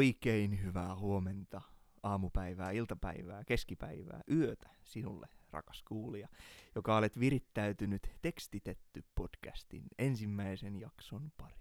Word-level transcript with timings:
Oikein 0.00 0.62
hyvää 0.62 0.96
huomenta, 0.96 1.62
aamupäivää, 2.02 2.70
iltapäivää, 2.70 3.44
keskipäivää, 3.44 4.20
yötä 4.30 4.70
sinulle, 4.82 5.28
rakas 5.50 5.82
kuulija, 5.82 6.28
joka 6.74 6.96
olet 6.96 7.20
virittäytynyt 7.20 8.10
tekstitetty 8.22 9.04
podcastin 9.14 9.82
ensimmäisen 9.98 10.80
jakson 10.80 11.32
pariin. 11.36 11.60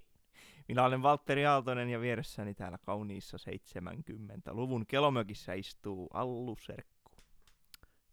Minä 0.68 0.84
olen 0.84 1.02
Valtteri 1.02 1.46
Aaltonen 1.46 1.90
ja 1.90 2.02
vieressäni 2.02 2.54
täällä 2.54 2.78
kauniissa 2.78 3.38
70-luvun 3.38 4.86
kelomökissä 4.88 5.54
istuu 5.54 6.08
Allu 6.14 6.58
Serkku. 6.62 7.12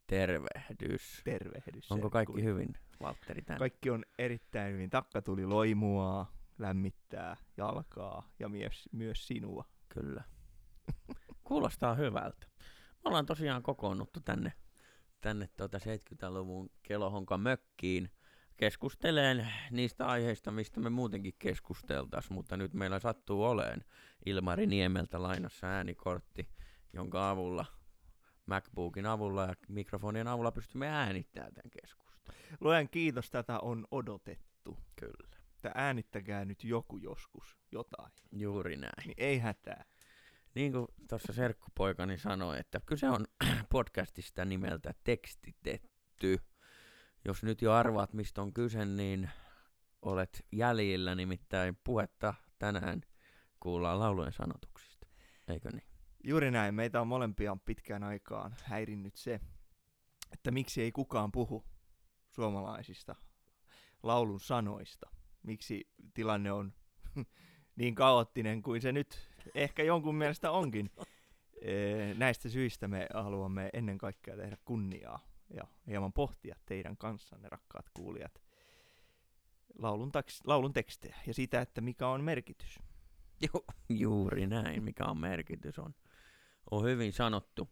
Tervehdys. 0.07 1.21
Tervehdys. 1.25 1.93
Onko 1.93 2.03
Serkku. 2.03 2.11
kaikki 2.11 2.43
hyvin, 2.43 2.75
Valtteri, 3.01 3.43
tänään? 3.43 3.59
Kaikki 3.59 3.91
on 3.91 4.05
erittäin 4.19 4.75
hyvin. 4.75 4.91
Takka 4.91 5.23
tuli 5.23 5.47
loimua, 5.47 6.27
lämmittää 6.59 7.37
jalkaa 7.57 8.31
ja 8.39 8.49
myös, 8.49 8.89
myös 8.93 9.27
sinua. 9.27 9.76
Kyllä. 10.01 10.25
Kuulostaa 11.45 11.95
hyvältä. 11.95 12.47
Me 12.93 13.01
ollaan 13.05 13.27
tosiaan 13.27 13.63
kokoonnuttu 13.63 14.21
tänne, 14.21 14.53
tänne 15.21 15.49
tuota 15.57 15.79
70-luvun 15.79 16.71
kelohonka 16.83 17.39
mökkiin 17.39 18.11
keskusteleen 18.57 19.49
niistä 19.71 20.07
aiheista, 20.07 20.51
mistä 20.51 20.81
me 20.81 20.91
muutenkin 20.91 21.35
keskusteltaisiin, 21.39 22.33
mutta 22.33 22.57
nyt 22.57 22.75
meillä 22.75 22.99
sattuu 22.99 23.45
oleen 23.45 23.85
Ilmari 24.27 24.67
Niemeltä 24.67 25.23
lainassa 25.23 25.67
äänikortti, 25.67 26.49
jonka 26.93 27.31
avulla 27.31 27.65
MacBookin 28.47 29.07
avulla 29.07 29.43
ja 29.43 29.55
mikrofonien 29.69 30.29
avulla 30.29 30.53
pystymme 30.53 30.89
äänittämään 30.89 31.55
tämän 31.55 31.71
keskustelun. 31.71 32.41
Luen 32.61 32.89
kiitos, 32.89 33.31
tätä 33.31 33.59
on 33.61 33.87
odotettu. 33.91 34.79
Kyllä. 34.97 35.36
Että 35.57 35.73
äänittäkää 35.75 36.45
nyt 36.45 36.65
joku 36.65 36.97
joskus 36.97 37.57
jotain. 37.73 38.13
Juuri 38.33 38.77
näin. 38.77 38.93
Niin 39.07 39.15
ei 39.17 39.39
hätää. 39.39 39.85
Niin 40.55 40.73
kuin 40.73 40.87
tuossa 41.09 41.33
serkkupoikani 41.33 42.19
sanoi, 42.19 42.59
että 42.59 42.81
kyse 42.87 43.09
on 43.09 43.27
podcastista 43.73 44.45
nimeltä 44.45 44.95
tekstitetty. 45.05 46.39
Jos 47.25 47.43
nyt 47.43 47.63
jo 47.63 47.73
arvaat, 47.73 48.13
mistä 48.13 48.43
on 48.43 48.53
kyse, 48.55 48.85
niin 48.85 49.31
olet 50.03 50.47
jäljillä, 50.53 51.15
nimittäin 51.15 51.79
puhetta 51.85 52.35
tänään 52.59 53.03
kuullaan 53.61 53.99
laulujen 53.99 54.33
sanotuksista. 54.33 55.07
Eikö 55.49 55.71
niin? 55.71 55.87
Juuri 56.25 56.51
näin. 56.51 56.75
Meitä 56.75 57.01
on 57.01 57.07
molempia 57.07 57.57
pitkään 57.65 58.03
aikaan 58.03 58.57
häirinnyt 58.65 59.17
se, 59.17 59.41
että 60.33 60.51
miksi 60.51 60.83
ei 60.83 60.93
kukaan 60.93 61.33
puhu 61.33 61.65
suomalaisista 62.31 63.17
laulun 64.03 64.41
sanoista. 64.41 65.16
Miksi 65.47 65.89
tilanne 66.15 66.53
on 66.53 66.73
niin 67.77 67.95
kaoottinen 67.95 68.63
kuin 68.63 68.81
se 68.83 68.93
nyt 68.93 69.19
ehkä 69.55 69.83
jonkun 69.83 70.15
mielestä 70.15 70.51
onkin. 70.51 70.91
Ee, 71.63 72.15
Näistä 72.15 72.49
syistä 72.49 72.89
me 72.89 73.07
haluamme 73.15 73.71
ennen 73.73 73.99
kaikkea 73.99 74.37
tehdä 74.37 74.57
kunniaa 74.65 75.21
ja 75.51 75.65
hieman 75.87 76.13
pohtia 76.13 76.57
teidän 76.67 76.97
kanssanne, 76.97 77.49
rakkaat 77.49 77.91
kuulijat, 77.95 78.43
laulun, 79.79 80.13
taks- 80.13 80.41
laulun 80.45 80.73
tekstejä 80.73 81.17
ja 81.27 81.35
sitä, 81.35 81.61
että 81.61 81.81
mikä 81.81 82.09
on 82.09 82.25
merkitys. 82.25 82.79
Ju- 83.43 83.67
juuri 83.89 84.47
näin, 84.47 84.83
mikä 84.83 85.05
on 85.05 85.19
merkitys 85.19 85.79
on, 85.79 85.95
on 86.71 86.85
hyvin 86.85 87.13
sanottu. 87.13 87.69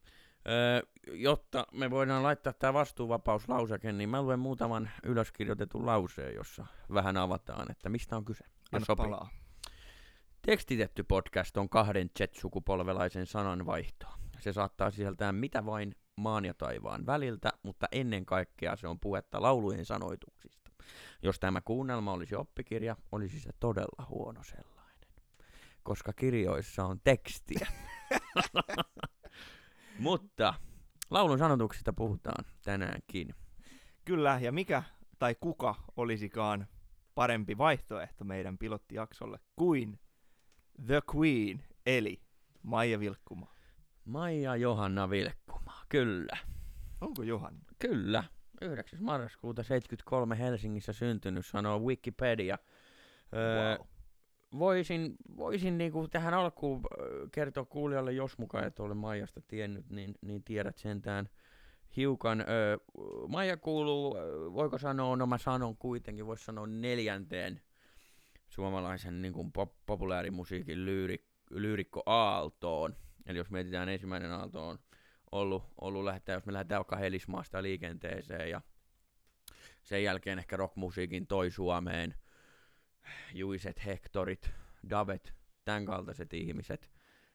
Jotta 1.13 1.67
me 1.73 1.91
voidaan 1.91 2.23
laittaa 2.23 2.53
tämä 2.53 2.75
vastuuvapauslauseke, 2.75 3.93
niin 3.93 4.09
mä 4.09 4.23
luen 4.23 4.39
muutaman 4.39 4.91
ylöskirjoitetun 5.03 5.87
lauseen, 5.87 6.35
jossa 6.35 6.67
vähän 6.95 7.17
avataan, 7.17 7.71
että 7.71 7.89
mistä 7.89 8.17
on 8.17 8.25
kyse. 8.25 8.45
Anna 8.73 8.87
sopii. 8.87 9.05
palaa. 9.05 9.29
Tekstitetty 10.43 11.03
podcast 11.03 11.57
on 11.57 11.69
kahden 11.69 12.11
jet-sukupolvelaisen 12.19 13.27
sanan 13.27 13.67
vaihto. 13.67 14.07
Se 14.41 14.53
saattaa 14.53 14.91
sisältää 14.91 15.33
mitä 15.33 15.67
vain 15.67 15.95
maan 16.17 16.45
ja 16.45 16.55
taivaan 16.55 17.07
väliltä, 17.07 17.53
mutta 17.63 17.87
ennen 17.93 18.27
kaikkea 18.27 18.77
se 18.77 18.89
on 18.89 19.01
puhetta 19.01 19.43
laulujen 19.43 19.85
sanoituksista. 19.85 20.71
Jos 21.23 21.41
tämä 21.41 21.61
kuunnelma 21.61 22.13
olisi 22.13 22.35
oppikirja, 22.35 22.97
olisi 23.13 23.41
se 23.41 23.51
todella 23.61 24.07
huono 24.09 24.43
sellainen, 24.43 25.09
koska 25.83 26.13
kirjoissa 26.13 26.85
on 26.85 27.01
tekstiä. 27.05 27.67
mutta 29.99 30.55
laulun 31.11 31.39
sanotuksista 31.39 31.93
puhutaan 31.93 32.45
tänäänkin. 32.65 33.35
Kyllä, 34.05 34.39
ja 34.43 34.53
mikä 34.53 34.83
tai 35.19 35.35
kuka 35.41 35.75
olisikaan 35.97 36.67
parempi 37.15 37.59
vaihtoehto 37.59 38.25
meidän 38.25 38.59
pilottijaksolle 38.59 39.39
kuin 39.57 40.01
The 40.87 41.03
Queen, 41.17 41.65
eli 41.87 42.21
Maija 42.63 43.01
Vilkkuma. 43.01 43.55
Maija 44.05 44.57
Johanna 44.57 45.11
Vilkkuma, 45.11 45.73
kyllä. 45.89 46.37
Onko 47.01 47.23
Johanna? 47.23 47.65
Kyllä. 47.79 48.25
9. 48.61 49.03
marraskuuta 49.03 49.63
73 49.63 50.39
Helsingissä 50.39 50.93
syntynyt, 50.93 51.47
sanoo 51.47 51.79
Wikipedia. 51.79 52.59
Öö, 53.35 53.77
Wow. 53.79 53.87
Voisin, 54.59 55.15
voisin 55.37 55.79
niinku 55.79 56.09
tähän 56.09 56.35
alkuun 56.35 56.81
öö, 57.01 57.29
kertoa 57.33 57.65
kuulijalle, 57.65 58.13
jos 58.13 58.39
mukaan 58.39 58.67
et 58.67 58.81
ole 58.81 58.95
Maijasta 58.95 59.41
tiennyt, 59.41 59.91
niin, 59.91 60.15
niin 60.21 60.45
tiedät 60.45 60.79
sentään 60.79 61.29
hiukan. 61.97 62.41
Öö, 62.41 62.77
Maija 63.29 63.57
kuuluu, 63.57 64.15
voiko 64.55 64.79
sanoa, 64.79 65.17
no 65.17 65.27
mä 65.27 65.39
sanon 65.39 65.77
kuitenkin, 65.77 66.27
voisi 66.27 66.45
sanoa 66.45 66.67
neljänteen 66.67 67.61
suomalaisen 68.49 69.23
niin 69.23 69.33
kuin 69.33 69.53
pop- 69.59 69.77
populaarimusiikin 69.87 70.85
lyyri, 70.85 71.27
lyyrikko 71.51 72.03
aaltoon. 72.07 72.97
Eli 73.27 73.39
jos 73.39 73.51
mietitään 73.51 73.89
ensimmäinen 73.89 74.33
aalto 74.33 74.69
on 74.69 74.79
ollut, 75.33 75.65
ollut 75.81 76.05
lähteä, 76.05 76.35
jos 76.35 76.47
me 76.47 76.53
lähdetään 76.53 76.79
vaikka 76.79 76.97
Helismaasta 76.97 77.63
liikenteeseen 77.63 78.51
ja 78.51 78.61
sen 79.83 80.03
jälkeen 80.03 80.39
ehkä 80.39 80.57
rockmusiikin 80.57 81.27
toi 81.27 81.51
Suomeen 81.51 82.15
Juiset, 83.35 83.85
Hektorit, 83.87 84.51
Davet, 84.91 85.35
tämän 85.65 85.85
kaltaiset 85.87 86.33
ihmiset. 86.33 86.91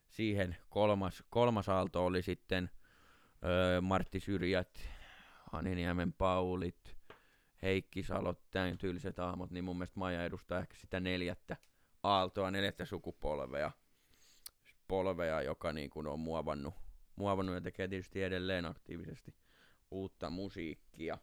Siihen 0.09 0.57
kolmas, 0.69 1.23
kolmas 1.29 1.69
aalto 1.69 2.05
oli 2.05 2.21
sitten 2.21 2.69
öö, 3.45 3.81
Martti 3.81 4.19
Syrjät, 4.19 4.89
Haniniemen 5.51 6.13
Paulit, 6.13 6.95
Heikki 7.61 8.03
Salot, 8.03 8.49
tämän 8.51 8.77
tyyliset 8.77 9.17
hahmot, 9.17 9.51
niin 9.51 9.63
mun 9.63 9.75
mielestä 9.77 9.99
Maija 9.99 10.25
edustaa 10.25 10.59
ehkä 10.59 10.75
sitä 10.77 10.99
neljättä 10.99 11.57
aaltoa, 12.03 12.51
neljättä 12.51 12.85
sukupolvea, 12.85 13.71
polvea, 14.87 15.41
joka 15.41 15.73
niin 15.73 15.89
kuin 15.89 16.07
on 16.07 16.19
muovannut, 16.19 16.73
muovannut 17.15 17.55
ja 17.55 17.61
tekee 17.61 17.87
tietysti 17.87 18.23
edelleen 18.23 18.65
aktiivisesti 18.65 19.35
uutta 19.91 20.29
musiikkia. 20.29 21.17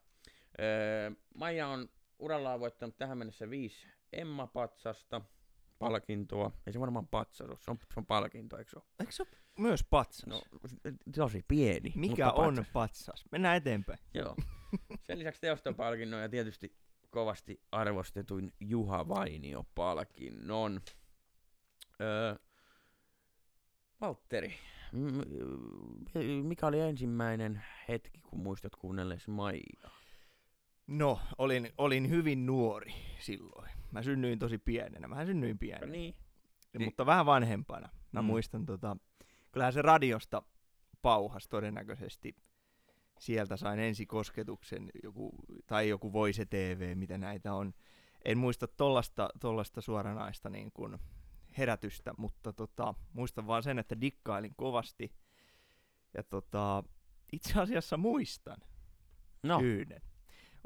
Öö, 0.61 1.11
Maija 1.35 1.69
on 1.69 1.89
urallaan 2.19 2.61
voittanut 2.61 2.99
tähän 2.99 3.19
mennessä 3.19 3.51
viisi 3.51 3.96
Emma-patsasta 4.13 5.21
palkintoa. 5.79 6.51
Ei 6.67 6.73
se 6.73 6.81
varmaan 6.81 7.09
patsas 7.09 7.49
ole, 7.49 7.57
se 7.61 7.71
on, 7.71 7.79
se 7.95 8.01
on 8.01 8.07
palkinto, 8.07 8.59
eikö 8.59 8.71
se 8.71 8.77
ole? 8.79 8.85
Eikö 9.01 9.13
se 9.13 9.23
ole 9.23 9.31
myös 9.59 9.85
patsas? 9.85 10.27
No, 10.27 10.43
tosi 11.17 11.45
pieni. 11.49 11.93
Mikä 11.97 12.31
on 12.33 12.55
patsas. 12.55 12.73
patsas? 12.73 13.25
Mennään 13.33 13.57
eteenpäin. 13.57 13.99
Joo. 14.15 14.37
Sen 15.01 15.19
lisäksi 15.19 15.41
teostopalkinnon 15.41 16.21
ja 16.21 16.29
tietysti 16.29 16.77
kovasti 17.11 17.61
arvostetuin 17.73 18.53
Juha 18.61 19.09
Vainio-palkinnon. 19.09 20.81
Öö, 22.01 22.35
Valtteri, 24.01 24.55
m- 24.93 26.47
mikä 26.47 26.67
oli 26.67 26.81
ensimmäinen 26.81 27.63
hetki, 27.89 28.21
kun 28.21 28.39
muistat 28.43 28.77
kuunnellesi 28.77 29.31
Maijaa? 29.31 29.97
No, 30.87 31.21
olin, 31.39 31.73
olin 31.79 32.11
hyvin 32.11 32.47
nuori 32.47 32.95
silloin. 33.19 33.71
Mä 33.91 34.03
synnyin 34.03 34.39
tosi 34.39 34.59
pienenä. 34.59 35.09
Mä 35.09 35.27
synnyin 35.27 35.59
pienenä. 35.59 35.93
Niin. 35.93 36.15
Niin. 36.79 36.85
Mutta 36.85 37.07
vähän 37.07 37.27
vanhempana. 37.27 37.89
Mä 38.13 38.21
Mm. 38.23 38.25
mm. 38.25 38.27
muistan, 38.27 38.67
tota, 38.67 38.97
kyllähän 39.53 39.73
se 39.73 39.83
radiosta 39.83 40.43
pauhas 41.03 41.49
todennäköisesti. 41.49 42.37
Sieltä 43.19 43.57
sain 43.57 43.81
ensikosketuksen, 43.81 44.91
joku, 45.03 45.33
tai 45.67 45.89
joku 45.89 46.13
Voise 46.13 46.47
TV, 46.47 46.93
mitä 46.97 47.19
näitä 47.19 47.55
on. 47.55 47.75
En 48.25 48.39
muista 48.39 48.69
tollasta, 48.69 49.29
tollasta 49.41 49.81
suoranaista 49.81 50.51
niin 50.51 50.73
kuin 50.73 50.99
herätystä, 51.59 52.15
mutta 52.19 52.53
tota, 52.53 52.95
muistan 53.13 53.47
vaan 53.47 53.63
sen, 53.63 53.79
että 53.79 54.01
dikkailin 54.01 54.55
kovasti. 54.57 55.13
Ja 56.15 56.23
tota, 56.23 56.85
itse 57.33 57.61
asiassa 57.61 57.97
muistan 57.97 58.57
No, 59.43 59.61
yhden. 59.61 60.03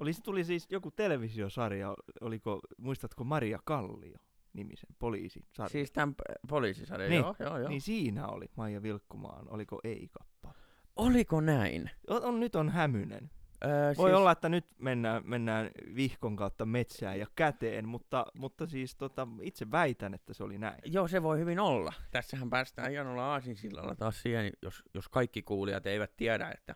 Oli, 0.01 0.13
se 0.13 0.23
tuli 0.23 0.45
siis 0.45 0.67
joku 0.71 0.91
televisiosarja, 0.91 1.95
oliko, 2.21 2.61
muistatko 2.79 3.25
Maria 3.25 3.59
Kallio 3.65 4.19
nimisen 4.53 4.97
poliisisarja? 4.99 5.69
siis 5.69 5.91
tämän 5.93 6.15
poliisisarja, 6.49 7.09
Niin. 7.09 7.21
joo, 7.21 7.35
joo, 7.41 7.59
joo. 7.59 7.69
Niin 7.69 7.81
siinä 7.81 8.27
oli 8.29 8.47
Maija 8.57 8.83
Vilkkumaan, 8.83 9.49
oliko 9.49 9.81
ei-kappale. 9.85 10.55
Oliko 10.97 11.41
näin? 11.41 11.91
On, 12.09 12.25
on, 12.25 12.41
nyt 12.41 12.55
on 12.57 12.69
hämynen. 12.69 13.31
Öö, 13.65 13.95
Voi 13.97 14.15
olla, 14.15 14.33
että 14.33 14.49
nyt 14.49 14.67
mennään, 14.79 15.23
mennään 15.27 15.71
vihkon 15.95 16.37
kautta 16.37 16.67
metsään 16.67 17.19
ja 17.19 17.27
käteen, 17.35 17.89
mutta, 17.89 18.27
mutta 18.35 18.67
siis 18.67 18.97
tota, 18.97 19.29
itse 19.43 19.71
väitän, 19.71 20.15
että 20.15 20.35
se 20.35 20.45
oli 20.45 20.59
näin. 20.59 20.79
Joo, 20.85 21.09
se 21.09 21.23
voi 21.23 21.39
hyvin 21.39 21.61
olla. 21.61 21.93
Tässähän 22.11 22.51
päästään 22.51 22.91
hienolla 22.91 23.33
aasinsillalla 23.33 23.95
taas 23.95 24.23
siihen, 24.23 24.53
jos, 24.63 24.83
jos 24.95 25.09
kaikki 25.09 25.43
kuulijat 25.43 25.87
eivät 25.87 26.17
tiedä, 26.17 26.51
että 26.51 26.75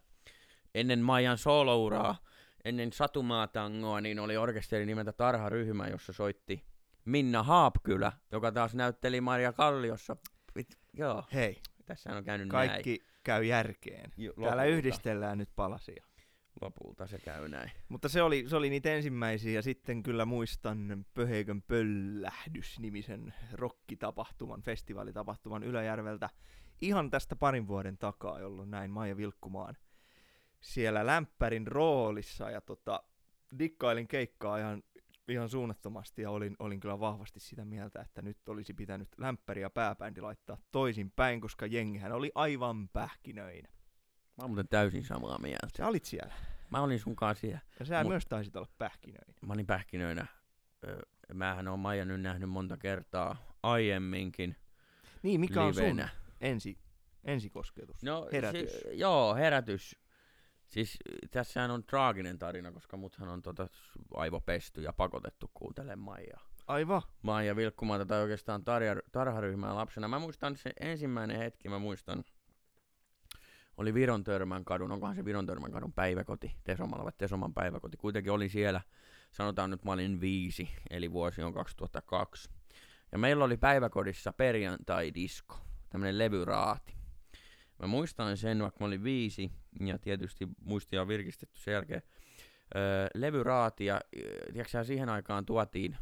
ennen 0.75 1.01
Maijan 1.01 1.39
solouraa, 1.39 2.17
ennen 2.65 2.93
Satumaatangoa, 2.93 4.01
niin 4.01 4.19
oli 4.19 4.37
orkesteri 4.37 4.87
nimeltä 4.87 5.13
Tarharyhmä, 5.13 5.87
jossa 5.89 6.13
soitti 6.13 6.65
Minna 7.05 7.43
Haapkylä, 7.43 8.13
joka 8.33 8.53
taas 8.53 8.75
näytteli 8.75 9.21
Maria 9.21 9.53
Kalliossa. 9.53 10.17
Vit, 10.57 10.79
joo, 10.93 11.25
Hei, 11.35 11.61
tässä 11.85 12.17
on 12.17 12.25
käynyt 12.25 12.49
kaikki 12.49 13.05
käy 13.25 13.45
järkeen. 13.45 14.01
näin. 14.01 14.13
Jo, 14.17 14.33
Täällä 14.33 14.51
lopulta- 14.63 14.65
yhdistellään 14.65 15.39
nyt 15.39 15.51
palasia. 15.57 16.05
Lopulta 16.61 17.07
se 17.07 17.19
käy 17.19 17.49
näin. 17.49 17.71
Mutta 17.89 18.09
se 18.09 18.23
oli, 18.23 18.45
se 18.49 18.57
oli 18.57 18.71
niitä 18.71 18.95
ensimmäisiä 18.95 19.53
ja 19.53 19.63
sitten 19.63 20.03
kyllä 20.03 20.25
muistan 20.25 21.07
Pöheikön 21.15 21.63
pöllähdys-nimisen 21.63 23.35
rokkitapahtuman, 23.53 24.63
festivaalitapahtuman 24.63 25.63
Yläjärveltä 25.63 26.31
ihan 26.81 27.11
tästä 27.11 27.37
parin 27.37 27.69
vuoden 27.69 27.99
takaa, 27.99 28.41
jolloin 28.41 28.71
näin 28.71 28.91
Maija 28.91 29.17
Vilkkumaan 29.17 29.77
siellä 30.65 31.07
lämpärin 31.07 31.67
roolissa 31.67 32.51
ja 32.51 32.61
tota, 32.61 33.03
dikkailin 33.59 34.09
keikkaa 34.09 34.59
ihan, 34.59 34.83
ihan 35.29 35.49
suunnattomasti 35.49 36.23
ja 36.23 36.31
olin, 36.31 36.57
olin 36.59 36.81
kyllä 36.81 37.01
vahvasti 37.01 37.41
sitä 37.41 37.65
mieltä, 37.65 38.01
että 38.01 38.23
nyt 38.23 38.49
olisi 38.49 38.75
pitänyt 38.75 39.09
lämpäri 39.19 39.61
ja 39.63 39.71
pääbändi 39.71 40.21
laittaa 40.21 40.59
toisin 40.73 41.11
päin, 41.17 41.41
koska 41.41 41.67
jengihän 41.67 42.13
oli 42.13 42.33
aivan 42.35 42.89
pähkinöinä. 42.89 43.69
Mä 44.37 44.43
oon 44.43 44.51
muuten 44.51 44.69
täysin 44.69 45.05
samaa 45.05 45.39
mieltä. 45.39 45.69
Sä 45.77 45.87
olit 45.89 46.05
siellä 46.05 46.35
Mä 46.71 46.81
olin 46.81 46.99
sun 47.01 47.17
kanssa 47.17 47.41
siellä. 47.41 47.61
ja 47.79 47.85
sä 47.85 48.03
Mut- 48.03 48.09
myös 48.09 48.27
taisit 48.27 48.57
olla 48.57 48.69
pähkinöinä. 48.79 49.35
Mä 49.47 49.53
olin 49.53 49.67
pähkinöinä. 49.67 50.27
Mähän 51.35 51.69
on 51.69 51.79
Maija 51.79 52.05
nyt 52.05 52.21
nähnyt 52.21 52.51
monta 52.51 52.77
kertaa 52.77 53.37
aiemminkin 53.63 54.57
Niin, 55.23 55.41
mikä 55.41 55.63
on 55.63 55.75
sun 55.75 55.83
livenä. 55.83 56.09
ensi, 56.41 56.79
ensikosketus? 57.25 58.03
No, 58.03 58.29
Herätys. 58.33 58.73
Si- 58.73 58.99
joo, 58.99 59.35
herätys. 59.35 59.99
Siis 60.69 60.99
äh, 61.09 61.31
tässähän 61.31 61.71
on 61.71 61.85
traaginen 61.85 62.39
tarina, 62.39 62.73
koska 62.73 62.97
muthan 62.97 63.29
on 63.29 63.43
tota 63.43 63.69
aivopesty 64.15 64.83
ja 64.83 64.93
pakotettu 64.93 65.51
kuuntelemaan 65.55 65.99
Maijaa. 65.99 66.41
Aivan. 66.67 67.03
Maija 67.23 67.57
Vilkkumaata 67.57 68.07
tai 68.07 68.23
oikeastaan 68.23 68.61
tarja- 68.61 69.03
tarharyhmää 69.13 69.75
lapsena. 69.75 70.09
Mä 70.09 70.19
muistan 70.19 70.57
se 70.57 70.73
ensimmäinen 70.81 71.39
hetki, 71.39 71.69
mä 71.69 71.79
muistan, 71.79 72.25
oli 73.77 73.95
Viron 73.95 74.25
Törmän 74.25 74.65
kadun, 74.65 74.93
onkohan 74.93 75.17
se 75.17 75.25
Viron 75.25 75.47
Törmän 75.47 75.73
kadun 75.73 75.93
päiväkoti, 75.93 76.57
Tesomalla 76.65 77.05
vai 77.05 77.13
Tesoman 77.19 77.55
päiväkoti. 77.55 77.97
Kuitenkin 77.97 78.33
olin 78.33 78.51
siellä, 78.51 78.81
sanotaan 79.33 79.71
nyt 79.71 79.85
mä 79.85 79.93
olin 79.93 80.21
viisi, 80.21 80.69
eli 80.91 81.13
vuosi 81.13 81.43
on 81.43 81.55
2002. 81.55 82.51
Ja 83.13 83.19
meillä 83.19 83.45
oli 83.45 83.57
päiväkodissa 83.57 84.33
perjantai-disko, 84.33 85.57
tämmönen 85.89 86.19
levyraati. 86.19 87.04
Mä 87.85 87.89
muistan 87.89 88.37
sen, 88.37 88.63
vaikka 88.63 88.81
mä 88.81 88.87
olin 88.87 89.05
viisi, 89.05 89.51
ja 89.81 89.99
tietysti 89.99 90.49
muistia 90.61 91.03
on 91.03 91.09
virkistetty 91.09 91.61
sen 91.61 91.73
jälkeen. 91.75 92.03
Öö, 92.77 93.09
levyraati, 93.15 93.85
ja 93.85 94.01
ö, 94.17 94.53
tiedätkö 94.53 94.85
siihen 94.85 95.09
aikaan 95.09 95.47
tuotiin, 95.47 95.97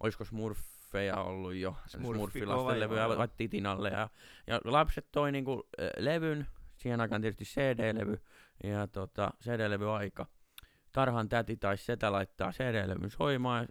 olisiko 0.00 0.24
Smurfeja 0.24 1.16
ollut 1.16 1.54
jo, 1.54 1.76
Smurfilasten 1.86 2.80
levyjä 2.80 3.02
joo. 3.02 3.18
laitettiin 3.18 3.50
tinalle, 3.50 3.88
ja, 3.88 4.08
ja 4.46 4.60
lapset 4.64 5.06
toi 5.12 5.32
niinku 5.32 5.68
levyn, 5.98 6.46
siihen 6.76 7.00
aikaan 7.00 7.20
tietysti 7.20 7.44
CD-levy, 7.44 8.22
ja 8.64 8.86
tota, 8.86 9.30
CD-levy-aika. 9.44 10.26
Tarhan 10.92 11.28
täti 11.28 11.56
tai 11.56 11.76
setä 11.76 12.12
laittaa 12.12 12.52
CD-levyn 12.52 13.10
soimaan, 13.10 13.68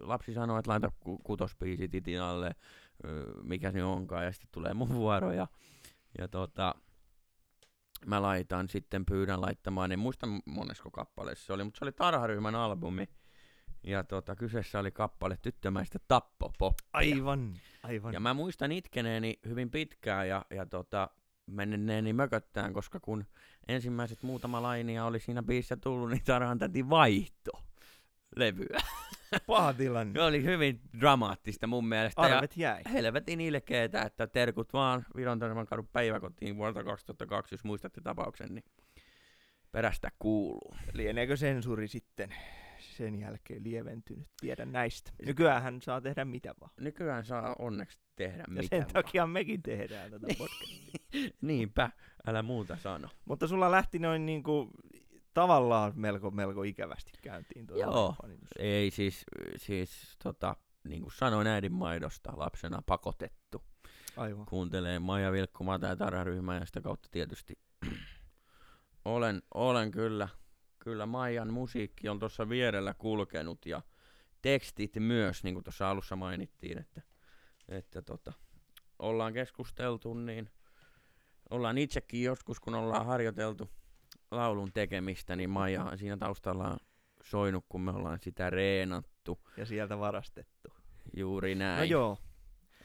lapsi 0.00 0.34
sanoo, 0.34 0.58
että 0.58 0.70
laita 0.70 0.90
ku- 1.00 1.18
kutospiisi 1.18 1.88
titinalle, 1.88 2.54
ö, 3.04 3.24
mikä 3.42 3.72
se 3.72 3.84
onkaan, 3.84 4.24
ja 4.24 4.32
sitten 4.32 4.48
tulee 4.52 4.74
mun 4.74 4.94
vuoro, 4.94 5.32
ja, 5.32 5.46
ja 6.18 6.28
tota, 6.28 6.74
mä 8.06 8.22
laitan 8.22 8.68
sitten, 8.68 9.06
pyydän 9.06 9.40
laittamaan, 9.40 9.92
en 9.92 9.98
muista 9.98 10.26
monesko 10.44 10.90
kappaleessa 10.90 11.46
se 11.46 11.52
oli, 11.52 11.64
mutta 11.64 11.78
se 11.78 11.84
oli 11.84 11.92
Tarharyhmän 11.92 12.54
albumi, 12.54 13.08
ja 13.84 14.04
tota, 14.04 14.36
kyseessä 14.36 14.78
oli 14.78 14.90
kappale 14.90 15.38
Tyttömäistä 15.42 15.98
tappopoppia. 16.08 16.88
Aivan. 16.92 17.54
Aivan. 17.82 18.14
Ja 18.14 18.20
mä 18.20 18.34
muistan 18.34 18.72
itkeneeni 18.72 19.38
hyvin 19.46 19.70
pitkään 19.70 20.28
ja, 20.28 20.44
ja 20.50 20.66
tota, 20.66 21.10
menneeni 21.46 22.12
mököttään, 22.12 22.72
koska 22.72 23.00
kun 23.00 23.24
ensimmäiset 23.68 24.22
muutama 24.22 24.62
lainia 24.62 25.04
oli 25.04 25.20
siinä 25.20 25.42
biisissä 25.42 25.76
tullut, 25.76 26.10
niin 26.10 26.24
Tarhan 26.24 26.58
täti 26.58 26.88
vaihto 26.88 27.50
levyä. 28.36 28.80
Paha 29.46 29.74
tilanne. 29.74 30.12
Se 30.12 30.22
oli 30.22 30.44
hyvin 30.44 30.80
dramaattista 31.00 31.66
mun 31.66 31.88
mielestä. 31.88 32.22
Arvet 32.22 32.56
jäi. 32.56 32.82
Ja 32.84 32.90
helvetin 32.90 33.40
ilkeetä, 33.40 34.02
että 34.02 34.26
terkut 34.26 34.72
vaan 34.72 35.06
Viron 35.16 35.38
kadun 35.68 35.88
päiväkotiin 35.92 36.56
vuodelta 36.56 36.84
2002, 36.84 37.54
jos 37.54 37.64
muistatte 37.64 38.00
tapauksen, 38.00 38.54
niin 38.54 38.64
perästä 39.72 40.10
kuuluu. 40.18 40.74
Lieneekö 40.92 41.36
sensuuri 41.36 41.88
sitten 41.88 42.34
sen 42.78 43.20
jälkeen 43.20 43.64
lieventynyt? 43.64 44.28
Tiedä 44.40 44.64
näistä. 44.64 45.10
Nykyään 45.26 45.82
saa 45.82 46.00
tehdä 46.00 46.24
mitä 46.24 46.54
vaan. 46.60 46.72
Nykyään 46.80 47.24
saa 47.24 47.56
onneksi 47.58 47.98
tehdä 48.16 48.38
Ja 48.38 48.44
mitä 48.48 48.66
sen 48.70 48.78
vaan. 48.78 48.92
takia 48.92 49.26
mekin 49.26 49.62
tehdään 49.62 50.10
tätä 50.10 50.26
podcastia. 50.38 51.00
Niinpä, 51.40 51.90
älä 52.26 52.42
muuta 52.42 52.76
sano. 52.76 53.08
Mutta 53.24 53.46
sulla 53.46 53.70
lähti 53.70 53.98
noin 53.98 54.26
niinku 54.26 54.70
tavallaan 55.40 55.92
melko, 55.96 56.30
melko 56.30 56.62
ikävästi 56.62 57.12
käyntiin. 57.22 57.66
tuo 57.66 57.76
Joo. 57.76 58.14
Ei 58.58 58.90
siis, 58.90 59.24
siis 59.56 60.16
tota, 60.22 60.56
niin 60.84 61.02
kuin 61.02 61.12
sanoin 61.12 61.46
äidin 61.46 61.72
maidosta, 61.72 62.32
lapsena 62.36 62.82
pakotettu. 62.86 63.62
Aivan. 64.16 64.46
Kuuntelee 64.46 64.98
Maija 64.98 65.32
Vilkkumaata 65.32 65.86
ja 65.86 65.96
tarharyhmää 65.96 66.58
ja 66.58 66.66
sitä 66.66 66.80
kautta 66.80 67.08
tietysti 67.10 67.58
olen, 69.04 69.42
olen 69.54 69.90
kyllä, 69.90 70.28
kyllä 70.78 71.06
Maijan 71.06 71.52
musiikki 71.52 72.08
on 72.08 72.18
tuossa 72.18 72.48
vierellä 72.48 72.94
kulkenut 72.94 73.66
ja 73.66 73.82
tekstit 74.42 74.96
myös, 74.98 75.44
niin 75.44 75.54
kuin 75.54 75.64
tuossa 75.64 75.90
alussa 75.90 76.16
mainittiin, 76.16 76.78
että, 76.78 77.02
että 77.68 78.02
tota, 78.02 78.32
ollaan 78.98 79.32
keskusteltu, 79.32 80.14
niin 80.14 80.50
ollaan 81.50 81.78
itsekin 81.78 82.22
joskus, 82.22 82.60
kun 82.60 82.74
ollaan 82.74 83.06
harjoiteltu 83.06 83.70
laulun 84.30 84.72
tekemistä, 84.72 85.36
niin 85.36 85.50
Maija 85.50 85.84
on 85.84 85.98
siinä 85.98 86.16
taustalla 86.16 86.68
on 86.68 86.78
soinut, 87.22 87.64
kun 87.68 87.80
me 87.80 87.90
ollaan 87.90 88.18
sitä 88.20 88.50
reenattu. 88.50 89.38
Ja 89.56 89.66
sieltä 89.66 89.98
varastettu. 89.98 90.68
Juuri 91.16 91.54
näin. 91.54 91.78
No 91.78 91.84
joo. 91.84 92.18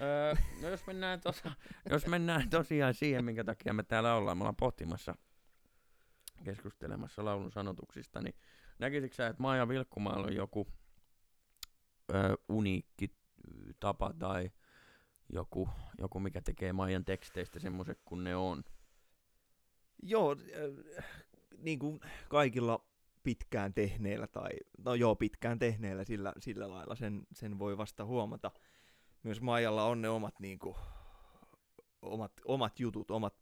Öö, 0.02 0.36
no 0.62 0.70
jos 0.70 0.88
mennään, 0.88 1.22
tosa, 1.22 1.52
jos 1.90 2.08
mennään 2.08 2.50
tosiaan 2.50 2.94
siihen, 2.94 3.26
minkä 3.26 3.44
takia 3.44 3.74
me 3.74 3.84
täällä 3.84 4.16
ollaan, 4.16 4.38
me 4.38 4.42
ollaan 4.42 4.56
pohtimassa, 4.56 5.16
keskustelemassa 6.44 7.26
laulun 7.26 7.52
sanotuksista, 7.52 8.22
niin 8.22 8.36
näkisitkö 8.80 9.16
sä, 9.16 9.28
että 9.28 9.42
Maija 9.42 9.68
Vilkkumaalla 9.68 10.28
on 10.28 10.36
joku 10.36 10.68
öö, 12.14 12.36
uniikki 12.50 13.16
tapa 13.80 14.14
tai 14.20 14.52
joku, 15.30 15.70
joku, 15.98 16.20
mikä 16.20 16.42
tekee 16.42 16.74
Maijan 16.74 17.06
teksteistä 17.06 17.60
semmoiset 17.60 18.00
kuin 18.06 18.24
ne 18.24 18.36
on? 18.36 18.64
Joo, 20.04 20.36
niin 21.63 21.79
kuin 21.79 22.00
kaikilla 22.29 22.86
pitkään 23.24 23.74
tehneillä 23.74 24.27
tai, 24.27 24.50
no 24.77 24.96
joo, 24.96 25.15
pitkään 25.15 25.60
tehneillä 25.60 26.03
sillä, 26.03 26.34
sillä 26.39 26.70
lailla 26.70 26.96
sen, 26.96 27.22
sen 27.34 27.60
voi 27.60 27.77
vasta 27.77 28.05
huomata. 28.05 28.51
Myös 29.24 29.41
Maijalla 29.41 29.86
on 29.86 30.01
ne 30.01 30.10
omat, 30.10 30.39
niin 30.39 30.60
kuin, 30.60 30.75
omat, 32.01 32.32
omat 32.46 32.79
jutut, 32.79 33.12
omat, 33.12 33.36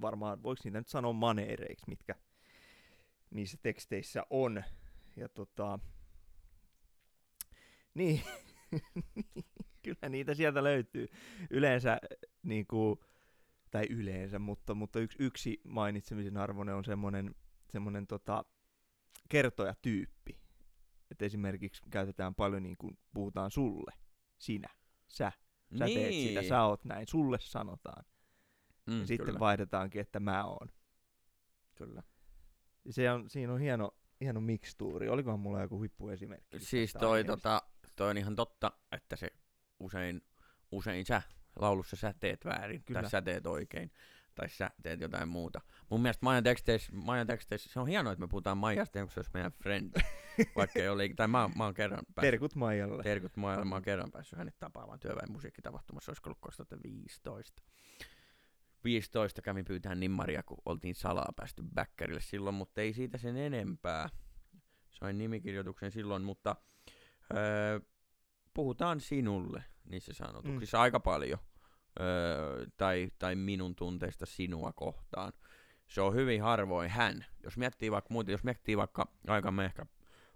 varmaan 0.00 0.42
voiko 0.42 0.60
niitä 0.64 0.78
nyt 0.78 0.88
sanoa 0.88 1.12
maneereiksi, 1.12 1.88
mitkä 1.88 2.14
niissä 3.30 3.58
teksteissä 3.62 4.22
on. 4.30 4.64
Ja 5.16 5.28
tota, 5.28 5.78
niin, 7.94 8.20
kyllä 9.84 10.08
niitä 10.08 10.34
sieltä 10.34 10.64
löytyy. 10.64 11.08
Yleensä 11.50 11.98
niin 12.42 12.66
kuin, 12.66 12.98
tai 13.70 13.86
yleensä, 13.90 14.38
mutta, 14.38 14.74
mutta 14.74 15.00
yksi, 15.00 15.18
yksi 15.20 15.60
mainitsemisen 15.64 16.36
arvoinen 16.36 16.74
on 16.74 16.84
semmoinen, 16.84 17.34
semmoinen 17.70 18.06
tota, 18.06 18.44
kertojatyyppi. 19.28 20.40
Et 21.10 21.22
esimerkiksi 21.22 21.82
käytetään 21.90 22.34
paljon 22.34 22.62
niin 22.62 22.76
kuin 22.76 22.98
puhutaan 23.14 23.50
sulle, 23.50 23.92
sinä, 24.38 24.68
sä, 25.08 25.32
sä 25.78 25.84
niin. 25.84 25.98
teet 25.98 26.14
sitä, 26.14 26.42
sä 26.42 26.62
oot 26.62 26.84
näin, 26.84 27.06
sulle 27.08 27.38
sanotaan. 27.40 28.04
mm, 28.86 29.00
ja 29.00 29.06
sitten 29.06 29.26
kyllä, 29.26 29.38
vaihdetaankin, 29.38 30.00
että 30.00 30.20
mä 30.20 30.44
oon. 30.44 30.68
kyllä. 31.74 32.02
Se 32.90 33.10
on, 33.10 33.30
siinä 33.30 33.52
on 33.52 33.60
hieno, 33.60 33.90
hieno 34.20 34.40
mikstuuri. 34.40 35.08
Olikohan 35.08 35.40
mulla 35.40 35.62
joku 35.62 35.78
huippuesimerkki? 35.78 36.60
Siis 36.60 36.92
toi, 36.92 37.24
tota, 37.24 37.62
toi 37.96 38.10
on 38.10 38.18
ihan 38.18 38.36
totta, 38.36 38.72
että 38.92 39.16
se 39.16 39.28
usein, 39.80 40.22
usein 40.72 41.06
sä 41.06 41.22
laulussa 41.56 41.96
sä 41.96 42.14
teet 42.20 42.44
väärin, 42.44 42.82
Kyllä. 42.84 43.00
tai 43.00 43.10
sä 43.10 43.22
teet 43.22 43.46
oikein. 43.46 43.90
tai 44.34 44.48
sä 44.48 44.70
teet 44.82 45.00
jotain 45.00 45.28
muuta. 45.28 45.60
Mun 45.90 46.02
mielestä 46.02 46.24
Maijan 46.24 46.44
teksteissä, 46.44 46.92
Maijan 46.94 47.26
teksteissä 47.26 47.70
se 47.72 47.80
on 47.80 47.86
hienoa, 47.88 48.12
että 48.12 48.20
me 48.20 48.28
puhutaan 48.28 48.58
Maijasta, 48.58 49.00
kun 49.00 49.10
se 49.10 49.20
olisi 49.20 49.30
meidän 49.34 49.52
friend. 49.52 49.92
Vaikka 50.56 50.78
ei 50.78 50.88
ole, 50.88 51.08
tai 51.16 51.28
mä, 51.28 51.50
mä 51.56 51.64
oon 51.64 51.74
kerran 51.74 52.04
päässyt. 52.14 52.30
Terkut 52.30 52.54
Maijalle. 52.54 53.02
Terkut 53.02 53.36
Maijalle, 53.36 53.64
mä 53.64 53.74
oon 53.74 53.82
kerran 53.82 54.10
päässyt 54.12 54.38
hänet 54.38 54.58
tapaamaan 54.58 55.00
työväen 55.00 55.32
musiikkitapahtumassa, 55.32 56.10
olisiko 56.10 56.28
ollut 56.28 56.38
2015. 56.40 57.62
15 58.84 59.42
kävin 59.42 59.64
pyytämään 59.64 60.00
nimmaria, 60.00 60.42
kun 60.42 60.58
oltiin 60.66 60.94
salaa 60.94 61.32
päästy 61.36 61.62
bäkkärille 61.74 62.20
silloin, 62.20 62.54
mutta 62.54 62.80
ei 62.80 62.92
siitä 62.92 63.18
sen 63.18 63.36
enempää. 63.36 64.08
Sain 64.90 65.18
nimikirjoituksen 65.18 65.90
silloin, 65.90 66.22
mutta 66.22 66.56
öö, 67.36 67.80
puhutaan 68.58 69.00
sinulle 69.00 69.64
niissä 69.84 70.12
sanotuksissa 70.12 70.78
mm. 70.78 70.82
aika 70.82 71.00
paljon. 71.00 71.38
Öö, 72.00 72.66
tai, 72.76 73.10
tai 73.18 73.34
minun 73.34 73.76
tunteista 73.76 74.26
sinua 74.26 74.72
kohtaan. 74.72 75.32
Se 75.86 76.00
on 76.00 76.14
hyvin 76.14 76.42
harvoin 76.42 76.90
hän. 76.90 77.26
Jos 77.44 77.56
miettii 77.56 77.90
vaikka 77.90 78.08
muuten, 78.14 78.32
jos 78.32 78.44
miettii 78.44 78.76
vaikka 78.76 79.12
aikamme 79.26 79.64
ehkä 79.64 79.86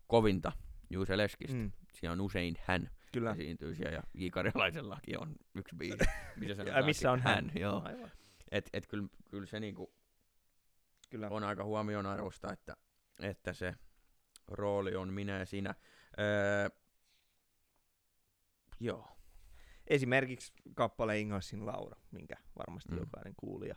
kovinta 0.07 0.53
Juuse 0.91 1.17
Leskistä, 1.17 1.57
mm. 1.57 1.73
siellä 1.93 2.13
on 2.13 2.21
usein 2.21 2.57
hän 2.65 2.91
Kyllä. 3.13 3.33
esiintyy 3.33 3.75
siellä, 3.75 3.93
ja 3.93 4.03
J. 4.15 4.29
Karjalaisellakin 4.29 5.21
on 5.21 5.37
yksi 5.55 5.77
biisi, 5.77 6.05
missä, 6.37 6.63
Ja 6.63 6.83
missä 6.83 7.13
on 7.13 7.21
hän? 7.21 7.35
hän 7.35 7.53
joo. 7.61 7.83
Aivan. 7.85 8.11
Et, 8.51 8.71
et 8.73 8.87
kyllä, 8.87 9.09
kyllä 9.31 9.47
se 9.47 9.61
niinku 9.61 9.95
Kyllä. 11.11 11.29
on 11.31 11.45
aika 11.45 11.65
huomionarvoista, 11.65 12.53
että, 12.53 12.77
että 13.21 13.53
se 13.53 13.75
rooli 14.49 14.97
on 14.97 15.13
minä 15.13 15.39
ja 15.39 15.47
sinä. 15.47 15.75
Öö, 16.19 16.82
joo. 18.85 19.09
Esimerkiksi 19.87 20.53
kappale 20.75 21.21
Ingassin 21.21 21.67
Laura, 21.67 22.01
minkä 22.11 22.37
varmasti 22.59 22.93
Mm. 22.93 22.99
jokainen 22.99 23.35
kuulija 23.37 23.77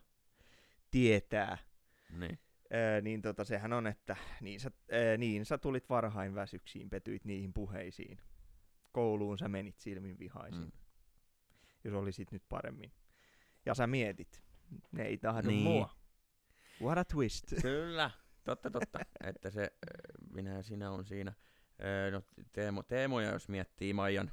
tietää. 0.92 1.58
Niin. 2.10 2.40
Öö, 2.74 3.02
niin 3.02 3.22
tota, 3.22 3.44
sehän 3.46 3.74
on, 3.74 3.88
että 3.88 4.16
niin 4.42 4.60
sä, 4.60 4.72
öö, 4.94 5.18
niin 5.18 5.46
sä 5.46 5.58
tulit 5.58 5.90
varhain 5.90 6.36
väsyksiin, 6.36 6.90
petyit 6.90 7.26
niihin 7.26 7.54
puheisiin. 7.54 8.18
Kouluun 8.92 9.38
sä 9.38 9.48
menit 9.48 9.80
silmin 9.80 10.20
vihaisin, 10.20 10.62
Mm. 10.62 10.72
jos 11.84 11.94
olisit 11.94 12.32
nyt 12.32 12.44
paremmin. 12.50 12.92
Ja 13.66 13.74
sä 13.76 13.88
mietit, 13.88 14.44
ne 14.92 15.04
ei 15.04 15.18
tahdo 15.18 15.48
Niin. 15.48 15.64
mua. 15.64 15.90
What 16.82 16.98
a 16.98 17.06
twist. 17.06 17.54
Kyllä, 17.62 18.12
totta 18.44 18.72
totta, 18.72 19.00
että 19.24 19.50
se 19.50 19.72
minä 20.34 20.54
ja 20.54 20.64
sinä 20.64 20.92
on 20.92 21.06
siinä. 21.06 21.34
No, 22.12 22.22
teemo, 22.54 22.84
teemoja, 22.84 23.32
jos 23.32 23.50
miettii 23.50 23.94
Maijan, 23.94 24.32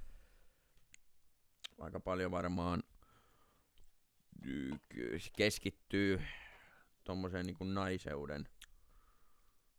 aika 1.82 2.00
paljon 2.00 2.30
varmaan 2.30 2.82
keskittyy 5.36 6.22
tuommoiseen 7.04 7.46
niin 7.46 7.74
naiseuden 7.74 8.48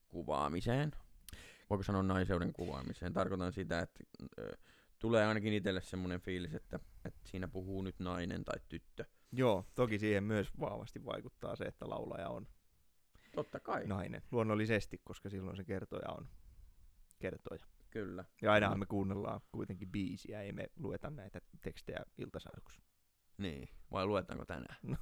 kuvaamiseen. 0.07 0.91
Voiko 1.69 1.83
sanoa 1.83 2.03
naiseuden 2.03 2.53
kuvaamiseen? 2.53 3.13
Tarkoitan 3.13 3.53
sitä, 3.53 3.79
että 3.79 4.03
ö, 4.39 4.57
tulee 4.99 5.25
ainakin 5.25 5.53
itselle 5.53 5.81
semmoinen 5.81 6.21
fiilis, 6.21 6.53
että, 6.53 6.79
että 7.05 7.29
siinä 7.29 7.47
puhuu 7.47 7.81
nyt 7.81 7.99
nainen 7.99 8.43
tai 8.45 8.59
tyttö. 8.69 9.05
Joo, 9.31 9.65
toki 9.75 9.99
siihen 9.99 10.23
myös 10.23 10.59
vahvasti 10.59 11.05
vaikuttaa 11.05 11.55
se, 11.55 11.63
että 11.63 11.89
laulaja 11.89 12.29
on 12.29 12.47
Totta 13.35 13.59
kai, 13.59 13.87
nainen. 13.87 14.21
Luonnollisesti, 14.31 15.01
koska 15.03 15.29
silloin 15.29 15.57
se 15.57 15.63
kertoja 15.63 16.09
on 16.09 16.27
kertoja. 17.19 17.65
Kyllä. 17.93 18.25
Ja 18.41 18.51
ainahan 18.53 18.77
Mm. 18.77 18.79
me 18.79 18.85
kuunnellaan 18.85 19.41
kuitenkin 19.51 19.91
biisiä, 19.91 20.41
ei 20.41 20.51
me 20.51 20.67
lueta 20.79 21.09
näitä 21.09 21.41
tekstejä 21.61 21.99
iltasaduksi. 22.17 22.81
Niin, 23.37 23.69
vai 23.91 24.05
luetaanko 24.05 24.45
tänään? 24.45 24.77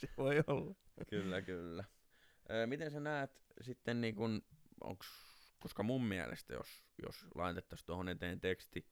se 0.00 0.08
voi 0.16 0.42
olla. 0.46 0.74
Kyllä, 1.10 1.42
kyllä. 1.42 1.84
Öö, 2.50 2.66
miten 2.66 2.90
sä 2.90 3.00
näet 3.00 3.42
sitten 3.60 4.00
niin 4.00 4.14
kun, 4.14 4.42
onks, 4.80 5.08
koska 5.58 5.82
mun 5.82 6.04
mielestä 6.04 6.52
jos, 6.54 6.84
jos 7.02 7.26
laitettaisiin 7.34 7.86
tuohon 7.86 8.08
eteen 8.08 8.40
teksti 8.40 8.86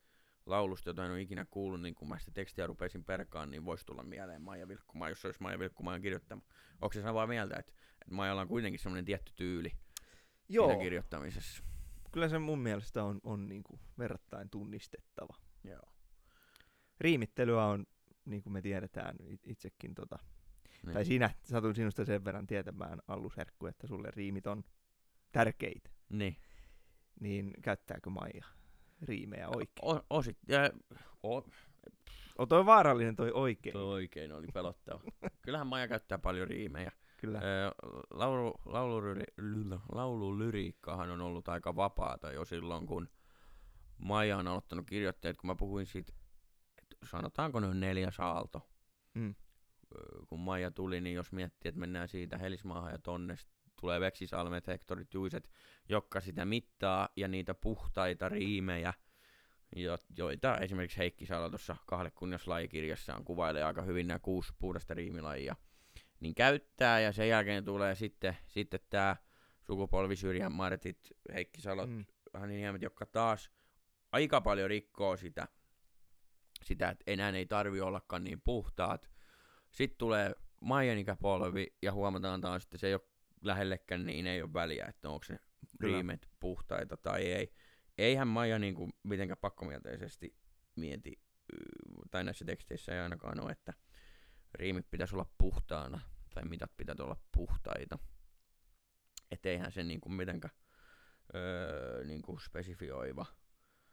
laulusta, 0.46 0.90
jota 0.90 1.04
en 1.04 1.10
ole 1.10 1.20
ikinä 1.20 1.46
kuullut, 1.50 1.80
niin 1.82 1.94
kun 1.94 2.08
mä 2.08 2.18
sitä 2.18 2.30
tekstiä 2.30 2.66
rupesin 2.66 3.04
perkaan, 3.04 3.50
niin 3.50 3.64
voisi 3.64 3.86
tulla 3.86 4.02
mieleen 4.02 4.42
Maija 4.42 4.68
Vilkkumaa, 4.68 5.08
jos 5.08 5.20
se 5.20 5.28
olisi 5.28 5.42
Maija 5.42 5.58
Vilkkumaan 5.58 6.02
kirjoittama. 6.02 6.42
Onko 6.80 6.92
se 6.92 7.02
samaa 7.02 7.26
mieltä, 7.26 7.56
että, 7.58 7.72
että 8.02 8.14
Maijalla 8.14 8.42
on 8.42 8.48
kuitenkin 8.48 8.80
semmoinen 8.80 9.04
tietty 9.04 9.32
tyyli 9.36 9.72
Joo, 10.48 10.68
siinä 10.68 10.82
kirjoittamisessa? 10.82 11.62
Kyllä 12.16 12.28
se 12.28 12.38
mun 12.38 12.58
mielestä 12.58 13.04
on, 13.04 13.20
on 13.22 13.48
niinku 13.48 13.78
verrattain 13.98 14.50
tunnistettava. 14.50 15.36
Joo. 15.64 15.92
Riimittelyä 17.00 17.64
on, 17.64 17.86
niin 18.24 18.42
kuin 18.42 18.52
me 18.52 18.62
tiedetään 18.62 19.16
it- 19.24 19.40
itsekin, 19.46 19.94
tota, 19.94 20.18
Niin. 20.86 20.94
tai 20.94 21.04
sinä, 21.04 21.30
satun 21.44 21.74
sinusta 21.74 22.04
sen 22.04 22.24
verran 22.24 22.46
tietämään, 22.46 22.98
Allusherkku, 23.08 23.66
että 23.66 23.86
sulle 23.86 24.10
riimit 24.10 24.46
on 24.46 24.64
tärkeitä. 25.32 25.90
Niin. 26.08 26.36
Niin 27.20 27.52
käyttääkö 27.62 28.10
Maija 28.10 28.44
riimejä 29.02 29.48
oikein? 29.48 29.88
O, 29.96 30.00
osit, 30.10 30.38
ja, 30.48 30.70
o, 31.22 31.42
On 32.38 32.48
toi 32.48 32.66
vaarallinen 32.66 33.16
toi 33.16 33.32
oikein. 33.32 33.72
toi 33.72 33.84
oikein 33.84 34.32
oli 34.32 34.46
pelottava. 34.54 35.00
Kyllähän 35.42 35.66
Maija 35.66 35.88
käyttää 35.88 36.18
paljon 36.18 36.48
riimejä. 36.48 36.92
Kyllä. 37.26 37.40
Laulu, 38.10 38.54
laululyri, 38.64 39.24
laululyriikkahan 39.92 41.10
on 41.10 41.20
ollut 41.20 41.48
aika 41.48 41.76
vapaata 41.76 42.32
jo 42.32 42.44
silloin, 42.44 42.86
kun 42.86 43.08
Maija 43.98 44.36
on 44.36 44.48
aloittanut 44.48 44.86
kirjoittaa, 44.86 45.30
että 45.30 45.40
kun 45.40 45.48
mä 45.50 45.54
puhuin 45.54 45.86
siitä, 45.86 46.12
että 46.82 46.96
sanotaanko 47.10 47.60
nyt 47.60 47.78
neljäs 47.78 48.20
aalto, 48.20 48.70
Mm. 49.14 49.34
kun 50.28 50.40
Maija 50.40 50.70
tuli, 50.70 51.00
niin 51.00 51.14
jos 51.16 51.32
miettii, 51.32 51.68
että 51.68 51.80
mennään 51.80 52.08
siitä 52.08 52.38
Helismaahan 52.38 52.92
ja 52.92 52.98
tonne, 52.98 53.36
tulee 53.80 54.00
Veksisalmet, 54.00 54.66
Hektorit, 54.66 55.14
Juiset, 55.14 55.50
jotka 55.88 56.20
sitä 56.20 56.44
mittaa 56.44 57.08
ja 57.16 57.28
niitä 57.28 57.54
puhtaita 57.54 58.28
riimejä, 58.28 58.94
jo, 59.76 59.98
joita 60.16 60.58
esimerkiksi 60.58 60.98
Heikki 60.98 61.26
Salo 61.26 61.50
tuossa 61.50 61.76
kahdelle 61.86 62.10
kunniaslajikirjassaan 62.10 63.24
kuvailee 63.24 63.62
aika 63.64 63.82
hyvin 63.82 64.06
nämä 64.06 64.18
kuusi 64.18 64.52
puhdasta 64.58 64.94
riimilajia, 64.94 65.56
niin 66.20 66.34
käyttää 66.34 67.00
ja 67.00 67.12
sen 67.12 67.28
jälkeen 67.28 67.64
tulee 67.64 67.94
sitten, 67.94 68.36
sitten 68.46 68.80
tämä 68.90 69.16
sukupolvisyrjän 69.60 70.52
Martit, 70.52 71.12
Heikki 71.34 71.60
Salot, 71.60 71.90
mm. 71.90 72.04
Haniniemet, 72.34 72.82
jotka 72.82 73.06
taas 73.06 73.50
aika 74.12 74.40
paljon 74.40 74.70
rikkoo 74.70 75.16
sitä, 75.16 75.48
sitä 76.64 76.88
että 76.88 77.04
enää 77.06 77.30
ei 77.30 77.46
tarvi 77.46 77.80
ollakaan 77.80 78.24
niin 78.24 78.40
puhtaat. 78.40 79.10
Sitten 79.72 79.98
tulee 79.98 80.34
Maijan 80.60 80.98
ikäpolvi 80.98 81.66
ja 81.82 81.92
huomataan 81.92 82.40
taas, 82.40 82.64
että 82.64 82.78
se 82.78 82.86
ei 82.86 82.94
ole 82.94 83.08
lähellekään, 83.42 84.06
niin 84.06 84.26
ei 84.26 84.42
ole 84.42 84.52
väliä, 84.52 84.86
että 84.88 85.08
onko 85.08 85.26
ne 85.28 85.38
Kyllä. 85.80 85.92
riimet 85.92 86.28
puhtaita 86.40 86.96
tai 86.96 87.22
ei. 87.22 87.52
Eihän 87.98 88.28
Maija 88.28 88.58
niinku 88.58 88.90
mitenkään 89.02 89.38
pakkomielteisesti 89.40 90.36
mieti, 90.76 91.20
tai 92.10 92.24
näissä 92.24 92.44
teksteissä 92.44 92.94
ei 92.94 93.00
ainakaan 93.00 93.40
ole, 93.40 93.52
että 93.52 93.72
riimit 94.56 94.90
pitäisi 94.90 95.14
olla 95.14 95.30
puhtaana, 95.38 96.00
tai 96.34 96.44
mitat 96.44 96.76
pitäisi 96.76 97.02
olla 97.02 97.16
puhtaita. 97.32 97.98
Et 99.30 99.46
eihän 99.46 99.72
se 99.72 99.82
niinku 99.82 100.08
mitenkään 100.08 100.54
öö, 101.34 102.04
niinku 102.04 102.38
spesifioiva 102.38 103.26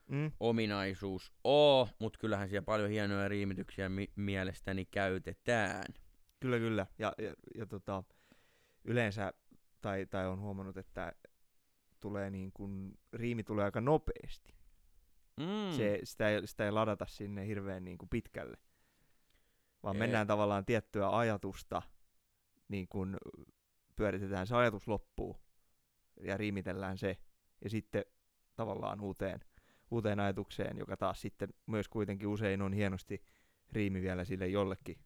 Mm. 0.10 0.32
ominaisuus 0.40 1.34
oo, 1.44 1.90
mutta 2.00 2.20
kyllähän 2.20 2.50
siellä 2.50 2.66
paljon 2.66 2.90
hienoja 2.90 3.28
riimityksiä 3.28 3.90
mi- 3.90 4.12
mielestäni 4.16 4.86
käytetään. 4.86 5.84
Kyllä, 6.40 6.58
kyllä. 6.58 6.88
Ja, 7.00 7.14
ja, 7.18 7.34
ja 7.56 7.66
tota, 7.66 8.04
yleensä, 8.84 9.34
tai, 9.82 10.06
tai 10.06 10.28
on 10.28 10.40
huomannut, 10.40 10.78
että 10.78 11.14
tulee 12.00 12.30
niin 12.30 12.52
kun, 12.54 12.98
riimi 13.14 13.44
tulee 13.44 13.66
aika 13.66 13.82
nopeasti. 13.82 14.54
Mm. 15.40 15.78
Se, 15.78 16.00
sitä, 16.04 16.30
ei, 16.30 16.48
sitä 16.48 16.66
ei 16.66 16.72
ladata 16.72 17.06
sinne 17.06 17.48
hirveän 17.48 17.84
niin 17.84 17.98
kuin 17.98 18.10
pitkälle. 18.10 18.58
Vaan 19.84 19.96
Ei. 19.96 20.00
mennään 20.00 20.28
tavallaan 20.28 20.66
tiettyä 20.66 21.18
ajatusta, 21.18 21.82
niin 22.68 22.88
kun 22.88 23.18
pyöritetään 23.96 24.48
se 24.48 24.56
ajatus 24.56 24.88
loppuun 24.88 25.40
ja 26.22 26.38
riimitellään 26.38 26.98
se. 26.98 27.18
Ja 27.64 27.70
sitten 27.70 28.06
tavallaan 28.56 29.02
uuteen, 29.02 29.40
uuteen 29.92 30.20
ajatukseen, 30.20 30.78
joka 30.78 30.98
taas 30.98 31.22
sitten 31.22 31.50
myös 31.66 31.90
kuitenkin 31.90 32.28
usein 32.28 32.62
on 32.62 32.74
hienosti 32.74 33.24
riimi 33.72 34.02
vielä 34.02 34.26
sille 34.26 34.48
jollekin 34.48 34.98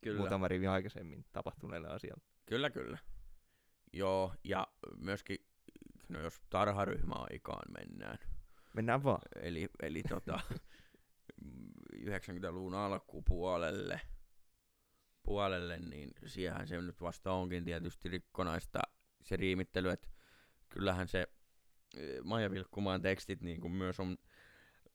kyllä. 0.00 0.18
muutama 0.18 0.48
rivi 0.48 0.66
aikaisemmin 0.66 1.24
tapahtuneelle 1.32 1.88
asialle. 1.88 2.22
Kyllä, 2.46 2.70
kyllä. 2.70 2.98
Joo, 3.92 4.34
ja 4.44 4.66
myöskin, 4.96 5.38
no 6.08 6.20
jos 6.20 6.40
tarharyhmäaikaan 6.50 7.72
mennään, 7.78 8.18
Mennään 8.74 9.04
vaan. 9.04 9.22
eli, 9.42 9.68
eli 9.82 10.02
tota, 10.02 10.40
90-luvun 11.96 12.74
alkupuolelle, 12.74 14.00
puolelle, 15.22 15.78
niin 15.78 16.10
siihen 16.26 16.66
se 16.66 16.80
nyt 16.80 17.00
vasta 17.00 17.32
onkin 17.32 17.64
tietysti 17.64 18.08
rikkonaista 18.08 18.80
se 19.22 19.36
riimittely, 19.36 19.90
että 19.90 20.08
kyllähän 20.68 21.08
se 21.08 21.26
eh, 21.96 22.20
Maija 22.24 22.50
Vilkkumaan 22.50 23.02
tekstit 23.02 23.40
niin 23.40 23.60
kuin 23.60 23.72
myös 23.72 24.00
on 24.00 24.18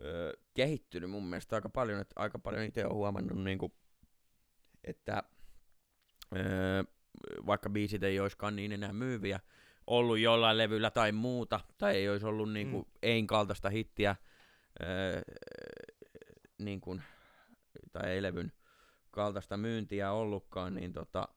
ö, 0.02 0.34
kehittynyt 0.54 1.10
mun 1.10 1.24
mielestä 1.24 1.56
aika 1.56 1.70
paljon, 1.70 2.02
että 2.02 2.14
aika 2.16 2.40
paljon 2.40 2.64
itse 2.64 2.86
olen 2.86 2.96
huomannut, 2.96 3.44
niin 3.44 3.58
kuin, 3.58 3.74
että 4.84 5.24
öö, 6.36 6.84
vaikka 7.46 7.70
biisit 7.70 8.04
ei 8.04 8.20
olisikaan 8.20 8.56
niin 8.56 8.72
enää 8.72 8.94
myyviä, 8.94 9.40
ollut 9.88 10.20
jollain 10.20 10.58
levyllä 10.58 10.92
tai 10.92 11.12
muuta, 11.12 11.60
tai 11.78 11.96
ei 11.96 12.10
olisi 12.10 12.25
ollut 12.25 12.54
niinku 12.54 12.82
mm. 12.82 12.92
ein 13.04 13.28
kaltaista 13.28 13.70
hittiä, 13.70 14.16
öö, 14.82 15.22
niin 16.58 16.82
kuin, 16.82 17.04
tai 17.92 18.10
ei 18.12 18.22
levyn 18.22 18.52
kaltaista 19.12 19.58
myyntiä 19.58 20.12
ollutkaan, 20.12 20.74
niin 20.74 20.94
tota, 20.94 21.28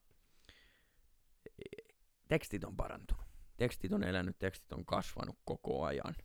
tekstit 2.27 2.63
on 2.63 2.75
parantunut. 2.75 3.25
Tekstit 3.57 3.91
on 3.91 4.03
elänyt, 4.03 4.39
tekstit 4.39 4.71
on 4.71 4.85
kasvanut 4.85 5.39
koko 5.45 5.85
ajan 5.85 6.15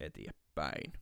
eteenpäin. 0.00 0.92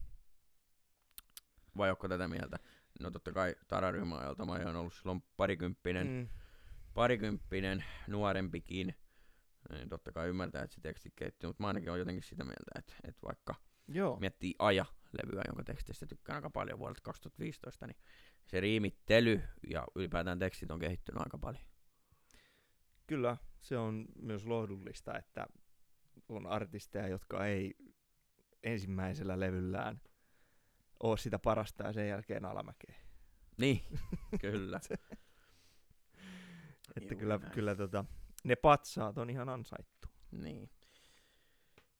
Vai 1.77 1.89
onko 1.89 2.07
tätä 2.07 2.27
mieltä? 2.27 2.59
No 2.99 3.11
totta 3.11 3.31
kai 3.31 3.55
Tararyhmän 3.67 4.19
ajalta 4.19 4.45
mä 4.45 4.51
oon 4.51 4.75
ollut 4.75 4.93
silloin 4.93 5.23
parikymppinen, 5.37 6.07
mm. 6.07 6.27
parikymppinen 6.93 7.83
nuorempikin. 8.07 8.95
Niin 9.69 9.89
totta 9.89 10.11
kai 10.11 10.27
ymmärtää, 10.27 10.63
että 10.63 10.75
se 10.75 10.81
teksti 10.81 11.13
kehittyy, 11.15 11.49
mutta 11.49 11.63
mä 11.63 11.67
ainakin 11.67 11.89
olen 11.89 11.99
jotenkin 11.99 12.23
sitä 12.23 12.43
mieltä, 12.43 12.71
että, 12.79 12.93
että 13.03 13.27
vaikka 13.27 13.55
Joo. 13.87 14.19
miettii 14.19 14.55
Aja-levyä, 15.17 15.43
jonka 15.47 15.63
tekstistä 15.63 16.05
tykkään 16.05 16.35
aika 16.35 16.49
paljon 16.49 16.79
vuodelta 16.79 17.01
2015, 17.03 17.87
niin 17.87 17.97
se 18.45 18.59
riimittely 18.59 19.41
ja 19.69 19.87
ylipäätään 19.95 20.39
tekstit 20.39 20.71
on 20.71 20.79
kehittynyt 20.79 21.21
aika 21.21 21.37
paljon. 21.37 21.63
Kyllä, 23.07 23.37
se 23.61 23.77
on 23.77 24.05
myös 24.21 24.45
lohdullista, 24.45 25.17
että 25.17 25.47
on 26.29 26.47
artisteja, 26.47 27.07
jotka 27.07 27.45
ei 27.45 27.75
ensimmäisellä 28.63 29.39
levyllään 29.39 30.01
ole 31.03 31.17
sitä 31.17 31.39
parasta 31.39 31.83
ja 31.83 31.93
sen 31.93 32.09
jälkeen 32.09 32.45
alamäkeä. 32.45 32.95
Niin, 33.57 33.81
kyllä. 34.41 34.79
että 36.95 37.15
kyllä, 37.15 37.39
kyllä 37.53 37.75
tota, 37.75 38.05
ne 38.43 38.55
patsaat 38.55 39.17
on 39.17 39.29
ihan 39.29 39.49
ansaittu. 39.49 40.07
Niin. 40.31 40.69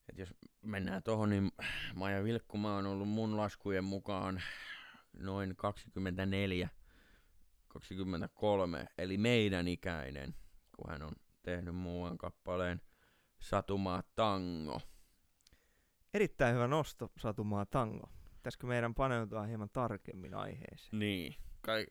Et 0.09 0.17
jos 0.17 0.33
mennään 0.61 1.03
tuohon, 1.03 1.29
niin 1.29 1.51
Maja 1.95 2.23
Vilkkuma 2.23 2.75
on 2.75 2.85
ollut 2.85 3.09
mun 3.09 3.37
laskujen 3.37 3.83
mukaan 3.83 4.41
noin 5.13 5.55
24, 5.55 6.69
23, 7.67 8.85
eli 8.97 9.17
meidän 9.17 9.67
ikäinen, 9.67 10.35
kun 10.75 10.89
hän 10.89 11.03
on 11.03 11.13
tehnyt 11.43 11.75
muuan 11.75 12.17
kappaleen 12.17 12.81
Satumaa 13.39 14.03
Tango. 14.15 14.81
Erittäin 16.13 16.55
hyvä 16.55 16.67
nosto, 16.67 17.11
Satumaa 17.17 17.65
Tango. 17.65 18.09
Pitäisikö 18.33 18.67
meidän 18.67 18.95
paneutua 18.95 19.43
hieman 19.43 19.69
tarkemmin 19.69 20.33
aiheeseen? 20.33 20.99
Niin. 20.99 21.35
Kaik- 21.61 21.89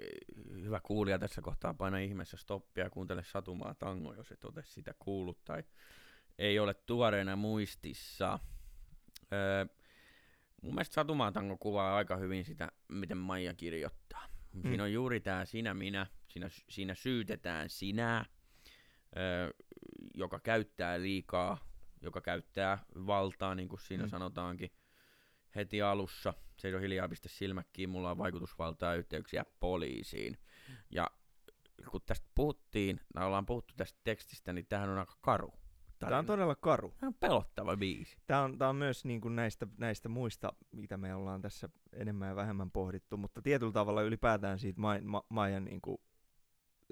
hyvä 0.53 0.81
kuulija 0.81 1.19
tässä 1.19 1.43
kohtaa 1.43 1.75
paina 1.75 1.99
ihmeessä 1.99 2.37
stoppia 2.37 2.85
ja 2.85 2.91
kuuntele 2.91 3.25
Satumaa 3.25 3.75
Tango, 3.75 4.15
jos 4.15 4.33
et 4.33 4.45
ole 4.45 4.63
sitä 4.65 4.95
kuullut 4.99 5.45
tai 5.45 5.65
ei 6.39 6.59
ole 6.59 6.75
tuoreena 6.75 7.37
muistissa. 7.37 8.39
Öö, 9.33 9.67
mun 10.63 10.75
mielestä 10.75 10.95
Satumaa 10.95 11.33
Tango 11.33 11.57
kuvaa 11.57 11.97
aika 11.97 12.17
hyvin 12.17 12.45
sitä, 12.45 12.73
miten 12.89 13.19
Maija 13.19 13.55
kirjoittaa. 13.55 14.27
Mm. 14.53 14.63
Siinä 14.63 14.83
on 14.83 14.93
juuri 14.93 15.21
tämä 15.21 15.45
sinä, 15.45 15.75
minä, 15.75 16.07
siinä, 16.29 16.49
siinä 16.69 16.95
syytetään 16.95 17.71
sinä, 17.71 18.25
öö, 19.17 19.51
joka 20.15 20.41
käyttää 20.41 21.01
liikaa, 21.01 21.59
joka 22.03 22.21
käyttää 22.21 22.79
valtaa, 23.07 23.55
niin 23.55 23.69
kuin 23.69 23.81
siinä 23.81 24.05
mm. 24.05 24.11
sanotaankin 24.11 24.71
heti 25.57 25.83
alussa. 25.83 26.35
Seiso 26.57 26.79
hiljaa, 26.79 27.09
pistä 27.09 27.29
silmät 27.29 27.67
kiinni, 27.73 27.93
mulla 27.93 28.11
on 28.11 28.19
vaikutusvaltaa 28.19 28.95
yhteyksiä 28.95 29.45
poliisiin. 29.61 30.39
Ja 30.91 31.11
kun 31.91 32.01
tästä 32.07 32.27
puhuttiin, 32.35 33.01
tai 33.15 33.27
ollaan 33.27 33.47
puhuttu 33.47 33.75
tästä 33.77 34.01
tekstistä, 34.05 34.53
niin 34.53 34.67
tämähän 34.67 34.91
on 34.91 34.99
aika 34.99 35.17
karu. 35.21 35.53
Tarina. 35.99 36.11
Tämä 36.11 36.19
on 36.19 36.27
todella 36.27 36.55
karu. 36.55 36.95
Tämä 36.99 37.09
on 37.09 37.15
pelottava 37.15 37.77
biisi. 37.77 38.17
Tämä 38.27 38.43
on, 38.43 38.59
tämä 38.59 38.69
on 38.69 38.77
myös 38.77 39.05
niin 39.05 39.21
kuin 39.21 39.37
näistä, 39.37 39.67
näistä 39.79 40.09
muista, 40.09 40.53
mitä 40.73 40.97
me 40.97 41.15
ollaan 41.15 41.43
tässä 41.43 41.69
enemmän 41.93 42.29
ja 42.29 42.37
vähemmän 42.37 42.71
pohdittu, 42.71 43.17
mutta 43.17 43.43
tietyllä 43.43 43.73
tavalla 43.73 44.03
ylipäätään 44.03 44.59
siitä 44.59 44.81
Ma- 44.81 45.01
Ma- 45.03 45.27
Maijan 45.29 45.65
niin 45.65 45.81
kuin, 45.81 45.99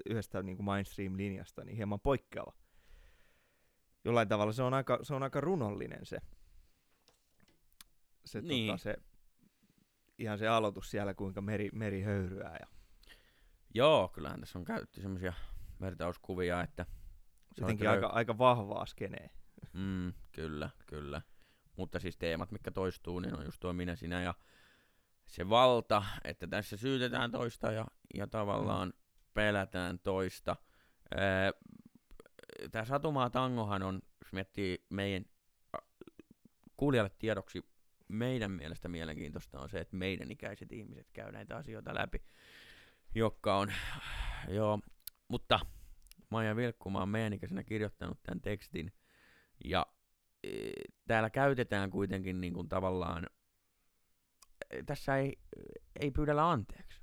yhdestä 0.05 0.43
niin 0.43 0.57
kuin 0.57 0.65
mainstream-linjasta 0.65 1.65
niin 1.65 1.75
hieman 1.75 1.99
poikkeava. 1.99 2.53
Jollain 4.03 4.27
tavalla 4.27 4.53
se 4.53 4.63
on 4.63 4.73
aika, 4.73 4.99
se 5.01 5.13
on 5.13 5.23
aika 5.23 5.41
runollinen 5.41 6.05
se, 6.05 6.17
se, 8.25 8.41
niin. 8.41 8.67
tota, 8.67 8.83
se 8.83 8.95
ihan 10.17 10.37
se 10.37 10.47
aloitus 10.47 10.91
siellä, 10.91 11.13
kuinka 11.13 11.41
meri, 11.41 11.69
meri 11.73 12.01
höyryää. 12.01 12.57
Ja... 12.59 12.67
Joo, 13.73 14.07
kyllähän 14.07 14.39
tässä 14.39 14.59
on 14.59 14.65
käytetty 14.65 15.01
semmoisia 15.01 15.33
vertauskuvia, 15.81 16.61
että 16.61 16.85
Jotenkin 17.57 17.89
aika, 17.89 18.07
aika 18.07 18.37
vahvaa 18.37 18.85
skenee. 18.85 19.29
Mm, 19.73 20.13
kyllä, 20.31 20.69
kyllä. 20.85 21.21
Mutta 21.77 21.99
siis 21.99 22.17
teemat, 22.17 22.51
mitkä 22.51 22.71
toistuu, 22.71 23.19
niin 23.19 23.35
on 23.35 23.45
just 23.45 23.59
tuo 23.59 23.73
minä, 23.73 23.95
sinä 23.95 24.21
ja 24.21 24.33
se 25.25 25.49
valta, 25.49 26.03
että 26.23 26.47
tässä 26.47 26.77
syytetään 26.77 27.31
toista 27.31 27.71
ja, 27.71 27.85
ja 28.13 28.27
tavallaan 28.27 28.87
mm. 28.87 28.93
pelätään 29.33 29.99
toista. 29.99 30.55
Tämä 32.71 32.85
Satumaa 32.85 33.29
Tangohan 33.29 33.83
on, 33.83 34.01
jos 34.23 34.33
miettii 34.33 34.85
meidän 34.89 35.25
kuulijalle 36.77 37.11
tiedoksi, 37.19 37.61
meidän 38.07 38.51
mielestä 38.51 38.87
mielenkiintoista 38.87 39.59
on 39.59 39.69
se, 39.69 39.79
että 39.79 39.95
meidän 39.97 40.31
ikäiset 40.31 40.71
ihmiset 40.71 41.07
käy 41.13 41.31
näitä 41.31 41.57
asioita 41.57 41.95
läpi, 41.95 42.23
jotka 43.15 43.57
on, 43.57 43.73
joo, 44.47 44.79
mutta 45.27 45.59
Maija 46.29 46.55
Vilkkuma 46.55 47.01
on 47.01 47.09
meidän 47.09 47.33
ikäisenä 47.33 47.63
kirjoittanut 47.63 48.23
tämän 48.23 48.41
tekstin, 48.41 48.91
ja 49.65 49.85
e, 50.43 50.71
täällä 51.07 51.29
käytetään 51.29 51.89
kuitenkin 51.89 52.41
niin 52.41 52.53
kuin 52.53 52.69
tavallaan, 52.69 53.27
e, 54.69 54.83
tässä 54.83 55.17
ei, 55.17 55.39
ei 55.99 56.11
pyydellä 56.11 56.51
anteeksi, 56.51 57.01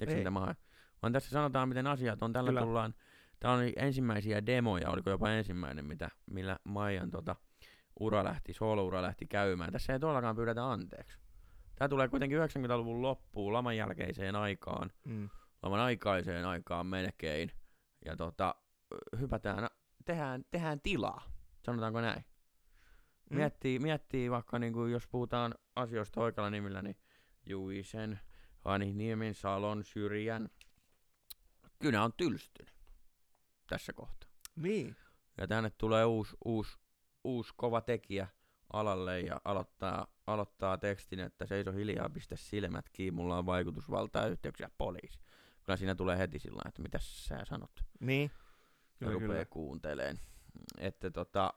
eikö 0.00 0.22
tämä 0.22 0.54
vaan 1.02 1.12
tässä 1.12 1.30
sanotaan, 1.30 1.68
miten 1.68 1.86
asiat 1.86 2.22
on. 2.22 2.32
Tällä 2.32 2.50
Kyllä. 2.50 2.60
tullaan, 2.60 2.94
tämä 3.40 3.54
on 3.54 3.60
ensimmäisiä 3.76 4.46
demoja, 4.46 4.90
oliko 4.90 5.10
jopa 5.10 5.30
ensimmäinen, 5.30 5.84
mitä, 5.84 6.10
millä 6.26 6.58
Maijan 6.64 7.10
tota, 7.10 7.36
ura 8.00 8.24
lähti, 8.24 8.52
solo-ura 8.52 9.02
lähti 9.02 9.26
käymään. 9.26 9.72
Tässä 9.72 9.92
ei 9.92 10.00
todellakaan 10.00 10.36
pyydetä 10.36 10.70
anteeksi. 10.70 11.18
Tämä 11.76 11.88
tulee 11.88 12.08
kuitenkin 12.08 12.38
90-luvun 12.38 13.02
loppuun, 13.02 13.52
laman 13.52 13.76
jälkeiseen 13.76 14.36
aikaan, 14.36 14.90
mm. 15.04 15.28
laman 15.62 15.80
aikaiseen 15.80 16.44
aikaan 16.44 16.86
melkein. 16.86 17.52
Ja 18.06 18.16
tota, 18.16 18.54
hypätään, 19.18 19.68
tehdään, 20.04 20.44
tehdään 20.50 20.80
tilaa, 20.80 21.22
sanotaanko 21.62 22.00
näin. 22.00 22.24
Mm. 23.30 23.36
Miettii, 23.36 23.78
miettii 23.78 24.30
vaikka, 24.30 24.58
niin 24.58 24.72
kuin, 24.72 24.92
jos 24.92 25.08
puhutaan 25.08 25.54
asioista 25.76 26.20
oikealla 26.20 26.50
nimillä, 26.50 26.82
niin 26.82 26.96
Juisen, 27.46 28.20
Niemen, 28.94 29.34
Salon, 29.34 29.84
Syrjän. 29.84 30.48
Kyllä 31.78 32.04
on 32.04 32.12
tylstynyt 32.12 32.74
tässä 33.68 33.92
kohtaa. 33.92 34.30
Niin. 34.56 34.96
Ja 35.38 35.46
tänne 35.46 35.70
tulee 35.70 36.04
uusi, 36.04 36.36
uusi, 36.44 36.78
uusi 37.24 37.52
kova 37.56 37.80
tekijä 37.80 38.28
alalle 38.72 39.20
ja 39.20 39.40
aloittaa, 39.44 40.06
aloittaa 40.26 40.78
tekstin, 40.78 41.20
että 41.20 41.46
seiso 41.46 41.72
hiljaa, 41.72 42.08
pistä 42.08 42.36
silmät 42.36 42.88
kiinni, 42.92 43.16
mulla 43.16 43.38
on 43.38 43.46
vaikutusvaltaa 43.46 44.26
yhteyksiä 44.26 44.70
poliisi. 44.78 45.18
Kyllä 45.66 45.76
siinä 45.76 45.94
tulee 45.94 46.18
heti 46.18 46.38
sillä 46.38 46.62
että 46.68 46.82
mitä 46.82 46.98
sä 47.00 47.44
sanot. 47.44 47.84
Niin. 48.00 48.30
Kyllä, 48.98 49.12
rupeaa 49.12 49.30
kyllä. 49.30 49.44
kuunteleen. 49.44 50.20
Että 50.78 51.10
tota, 51.10 51.54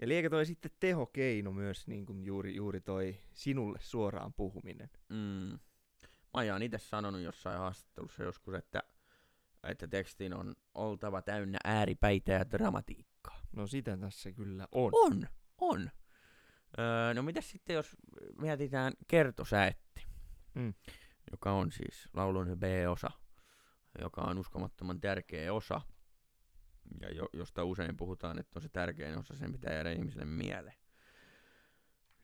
ja 0.00 0.08
liekö 0.08 0.30
toi 0.30 0.46
sitten 0.46 0.70
tehokeino 0.80 1.52
myös, 1.52 1.86
niin 1.86 2.06
kuin 2.06 2.24
juuri, 2.24 2.56
juuri 2.56 2.80
toi 2.80 3.20
sinulle 3.32 3.78
suoraan 3.82 4.32
puhuminen? 4.32 4.90
Mm. 5.08 5.58
Maija 6.34 6.54
on 6.54 6.62
itse 6.62 6.78
sanonut 6.78 7.20
jossain 7.20 7.58
haastattelussa 7.58 8.22
joskus, 8.22 8.54
että, 8.54 8.82
että 9.64 9.88
tekstin 9.88 10.34
on 10.34 10.56
oltava 10.74 11.22
täynnä 11.22 11.58
ääripäitä 11.64 12.32
ja 12.32 12.50
dramatiikkaa. 12.50 13.40
No 13.56 13.66
sitä 13.66 13.96
tässä 13.96 14.32
kyllä 14.32 14.68
on. 14.72 14.90
On, 14.94 15.28
on. 15.58 15.90
Öö, 16.78 17.14
no 17.14 17.22
mitä 17.22 17.40
sitten, 17.40 17.74
jos 17.74 17.96
mietitään 18.40 18.92
kertosäetti, 19.08 20.06
mm. 20.54 20.74
joka 21.30 21.52
on 21.52 21.72
siis 21.72 22.08
laulun 22.14 22.56
B-osa, 22.58 23.10
joka 23.98 24.20
on 24.20 24.38
uskomattoman 24.38 25.00
tärkeä 25.00 25.52
osa– 25.52 25.80
ja 27.00 27.10
jo, 27.10 27.28
josta 27.32 27.64
usein 27.64 27.96
puhutaan, 27.96 28.38
että 28.38 28.58
on 28.58 28.62
se 28.62 28.68
tärkein 28.68 29.18
osa, 29.18 29.36
sen 29.36 29.52
pitää 29.52 29.74
jäädä 29.74 29.92
ihmiselle 29.92 30.24
mieleen. 30.24 30.76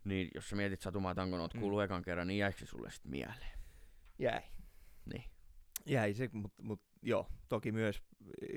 Niin 0.05 0.31
jos 0.35 0.49
sä 0.49 0.57
mietit 0.57 0.81
Satumaa 0.81 1.15
Tangon, 1.15 1.41
oot 1.41 1.55
mm. 1.55 1.61
kuullut 1.61 1.83
ekan 1.83 2.03
kerran, 2.03 2.27
niin 2.27 2.39
jäikö 2.39 2.59
se 2.59 2.67
sulle 2.67 2.91
sitten 2.91 3.11
mieleen? 3.11 3.59
Jäi. 4.19 4.43
Niin. 5.13 5.25
Jäi 5.87 6.15
se, 6.15 6.29
mutta 6.33 6.63
mut, 6.63 6.83
joo, 7.03 7.29
toki 7.49 7.73
myös 7.73 8.03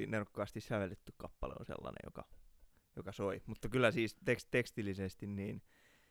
nerokkaasti 0.08 0.62
sävelletty 0.62 1.14
kappale 1.18 1.54
on 1.60 1.66
sellainen, 1.66 2.00
joka, 2.04 2.28
joka 2.96 3.12
soi. 3.12 3.42
Mutta 3.46 3.70
kyllä 3.70 3.92
siis 3.92 4.18
tekst, 4.26 4.48
tekstillisesti 4.52 5.28
niin 5.28 5.62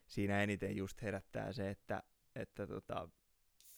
siinä 0.06 0.42
eniten 0.42 0.76
just 0.76 1.02
herättää 1.02 1.52
se, 1.52 1.70
että, 1.70 2.02
että, 2.34 2.66
tota, 2.66 3.08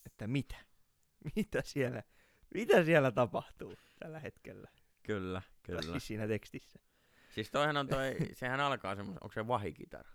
että 0.06 0.26
mitä? 0.26 0.56
Mitä 1.36 1.62
siellä, 1.64 2.02
mitä 2.54 2.84
siellä 2.84 3.10
tapahtuu 3.10 3.74
tällä 3.98 4.20
hetkellä? 4.20 4.70
Kyllä, 5.02 5.42
kyllä. 5.62 5.82
Siis 5.82 6.06
siinä 6.06 6.26
tekstissä. 6.26 6.78
Siis 7.30 7.50
toihan 7.50 7.76
on 7.76 7.88
toi, 7.88 8.16
sehän 8.32 8.60
alkaa 8.60 8.96
semmos, 8.96 9.16
onko 9.20 9.32
se 9.32 9.46
vahikitara? 9.46 10.10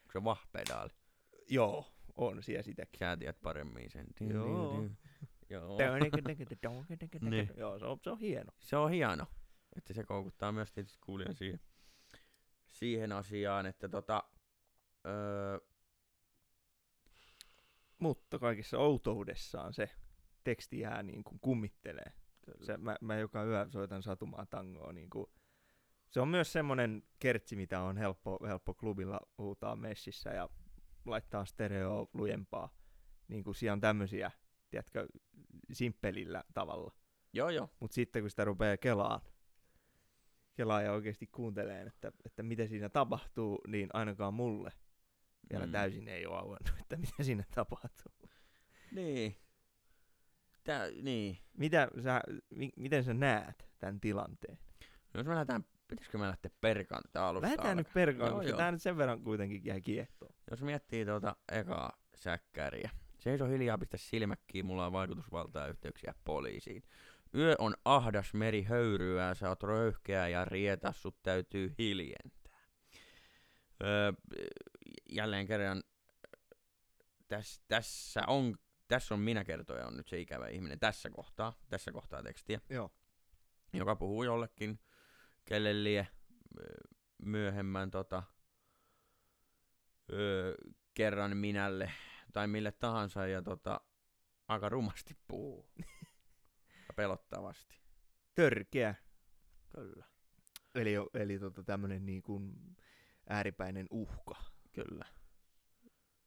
Onko 0.00 0.12
se 0.12 0.24
vahpedaali? 0.24 0.90
Joo, 1.48 1.92
on 2.16 2.42
siellä 2.42 2.62
sitäkin. 2.62 2.98
Sä 2.98 3.16
tiedät 3.16 3.42
paremmin 3.42 3.90
sen. 3.90 4.06
Joo. 4.20 4.88
Joo. 5.50 5.70
niin. 7.30 7.50
Joo, 7.56 7.78
se 7.78 7.84
on, 7.84 7.98
se 8.02 8.10
on 8.10 8.18
hieno. 8.18 8.52
Se 8.60 8.76
on 8.76 8.90
hieno, 8.90 9.26
että 9.76 9.92
se 9.92 10.04
koukuttaa 10.04 10.52
myös 10.52 10.72
tietysti 10.72 10.98
kuulijan 11.00 11.34
siihen, 11.34 11.60
siihen 12.66 13.12
asiaan, 13.12 13.66
että 13.66 13.88
tota, 13.88 14.24
öö, 15.06 15.58
Mutta 17.98 18.38
kaikissa 18.38 18.78
outoudessaan 18.78 19.72
se 19.72 19.90
teksti 20.44 20.78
jää 20.80 21.02
niin 21.02 21.24
kuin 21.24 21.40
kummittelee. 21.40 22.12
Se, 22.62 22.76
mä, 22.76 22.96
mä 23.00 23.16
joka 23.16 23.44
yö 23.44 23.66
soitan 23.70 24.02
satumaa 24.02 24.46
tangoa. 24.46 24.92
Niin 24.92 25.10
kuin, 25.10 25.26
se 26.10 26.20
on 26.20 26.28
myös 26.28 26.52
semmoinen 26.52 27.02
kertsi, 27.18 27.56
mitä 27.56 27.82
on 27.82 27.96
helppo, 27.96 28.38
helppo 28.46 28.74
klubilla 28.74 29.20
huutaa 29.38 29.76
messissä 29.76 30.30
ja 30.30 30.48
laittaa 31.04 31.44
stereo 31.44 32.10
lujempaa. 32.14 32.74
Niin 33.28 33.44
kuin 33.44 33.54
siellä 33.54 33.72
on 33.72 33.80
tämmöisiä, 33.80 34.30
tiedätkö, 34.70 35.08
simppelillä 35.72 36.44
tavalla. 36.54 36.94
joo 37.32 37.50
joo, 37.50 37.68
Mutta 37.80 37.94
sitten 37.94 38.22
kun 38.22 38.30
sitä 38.30 38.44
rupeaa 38.44 38.76
kelaan, 38.76 39.20
kelaa 40.54 40.82
ja 40.82 40.92
oikeasti 40.92 41.26
kuuntelee, 41.26 41.82
että, 41.82 42.12
että 42.24 42.42
mitä 42.42 42.66
siinä 42.66 42.88
tapahtuu, 42.88 43.60
niin 43.66 43.88
ainakaan 43.92 44.34
mulle 44.34 44.70
vielä 45.50 45.66
Mm. 45.66 45.72
täysin 45.72 46.08
ei 46.08 46.26
ole 46.26 46.36
auennut, 46.38 46.74
että 46.80 46.96
mitä 46.96 47.22
siinä 47.22 47.44
tapahtuu. 47.54 48.12
Niin. 48.92 49.36
Tää, 50.64 50.90
niin. 51.02 51.38
Mitä 51.52 51.88
sä, 52.02 52.20
mi, 52.50 52.70
miten 52.76 53.04
sä 53.04 53.14
näet 53.14 53.68
tämän 53.78 54.00
tilanteen? 54.00 54.58
No 55.14 55.20
jos 55.20 55.26
me 55.26 55.34
lähdetään, 55.34 55.64
pitäisikö 55.88 56.18
me 56.18 56.26
lähteä 56.26 56.50
perkaan 56.60 57.02
tätä 57.02 57.26
alusta 57.26 57.46
Lähdetään 57.46 57.76
nyt 57.76 57.92
perkaan, 57.94 58.32
koska 58.32 58.56
tämä 58.56 58.72
nyt 58.72 58.82
sen 58.82 58.96
verran 58.96 59.22
kuitenkin 59.22 59.64
jäi 59.64 59.80
kiehtoon. 59.80 60.34
Jos 60.50 60.62
miettii 60.62 61.04
tuota 61.04 61.36
ekaa 61.52 61.92
säkkäriä. 62.14 62.90
Seiso 63.18 63.46
hiljaa, 63.46 63.78
pistä 63.78 63.96
silmäkkiin, 63.96 64.66
mulla 64.66 64.86
on 64.86 64.92
vaikutusvaltaa 64.92 65.66
yhteyksiä 65.66 66.14
poliisiin. 66.24 66.82
Yö 67.34 67.54
on 67.58 67.74
ahdas, 67.84 68.34
meri 68.34 68.62
höyryää, 68.62 69.34
sä 69.34 69.48
oot 69.48 69.62
röyhkeä 69.62 70.28
ja 70.28 70.44
rietas, 70.44 71.02
sut 71.02 71.22
täytyy 71.22 71.74
hiljentää. 71.78 72.58
Öö, 73.82 74.12
jälleen 75.10 75.46
kerran, 75.46 75.82
täs, 77.28 77.60
tässä 77.68 78.20
on, 78.26 78.56
tässä 78.92 79.14
on 79.14 79.20
minä 79.20 79.44
kertoja 79.44 79.86
on 79.86 79.96
nyt 79.96 80.08
se 80.08 80.20
ikävä 80.20 80.48
ihminen 80.48 80.78
tässä 80.78 81.10
kohtaa, 81.10 81.52
tässä 81.68 81.92
kohtaa 81.92 82.22
tekstiä, 82.22 82.60
Joo. 82.68 82.90
joka 83.72 83.96
puhuu 83.96 84.22
jollekin, 84.22 84.80
kelle 85.44 85.84
lie 85.84 86.08
öö, 86.58 86.74
myöhemmän 87.22 87.90
tota, 87.90 88.22
öö, 90.12 90.54
kerran 90.94 91.36
minälle 91.36 91.92
tai 92.32 92.46
mille 92.46 92.72
tahansa 92.72 93.26
ja 93.26 93.42
tota, 93.42 93.80
aika 94.48 94.68
rumasti 94.68 95.16
puhuu. 95.28 95.68
ja 96.88 96.94
pelottavasti. 96.96 97.80
Törkeä. 98.34 98.94
Kyllä. 99.68 100.06
Eli, 100.74 100.94
eli 101.14 101.38
tota 101.38 101.62
tämmönen 101.64 102.06
niin 102.06 102.22
kuin 102.22 102.52
ääripäinen 103.28 103.86
uhka 103.90 104.34
Kyllä. 104.72 105.04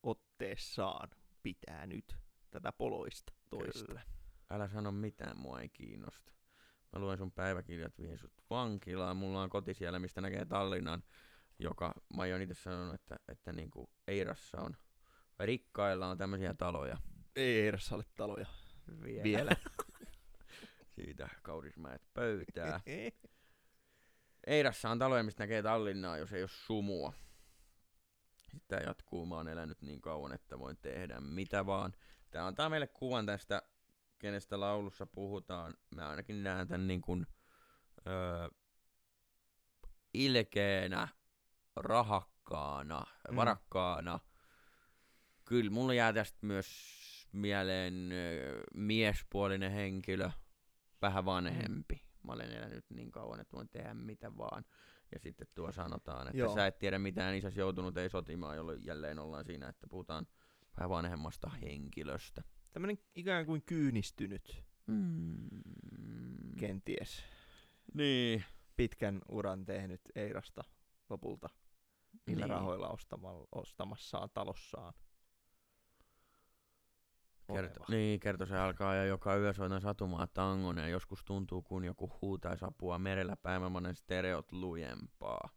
otteessaan 0.03 1.09
pitää 1.43 1.85
nyt 1.85 2.24
tätä 2.55 2.71
poloista 2.71 3.33
toista. 3.49 3.85
Kyllä. 3.85 4.01
Älä 4.49 4.67
sano 4.67 4.91
mitään, 4.91 5.39
mua 5.39 5.61
ei 5.61 5.69
kiinnosta. 5.69 6.33
Mä 6.93 6.99
luen 6.99 7.17
sun 7.17 7.31
päiväkirjat, 7.31 7.97
vien 7.99 8.17
sut 8.17 8.33
vankilaan. 8.49 9.17
Mulla 9.17 9.41
on 9.41 9.49
koti 9.49 9.73
siellä, 9.73 9.99
mistä 9.99 10.21
näkee 10.21 10.45
Tallinnan, 10.45 11.03
joka 11.59 11.93
mä 12.15 12.21
oon 12.21 12.41
itse 12.41 12.53
sanonut, 12.53 12.95
että, 12.95 13.15
että 13.27 13.53
niinku 13.53 13.89
Eirassa 14.07 14.61
on, 14.61 14.77
vai 15.39 15.45
rikkailla 15.45 16.07
on 16.07 16.17
tämmöisiä 16.17 16.53
taloja. 16.53 16.97
Ei 17.35 17.61
Eirassa 17.61 17.95
ole 17.95 18.03
taloja 18.15 18.45
Vielä. 19.03 19.23
vielä. 19.23 19.51
Siitä 20.95 21.29
Kaurismäet 21.41 22.01
pöytää. 22.13 22.81
Eirassa 24.47 24.89
on 24.89 24.99
taloja, 24.99 25.23
mistä 25.23 25.43
näkee 25.43 25.63
Tallinnaa, 25.63 26.17
jos 26.17 26.33
ei 26.33 26.41
ole 26.43 26.49
sumua. 26.49 27.13
Tää 28.67 28.79
jatkuu, 28.79 29.25
mä 29.25 29.35
oon 29.35 29.47
elänyt 29.47 29.81
niin 29.81 30.01
kauan, 30.01 30.33
että 30.33 30.59
voin 30.59 30.77
tehdä 30.77 31.19
mitä 31.21 31.65
vaan. 31.65 31.93
Tää 32.35 32.47
antaa 32.47 32.69
meille 32.69 32.87
kuvan 32.87 33.25
tästä, 33.25 33.61
kenestä 34.19 34.59
laulussa 34.59 35.05
puhutaan. 35.05 35.73
Mä 35.95 36.09
ainakin 36.09 36.43
näen 36.43 36.67
tän 36.67 36.87
niin 36.87 37.01
kuin, 37.01 37.27
öö, 38.07 38.49
ilkeänä, 40.13 41.07
rahakkaana, 41.75 42.99
Mm. 42.99 43.31
mm. 43.31 43.35
varakkaana. 43.35 44.19
Kyllä, 45.45 45.71
mulla 45.71 45.93
jää 45.93 46.13
tästä 46.13 46.37
myös 46.41 46.67
mieleen 47.31 48.11
öö, 48.11 48.63
miespuolinen 48.73 49.71
henkilö, 49.71 50.29
vähän 51.01 51.25
vanhempi. 51.25 52.01
Mä 52.23 52.31
olen 52.33 52.51
elänyt 52.51 52.85
niin 52.89 53.11
kauan, 53.11 53.39
että 53.39 53.57
voin 53.57 53.69
tehdä 53.69 53.93
mitä 53.93 54.37
vaan. 54.37 54.65
Ja 55.11 55.19
sitten 55.19 55.47
tuo 55.55 55.71
sanotaan, 55.71 56.27
että. 56.27 56.37
Joo. 56.37 56.55
sä 56.55 56.67
et 56.67 56.79
tiedä 56.79 56.99
mitään, 56.99 57.35
isäsi 57.35 57.59
joutunut 57.59 57.97
ei 57.97 58.09
sotimaan, 58.09 58.57
jolloin 58.57 58.85
jälleen 58.85 59.19
ollaan 59.19 59.45
siinä, 59.45 59.69
että 59.69 59.87
puhutaan 59.89 60.27
vähän 60.77 60.89
vanhemmasta 60.89 61.49
henkilöstä. 61.49 62.43
Tämmönen 62.71 62.97
ikään 63.15 63.45
kuin 63.45 63.61
kyynistynyt 63.65 64.63
Mm. 64.87 65.49
kenties. 66.59 67.23
Niin. 67.93 68.43
Pitkän 68.75 69.21
uran 69.29 69.65
tehnyt 69.65 70.01
Eirasta 70.15 70.63
lopulta 71.09 71.49
niillä 72.27 72.45
Niin. 72.45 72.49
rahoilla 72.55 72.89
ostamalla, 72.89 73.47
ostamassaan 73.51 74.29
talossaan. 74.33 74.93
Kerto, 77.47 77.79
oleva. 77.79 77.85
niin, 77.89 78.19
kerto 78.19 78.45
se 78.45 78.57
alkaa 78.57 78.95
ja 78.95 79.05
joka 79.05 79.35
yö 79.37 79.53
soitan 79.53 79.81
satumaa 79.81 80.27
tangon 80.27 80.77
ja 80.77 80.87
joskus 80.87 81.23
tuntuu, 81.25 81.61
kun 81.61 81.85
joku 81.85 82.11
huutaisi 82.21 82.65
apua 82.65 82.99
merellä 82.99 83.35
päivämonen 83.35 83.95
stereot 83.95 84.51
lujempaa. 84.51 85.49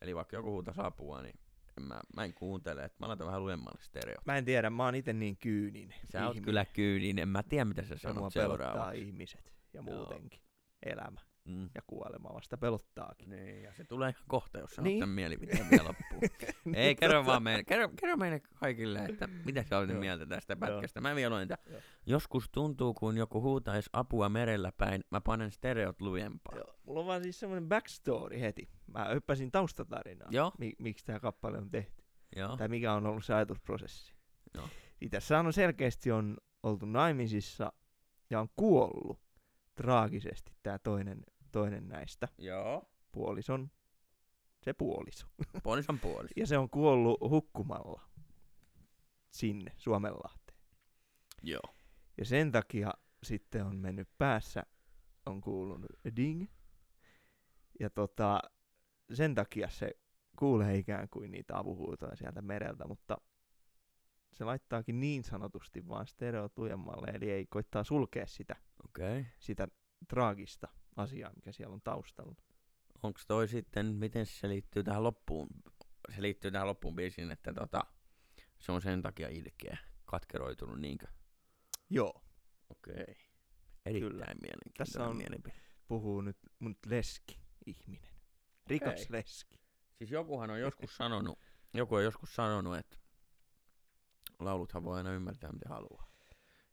Eli 0.00 0.14
vaikka 0.16 0.36
joku 0.36 0.50
huutaisi 0.50 0.80
apua, 0.84 1.22
niin 1.22 1.38
mä, 1.82 2.00
mä 2.16 2.24
en 2.24 2.34
kuuntele, 2.34 2.84
että 2.84 2.96
mä 3.00 3.08
laitan 3.08 3.26
vähän 3.26 3.42
lujemmalle 3.42 3.80
stereot. 3.82 4.26
Mä 4.26 4.36
en 4.36 4.44
tiedä, 4.44 4.70
mä 4.70 4.84
oon 4.84 4.94
ite 4.94 5.12
niin 5.12 5.36
kyyninen. 5.36 5.98
Sä 6.12 6.18
oot 6.18 6.28
ihminen. 6.36 6.44
kyllä 6.44 6.64
kyyninen, 6.64 7.22
en 7.22 7.28
mä 7.28 7.42
tiedä 7.42 7.64
mitä 7.64 7.82
sä 7.82 7.96
sanot 7.98 8.32
seuraavaksi. 8.32 9.02
ihmiset 9.02 9.52
ja 9.72 9.82
Joo. 9.86 9.96
muutenkin. 9.96 10.40
Elämä 10.82 11.20
Mm. 11.46 11.62
ja 11.74 11.82
kuolema 11.86 12.34
vasta 12.34 12.56
pelottaakin. 12.56 13.30
Niin, 13.30 13.62
ja 13.62 13.72
se 13.74 13.84
tulee 13.84 14.10
ihan 14.10 14.24
kohta, 14.28 14.58
jos 14.58 14.80
Niin. 14.80 14.98
tämän 15.00 15.14
mielipiteen 15.14 15.70
vielä 15.70 15.84
loppuun. 15.88 16.22
Ei, 16.74 16.84
Niin, 16.86 16.96
kerro 16.96 17.22
tota- 17.22 17.26
vaan 17.26 17.42
meille, 17.42 17.64
kerro, 17.64 17.88
kerro 18.00 18.16
meille 18.16 18.40
kaikille, 18.54 18.98
että 19.04 19.28
mitä 19.44 19.62
sä 19.62 19.78
olet 19.78 19.98
mieltä 19.98 20.26
tästä 20.26 20.56
pätkästä. 20.56 21.00
Mä 21.00 21.14
vielä. 21.14 21.36
Joo. 21.70 21.80
Joskus 22.06 22.48
tuntuu, 22.52 22.94
kun 22.94 23.16
joku 23.16 23.42
huutaisi 23.42 23.90
apua 23.92 24.28
merellä 24.28 24.72
päin, 24.72 25.04
mä 25.10 25.20
panen 25.20 25.50
stereot 25.50 26.00
lujempaa. 26.00 26.56
Joo, 26.56 26.74
mulla 26.84 27.00
on 27.00 27.06
vaan 27.06 27.22
siis 27.22 27.40
semmoinen 27.40 27.68
backstory 27.68 28.40
heti. 28.40 28.68
Mä 28.86 29.08
hyppäsin 29.14 29.50
taustatarinaa, 29.50 30.28
Joo. 30.30 30.52
mi- 30.58 30.76
miksi 30.78 31.04
tämä 31.04 31.20
kappale 31.20 31.58
on 31.58 31.70
tehty. 31.70 32.04
Joo. 32.36 32.56
Tai 32.56 32.68
mikä 32.68 32.92
on 32.92 33.06
ollut 33.06 33.24
se 33.24 33.34
ajatusprosessi. 33.34 34.14
Joo. 34.54 34.68
Niin 35.00 35.10
tässä 35.10 35.38
on 35.38 35.52
selkeästi 35.52 36.12
on 36.12 36.36
oltu 36.62 36.86
naimisissa 36.86 37.72
ja 38.30 38.40
on 38.40 38.48
kuollut 38.56 39.20
traagisesti 39.74 40.52
tämä 40.62 40.78
toinen, 40.78 41.22
toinen 41.56 41.88
näistä 41.88 42.28
Joo. 42.38 42.90
puolison, 43.12 43.70
se 44.62 44.72
puoliso. 44.72 45.26
Puolison 45.62 45.98
puoli. 45.98 46.28
Ja 46.36 46.46
se 46.46 46.58
on 46.58 46.70
kuollut 46.70 47.20
hukkumalla 47.20 48.02
sinne 49.30 49.72
Suomenlahteen. 49.76 50.58
Joo. 51.42 51.74
Ja 52.18 52.24
sen 52.24 52.52
takia 52.52 52.92
sitten 53.22 53.64
on 53.66 53.76
mennyt 53.76 54.08
päässä, 54.18 54.62
on 55.26 55.40
kuulunut 55.40 55.90
ding. 56.16 56.46
Ja 57.80 57.90
tota, 57.90 58.40
sen 59.12 59.34
takia 59.34 59.68
se 59.68 59.90
kuulee 60.38 60.76
ikään 60.76 61.08
kuin 61.08 61.30
niitä 61.30 61.58
avuhuutoja 61.58 62.16
sieltä 62.16 62.42
mereltä, 62.42 62.86
mutta 62.86 63.16
se 64.32 64.44
laittaakin 64.44 65.00
niin 65.00 65.24
sanotusti 65.24 65.88
vaan 65.88 66.06
stereot 66.06 66.58
lujemmalle, 66.58 67.06
eli 67.14 67.30
ei 67.30 67.46
koittaa 67.46 67.84
sulkea 67.84 68.26
sitä. 68.26 68.56
Okay. 68.84 69.24
sitä 69.38 69.68
traagista 70.08 70.68
asiaa, 70.96 71.32
mikä 71.36 71.52
siellä 71.52 71.74
on 71.74 71.80
taustalla. 71.82 72.34
Onko 73.02 73.20
toi 73.28 73.48
sitten, 73.48 73.86
miten 73.86 74.26
se 74.26 74.48
liittyy 74.48 74.84
tähän 74.84 75.02
loppuun? 75.02 75.48
Se 76.16 76.22
liittyy 76.22 76.50
tähän 76.50 76.66
loppuun 76.68 76.96
biisiin, 76.96 77.30
että 77.30 77.52
tota, 77.54 77.80
se 78.58 78.72
on 78.72 78.82
sen 78.82 79.02
takia 79.02 79.28
ilkeä, 79.28 79.78
katkeroitunut 80.04 80.80
niinkö? 80.80 81.06
Joo, 81.90 82.22
Okei. 82.70 82.94
Okay. 82.94 83.14
Erittäin 83.86 84.12
Kyllä. 84.12 84.24
mielenkiintoinen 84.24 84.72
Tässä 84.76 85.04
on- 85.04 85.16
mielipide. 85.16 85.54
puhuu 85.88 86.20
nyt 86.20 86.36
mun 86.58 86.76
leski 86.86 87.40
ihminen. 87.66 88.10
Rikas 88.66 89.10
leski. 89.10 89.60
Siis 89.98 90.10
jokuhan 90.10 90.50
on 90.50 90.60
joskus 90.60 90.96
sanonut, 90.96 91.38
joku 91.74 91.94
on 91.94 92.04
joskus 92.04 92.34
sanonut, 92.34 92.76
että 92.76 92.96
lauluthan 94.38 94.84
voi 94.84 94.96
aina 94.98 95.12
ymmärtää 95.12 95.52
miten 95.52 95.70
haluaa. 95.70 96.10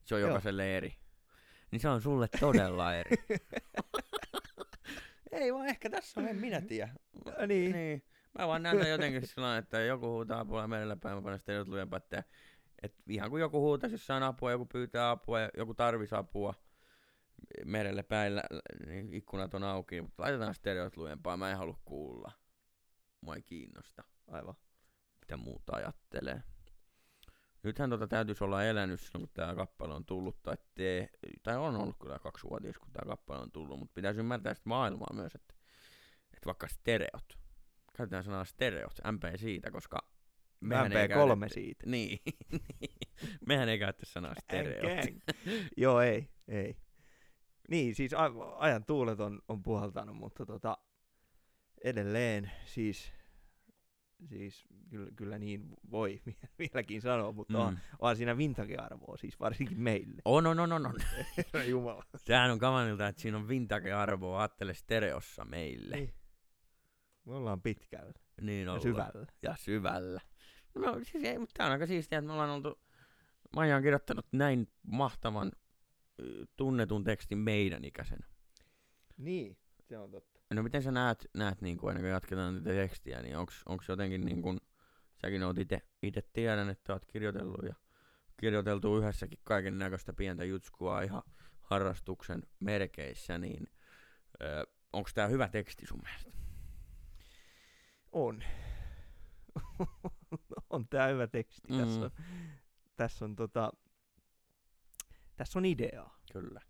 Se 0.05 0.15
on 0.15 0.21
Joo. 0.21 0.27
jokaiselle 0.29 0.77
eri. 0.77 0.95
Niin 1.71 1.79
se 1.79 1.89
on 1.89 2.01
sulle 2.01 2.27
todella 2.39 2.95
eri. 2.95 3.15
Ei 5.34 5.54
vaan 5.54 5.67
ehkä 5.67 5.89
tässä 5.89 6.22
on, 6.22 6.28
en 6.28 6.36
minä 6.36 6.62
tiedä. 6.62 6.93
Ja 7.39 7.48
niin. 7.48 7.72
niin. 7.72 8.04
Mä 8.39 8.48
vaan 8.48 8.63
näen 8.63 8.89
jotenkin 8.89 9.28
sillä 9.28 9.58
että 9.58 9.80
joku 9.80 10.08
huutaa 10.08 10.39
apua 10.39 10.67
merellä 10.67 10.96
päin, 10.96 11.15
mä 11.15 11.22
panen 11.22 11.39
stereot 11.39 11.67
lujempaa, 11.67 11.98
että 11.98 12.24
et 12.84 12.96
ihan 13.10 13.30
kun 13.30 13.39
joku 13.39 13.60
huutaisi 13.60 13.93
jossain 13.93 14.24
apua, 14.24 14.52
joku 14.52 14.65
pyytää 14.65 15.10
apua 15.10 15.39
ja 15.39 15.50
joku 15.58 15.74
tarvisi 15.74 16.15
apua 16.15 16.54
merelle 17.65 18.04
päin, 18.04 18.34
niin 18.88 19.13
ikkunat 19.13 19.54
on 19.54 19.63
auki, 19.63 20.02
mutta 20.02 20.24
laitetaan 20.24 20.56
stereot 20.56 20.98
lujempaa, 20.98 21.38
mä 21.38 21.52
en 21.52 21.58
halua 21.58 21.80
kuulla. 21.86 22.32
Mua 23.22 23.36
ei 23.36 23.41
kiinnosta, 23.41 24.04
Aivan. 24.28 24.56
mitä 25.22 25.38
muuta 25.38 25.76
ajattelee. 25.76 26.43
Nythän 27.63 27.89
tota 27.89 28.08
täytyisi 28.08 28.43
olla 28.43 28.63
elänyt 28.63 28.99
silloin, 28.99 29.21
kun 29.21 29.34
tämä 29.34 29.56
kappale 29.56 29.93
on 29.93 30.06
tullut, 30.06 30.43
tai, 30.43 30.56
tee, 30.76 31.10
tai 31.43 31.58
on 31.58 31.76
ollut 31.76 31.95
kyllä 32.02 32.19
kaksi 32.19 32.47
vuotias, 32.49 32.78
kun 32.78 32.91
tämä 32.91 33.10
kappale 33.10 33.39
on 33.41 33.52
tullut, 33.52 33.80
mutta 33.80 33.93
pitäisi 33.93 34.19
ymmärtää 34.19 34.54
sitä 34.54 34.69
maailmaa 34.69 35.13
myös, 35.13 35.36
että, 35.36 35.54
että 36.34 36.45
vaikka 36.45 36.67
stereot, 36.67 37.39
käytetään 37.97 38.23
sanaa 38.23 38.45
stereot, 38.45 38.93
MP 39.12 39.23
siitä, 39.36 39.71
koska 39.71 39.99
mehän 40.60 40.91
ei 40.91 41.08
MP3 41.08 41.10
käytetä- 41.10 41.54
siitä. 41.54 41.89
Niin, 41.89 42.19
mehän 43.47 43.69
ei 43.69 43.80
käytä 43.80 44.06
sanaa 44.06 44.36
stereot. 44.43 45.06
Gang. 45.06 45.19
Joo, 45.78 46.02
ei, 46.02 46.30
ei. 46.47 46.78
Niin, 47.69 47.95
siis 47.95 48.13
a- 48.13 48.56
ajan 48.58 48.86
tuulet 48.86 49.19
on, 49.19 49.41
on 49.47 49.63
puhaltanut, 49.63 50.15
mutta 50.15 50.45
tota, 50.45 50.78
edelleen 51.84 52.52
siis, 52.65 53.13
siis 54.29 54.65
kyllä, 54.89 55.12
kyllä 55.15 55.38
niin 55.39 55.69
voi 55.91 56.21
vieläkin 56.59 57.01
sanoa, 57.01 57.31
mutta 57.31 57.53
mm. 57.53 57.59
on, 57.59 57.79
on 57.99 58.15
siinä 58.15 58.38
vintage-arvoa, 58.38 59.17
siis 59.17 59.39
varsinkin 59.39 59.79
meille. 59.79 60.21
On, 60.25 60.47
on, 60.47 60.59
on, 60.59 60.71
on, 60.71 60.86
on. 60.86 60.95
Herra 61.38 61.63
Jumala. 61.71 62.03
Sehän 62.15 62.51
on 62.51 62.59
kamanilta, 62.59 63.07
että 63.07 63.21
siinä 63.21 63.38
on 63.38 63.47
vintage-arvoa, 63.47 64.39
ajattele 64.39 64.73
stereossa 64.73 65.45
meille. 65.45 65.95
Niin. 65.95 66.13
Me 67.25 67.33
ollaan 67.33 67.62
pitkällä 67.62 68.13
Niin 68.41 68.65
ja 68.65 68.71
ollaan. 68.71 68.81
syvällä. 68.81 69.27
Ja 69.41 69.55
syvällä. 69.59 70.21
No 70.75 70.99
siis 71.03 71.23
ei, 71.23 71.38
mutta 71.39 71.53
tää 71.57 71.65
on 71.65 71.71
aika 71.71 71.88
siistiä, 71.88 72.19
että 72.19 72.27
me 72.27 72.33
ollaan 72.33 72.49
oltu, 72.49 72.79
Maija 73.55 73.75
on 73.75 73.83
kirjoittanut 73.83 74.25
näin 74.31 74.67
mahtavan 74.83 75.51
tunnetun 76.55 77.03
tekstin 77.03 77.38
meidän 77.38 77.86
ikäisenä. 77.86 78.27
Niin, 79.17 79.57
se 79.81 79.97
on 79.97 80.12
totta. 80.12 80.33
No 80.53 80.63
miten 80.63 80.84
sä 80.84 80.91
näet, 80.91 81.25
näet 81.34 81.62
niin 81.62 81.77
kuin, 81.77 81.91
ennen 81.91 82.03
kuin 82.03 82.12
jatketaan 82.12 82.56
tätä 82.56 82.69
tekstiä, 82.69 83.21
niin 83.21 83.38
onks 83.65 83.89
jotenkin 83.89 84.21
niin 84.21 84.41
kuin, 84.41 84.60
säkin 85.21 85.43
oot 85.43 85.58
ite, 85.58 85.82
ite 86.01 86.21
tiedän, 86.34 86.69
että 86.69 86.93
oot 86.93 87.06
kirjoitellut 87.06 87.65
ja 87.65 87.75
kirjoiteltu 88.39 88.97
yhdessäkin 88.97 89.39
kaiken 89.43 89.77
näköistä 89.77 90.13
pientä 90.13 90.43
jutskua 90.43 91.01
ihan 91.01 91.23
harrastuksen 91.62 92.43
merkeissä, 92.60 93.38
niin 93.38 93.67
ö, 94.41 94.67
onko 94.93 95.10
tämä 95.13 95.27
hyvä 95.27 95.47
teksti 95.47 95.86
sun 95.88 96.01
mielestä? 96.03 96.32
On. 98.12 98.43
on 100.69 100.88
tää 100.89 101.08
hyvä 101.08 101.27
teksti. 101.27 101.73
Mm. 101.73 101.77
Tässä 101.77 101.99
on, 102.06 102.12
tässä 102.95 103.25
on 103.25 103.36
tota, 103.36 103.71
tässä 105.36 105.60
on 105.60 105.65
ideaa. 105.65 106.19
Kyllä. 106.34 106.62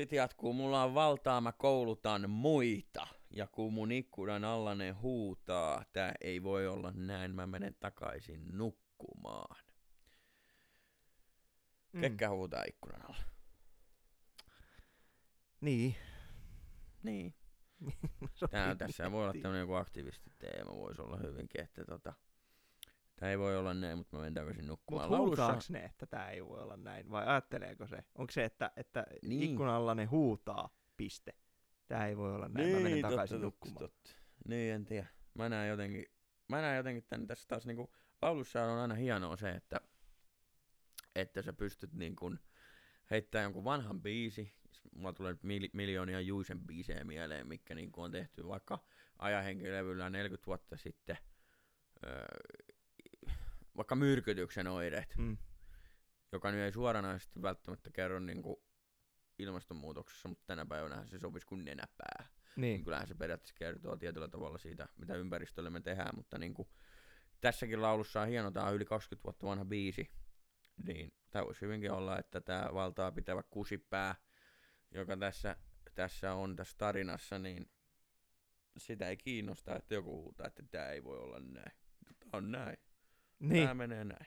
Sitten 0.00 0.16
jatkuu, 0.16 0.52
mulla 0.52 0.82
on 0.82 0.94
valtaa, 0.94 1.40
mä 1.40 1.52
koulutan 1.52 2.30
muita. 2.30 3.06
Ja 3.30 3.46
kun 3.46 3.72
mun 3.72 3.92
ikkunan 3.92 4.44
alla 4.44 4.74
ne 4.74 4.90
huutaa, 4.90 5.84
tää 5.92 6.12
ei 6.20 6.42
voi 6.42 6.66
olla 6.66 6.92
näin, 6.94 7.34
mä 7.34 7.46
menen 7.46 7.76
takaisin 7.80 8.44
nukkumaan. 8.52 9.64
Mm. 11.92 12.00
Ketkä 12.00 12.30
huutaa 12.30 12.64
ikkunan 12.68 13.02
alla? 13.02 13.22
Niin. 15.60 15.96
Niin. 17.02 17.34
Tää, 18.50 18.74
tässä 18.74 19.12
voi 19.12 19.22
olla 19.22 19.32
tämmönen 19.42 19.60
joku 19.60 19.74
aktivistiteema, 19.74 20.76
voisi 20.76 21.02
olla 21.02 21.16
hyvinkin, 21.16 21.60
että 21.60 21.84
tota, 21.84 22.12
tää 23.16 23.30
ei 23.30 23.38
voi 23.38 23.56
olla 23.56 23.74
näin, 23.74 23.98
mutta 23.98 24.16
mä 24.16 24.20
menen 24.20 24.34
takaisin 24.34 24.66
nukkumaan. 24.66 25.10
Mutta 25.10 25.58
ne, 25.68 25.84
että 25.84 26.06
tämä 26.06 26.30
ei 26.30 26.46
voi 26.46 26.62
olla 26.62 26.76
näin, 26.76 27.10
vai 27.10 27.26
ajatteleeko 27.26 27.86
se? 27.86 28.04
Onko 28.14 28.30
se, 28.32 28.44
että, 28.44 28.70
että 28.76 29.06
Niin. 29.10 29.28
niin. 29.28 29.50
ikkunan 29.50 29.74
alla 29.74 29.94
ne 29.94 30.04
huutaa, 30.04 30.68
piste. 30.96 31.34
Tämä 31.88 32.06
ei 32.06 32.16
voi 32.16 32.34
olla 32.34 32.48
näin, 32.48 32.76
mä 32.76 32.80
menen 32.80 33.02
takaisin 33.02 33.40
nukkumaan. 33.40 33.80
Niin, 33.80 33.90
Totta. 33.90 34.10
Niin, 34.48 34.74
en 34.74 34.84
tiedä. 34.84 35.06
Mä 35.34 35.48
näen 35.48 35.68
jotenkin, 35.68 36.06
mä 36.48 36.60
näen 36.60 36.76
jotenkin 36.76 37.04
tän 37.08 37.26
tässä 37.26 37.48
taas 37.48 37.66
niinku, 37.66 37.92
laulussa 38.22 38.64
on 38.64 38.78
aina 38.78 38.94
hienoa 38.94 39.36
se, 39.36 39.50
että, 39.50 39.80
että 41.14 41.42
sä 41.42 41.52
pystyt 41.52 41.92
niinku 41.92 42.34
heittää 43.10 43.42
jonkun 43.42 43.64
vanhan 43.64 44.02
biisi, 44.02 44.52
mulla 44.94 45.12
tulee 45.12 45.32
nyt 45.32 45.42
mil, 45.42 45.68
miljoonia 45.72 46.20
Juisen 46.20 46.60
biisejä 46.60 47.04
mieleen, 47.04 47.46
mikä 47.46 47.74
niinku 47.74 48.02
on 48.02 48.10
tehty 48.10 48.48
vaikka 48.48 48.78
ajahenkilevyllä 49.18 50.10
40 50.10 50.46
vuotta 50.46 50.76
sitten, 50.76 51.18
öö, 52.06 52.26
vaikka 53.76 53.94
myrkytyksen 53.96 54.66
oireet, 54.66 55.14
Mm. 55.18 55.36
joka 56.32 56.50
nyt 56.50 56.60
ei 56.60 56.72
suoranaisesti 56.72 57.42
välttämättä 57.42 57.90
kerro 57.90 58.18
niinku 58.20 58.62
ilmastonmuutoksessa, 59.38 60.28
mutta 60.28 60.44
tänä 60.46 60.66
päivänä 60.66 61.06
se 61.06 61.18
sopisi 61.18 61.46
kuin 61.46 61.64
nenäpää 61.64 62.26
niin 62.56 62.60
Niin, 62.62 62.84
kyllähän 62.84 63.06
se 63.08 63.14
periaatteessa 63.14 63.54
kertoo 63.58 63.96
tietyllä 63.96 64.28
tavalla 64.28 64.58
siitä, 64.58 64.88
mitä 64.96 65.14
ympäristölle 65.14 65.70
me 65.70 65.80
tehdään, 65.80 66.16
mutta 66.16 66.38
niin 66.38 66.54
kuin, 66.54 66.68
tässäkin 67.40 67.82
laulussa 67.82 68.20
on 68.20 68.28
hieno, 68.28 68.50
tämä 68.50 68.66
on 68.66 68.74
yli 68.74 68.84
20 68.84 69.24
vuotta 69.24 69.46
vanha 69.46 69.64
biisi, 69.64 70.10
niin 70.84 71.12
tämä 71.30 71.44
voisi 71.44 71.60
hyvinkin 71.60 71.90
olla, 71.92 72.18
että 72.18 72.40
tämä 72.40 72.68
valtaa 72.74 73.12
pitävä 73.12 73.42
kusipää, 73.42 74.14
joka 74.90 75.16
tässä, 75.16 75.56
tässä 75.94 76.34
on 76.34 76.56
tässä 76.56 76.76
tarinassa, 76.78 77.38
niin 77.38 77.70
sitä 78.76 79.08
ei 79.08 79.16
kiinnosta, 79.16 79.76
että 79.76 79.94
joku 79.94 80.22
huutaa, 80.22 80.46
että 80.46 80.62
tämä 80.70 80.86
ei 80.88 81.04
voi 81.04 81.18
olla 81.18 81.40
näin. 81.40 81.72
Tämä 82.18 82.30
on 82.32 82.50
näin. 82.52 82.76
Niin. 83.38 83.62
Tämä 83.62 83.74
menee 83.74 84.04
näin. 84.04 84.26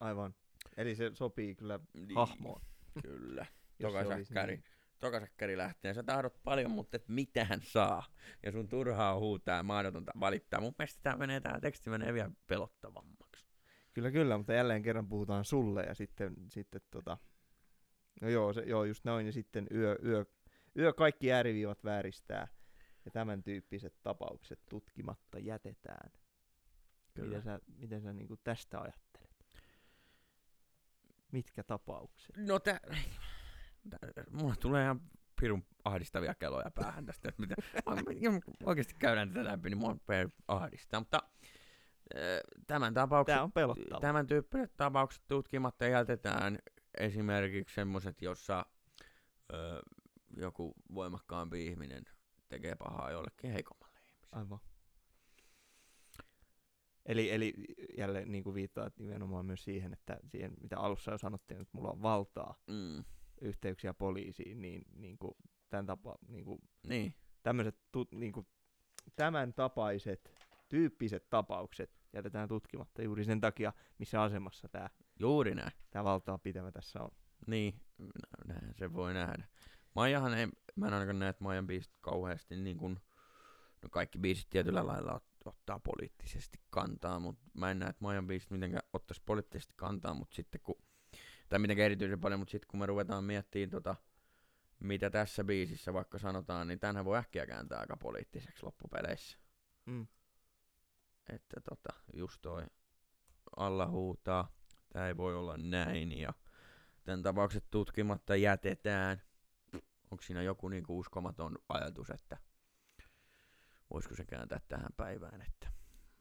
aivan. 0.00 0.34
Eli 0.76 0.94
se 0.94 1.10
sopii 1.14 1.54
kyllä 1.54 1.80
Niin, 1.94 2.14
hahmoon. 2.16 2.62
Kyllä. 3.02 3.46
Toka 3.82 4.04
säkkäri. 4.04 4.56
niin. 4.56 4.64
Tokasäkkäri 5.00 5.56
lähtee. 5.56 5.94
Sä 5.94 6.02
tahdot 6.02 6.42
paljon, 6.42 6.70
mutta 6.70 6.96
et 6.96 7.08
mitään 7.08 7.60
saa. 7.62 8.04
Ja 8.42 8.52
sun 8.52 8.68
turhaa 8.68 9.18
huutaa 9.18 9.56
ja 9.56 9.62
mahdotonta 9.62 10.12
valittaa. 10.20 10.60
Mun 10.60 10.74
mielestä 10.78 11.00
tää 11.02 11.16
menee, 11.16 11.40
tää 11.40 11.60
teksti 11.60 11.90
menee 11.90 12.14
vielä 12.14 12.30
pelottavammaksi. 12.46 13.46
Kyllä, 13.94 14.10
kyllä, 14.10 14.36
mutta 14.38 14.52
jälleen 14.52 14.82
kerran 14.82 15.08
puhutaan 15.08 15.44
sulle 15.44 15.82
ja 15.82 15.94
sitten, 15.94 16.34
sitten 16.48 16.80
tota, 16.90 17.18
no 18.20 18.28
joo, 18.28 18.52
se, 18.52 18.60
joo, 18.60 18.84
just 18.84 19.04
noin, 19.04 19.26
ja 19.26 19.32
sitten 19.32 19.66
yö, 19.74 19.98
yö, 20.04 20.24
yö 20.78 20.92
kaikki 20.92 21.32
ääriviivat 21.32 21.84
vääristää 21.84 22.48
ja 23.04 23.10
tämän 23.10 23.42
tyyppiset 23.42 23.94
tapaukset 24.02 24.60
tutkimatta 24.68 25.38
jätetään. 25.38 26.10
Kyllä. 27.14 27.28
Miten 27.28 27.42
sä, 27.42 27.60
miten 27.76 28.02
sä 28.02 28.12
niinku 28.12 28.36
tästä 28.36 28.80
ajattelet? 28.80 29.46
Mitkä 31.32 31.62
tapaukset? 31.62 32.36
No 32.36 32.58
tää... 32.58 32.80
tää- 33.90 34.24
Mulla 34.30 34.54
tulee 34.56 34.84
ihan 34.84 35.00
pirun 35.40 35.64
ahdistavia 35.84 36.34
keloja 36.34 36.70
päähän 36.74 37.06
tästä. 37.06 37.28
Että 37.28 37.40
mitä, 37.42 37.54
oikeasti 38.64 38.94
käydään 38.98 39.28
tätä 39.28 39.44
läpi, 39.44 39.68
niin 39.70 39.78
mua 39.78 39.96
ahdistaa. 40.48 41.00
Mutta 41.00 41.22
äh, 42.16 42.20
tämän 42.66 42.94
tapauksen 42.94 43.34
Tää 43.34 43.42
on 43.42 43.52
pelottava. 43.52 44.00
Tämän 44.00 44.26
tyyppiset 44.26 44.76
tapaukset 44.76 45.22
tutkimatta 45.28 45.86
jätetään 45.86 46.58
esimerkiksi 46.98 47.74
semmoiset, 47.74 48.22
jossa 48.22 48.66
ö, 49.52 49.82
joku 50.36 50.74
voimakkaampi 50.94 51.66
ihminen 51.66 52.04
tekee 52.48 52.74
pahaa 52.74 53.10
jollekin 53.10 53.50
heikommalle 53.52 53.98
ihmiselle. 54.00 54.28
Aivan. 54.32 54.58
Eli, 57.06 57.30
eli 57.30 57.54
jälleen 57.98 58.32
niin 58.32 58.44
kuin 58.44 58.54
viittaat 58.54 58.98
nimenomaan 58.98 59.46
myös 59.46 59.64
siihen, 59.64 59.92
että 59.92 60.20
siihen 60.26 60.52
mitä 60.60 60.78
alussa 60.78 61.10
jo 61.10 61.18
sanottiin, 61.18 61.60
että 61.60 61.76
mulla 61.76 61.90
on 61.90 62.02
valtaa 62.02 62.54
Mm. 62.66 63.04
yhteyksiä 63.40 63.94
poliisiin, 63.94 64.60
niin, 64.62 64.82
niin 64.94 65.18
kuin 65.18 65.34
tämän 65.70 65.86
tapa, 65.86 66.18
niin 66.28 66.44
kuin 66.44 66.58
Niin, 66.86 67.14
tämmöiset, 67.42 67.76
tu, 67.92 68.08
niin 68.14 68.32
kuin, 68.32 68.46
tämän 69.16 69.54
tapaiset 69.54 70.30
tyyppiset 70.68 71.30
tapaukset 71.30 71.90
jätetään 72.12 72.48
tutkimatta 72.48 73.02
juuri 73.02 73.24
sen 73.24 73.40
takia, 73.40 73.72
missä 73.98 74.22
asemassa 74.22 74.68
tämä, 74.68 74.90
juuri 75.18 75.54
näin. 75.54 75.72
tämä 75.90 76.04
valtaa 76.04 76.38
pitävä 76.38 76.72
tässä 76.72 77.02
on. 77.02 77.10
Niin, 77.46 77.74
nä- 77.98 78.54
näin 78.54 78.74
se 78.74 78.92
voi 78.92 79.14
nähdä. 79.14 79.44
Maijahan 79.94 80.34
ei, 80.34 80.46
mä 80.76 80.86
en 80.86 80.92
ainakaan 80.94 81.18
näe, 81.18 81.28
että 81.28 81.44
Maijan 81.44 81.66
biisit 81.66 81.92
kauheasti 82.00 82.56
niin 82.56 82.76
kuin, 82.76 83.00
no 83.82 83.88
kaikki 83.90 84.18
biisit 84.18 84.50
tietyllä 84.50 84.86
lailla 84.86 85.20
ottaa 85.44 85.80
poliittisesti 85.80 86.60
kantaa, 86.70 87.18
mutta 87.18 87.42
mä 87.54 87.70
en 87.70 87.78
näe, 87.78 87.90
että 87.90 88.04
Maijan 88.04 88.26
biisit 88.26 88.50
mitenkään 88.50 88.82
ottaisi 88.92 89.22
poliittisesti 89.26 89.74
kantaa, 89.76 90.14
mutta 90.14 90.34
sitten 90.34 90.60
kun, 90.60 90.76
tai 91.48 91.58
mitenkään 91.58 91.86
erityisen 91.86 92.20
paljon, 92.20 92.40
mutta 92.40 92.52
sitten 92.52 92.68
kun 92.68 92.80
me 92.80 92.86
ruvetaan 92.86 93.24
miettimään 93.24 93.70
tota, 93.70 93.96
mitä 94.80 95.10
tässä 95.10 95.44
biisissä 95.44 95.92
vaikka 95.92 96.18
sanotaan, 96.18 96.68
niin 96.68 96.80
tänhän 96.80 97.04
voi 97.04 97.18
äkkiä 97.18 97.46
kääntää 97.46 97.80
aika 97.80 97.96
poliittiseksi 97.96 98.66
loppupeleissä. 98.66 99.38
Mm. 99.86 100.06
Että 101.28 101.60
tota, 101.60 101.92
just 102.14 102.42
toi 102.42 102.62
alla 103.56 103.86
huutaa, 103.86 104.52
tää 104.92 105.08
ei 105.08 105.16
voi 105.16 105.34
olla 105.34 105.56
näin 105.56 106.18
ja 106.18 106.34
tämän 107.04 107.22
tapaukset 107.22 107.64
tutkimatta 107.70 108.36
jätetään. 108.36 109.22
onko 110.10 110.22
siinä 110.22 110.42
joku 110.42 110.68
niinku 110.68 110.98
uskomaton 110.98 111.58
ajatus, 111.68 112.10
että 112.10 112.38
voisiko 113.92 114.14
se 114.16 114.24
kääntää 114.24 114.60
tähän 114.68 114.92
päivään, 114.96 115.42
että 115.42 115.72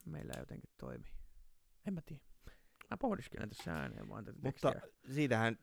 meillä 0.06 0.34
jotenkin 0.40 0.70
toimii. 0.78 1.12
En 1.88 1.94
mä 1.94 2.02
tiedä. 2.06 2.24
Mä 2.92 2.98
pohdiskelen 2.98 3.50
tässä 3.50 3.74
ääneen 3.74 4.10
vaan 4.10 4.26
tätä 4.26 4.40
Mutta 4.44 4.72
tekstiä. 4.72 5.14
siitähän 5.16 5.58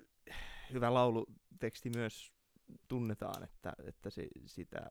hyvä 0.73 0.95
lauluteksti 0.95 1.91
myös 1.91 2.33
tunnetaan, 2.89 3.45
että, 3.45 3.73
että 3.85 4.11
se, 4.11 4.29
sitä, 4.47 4.91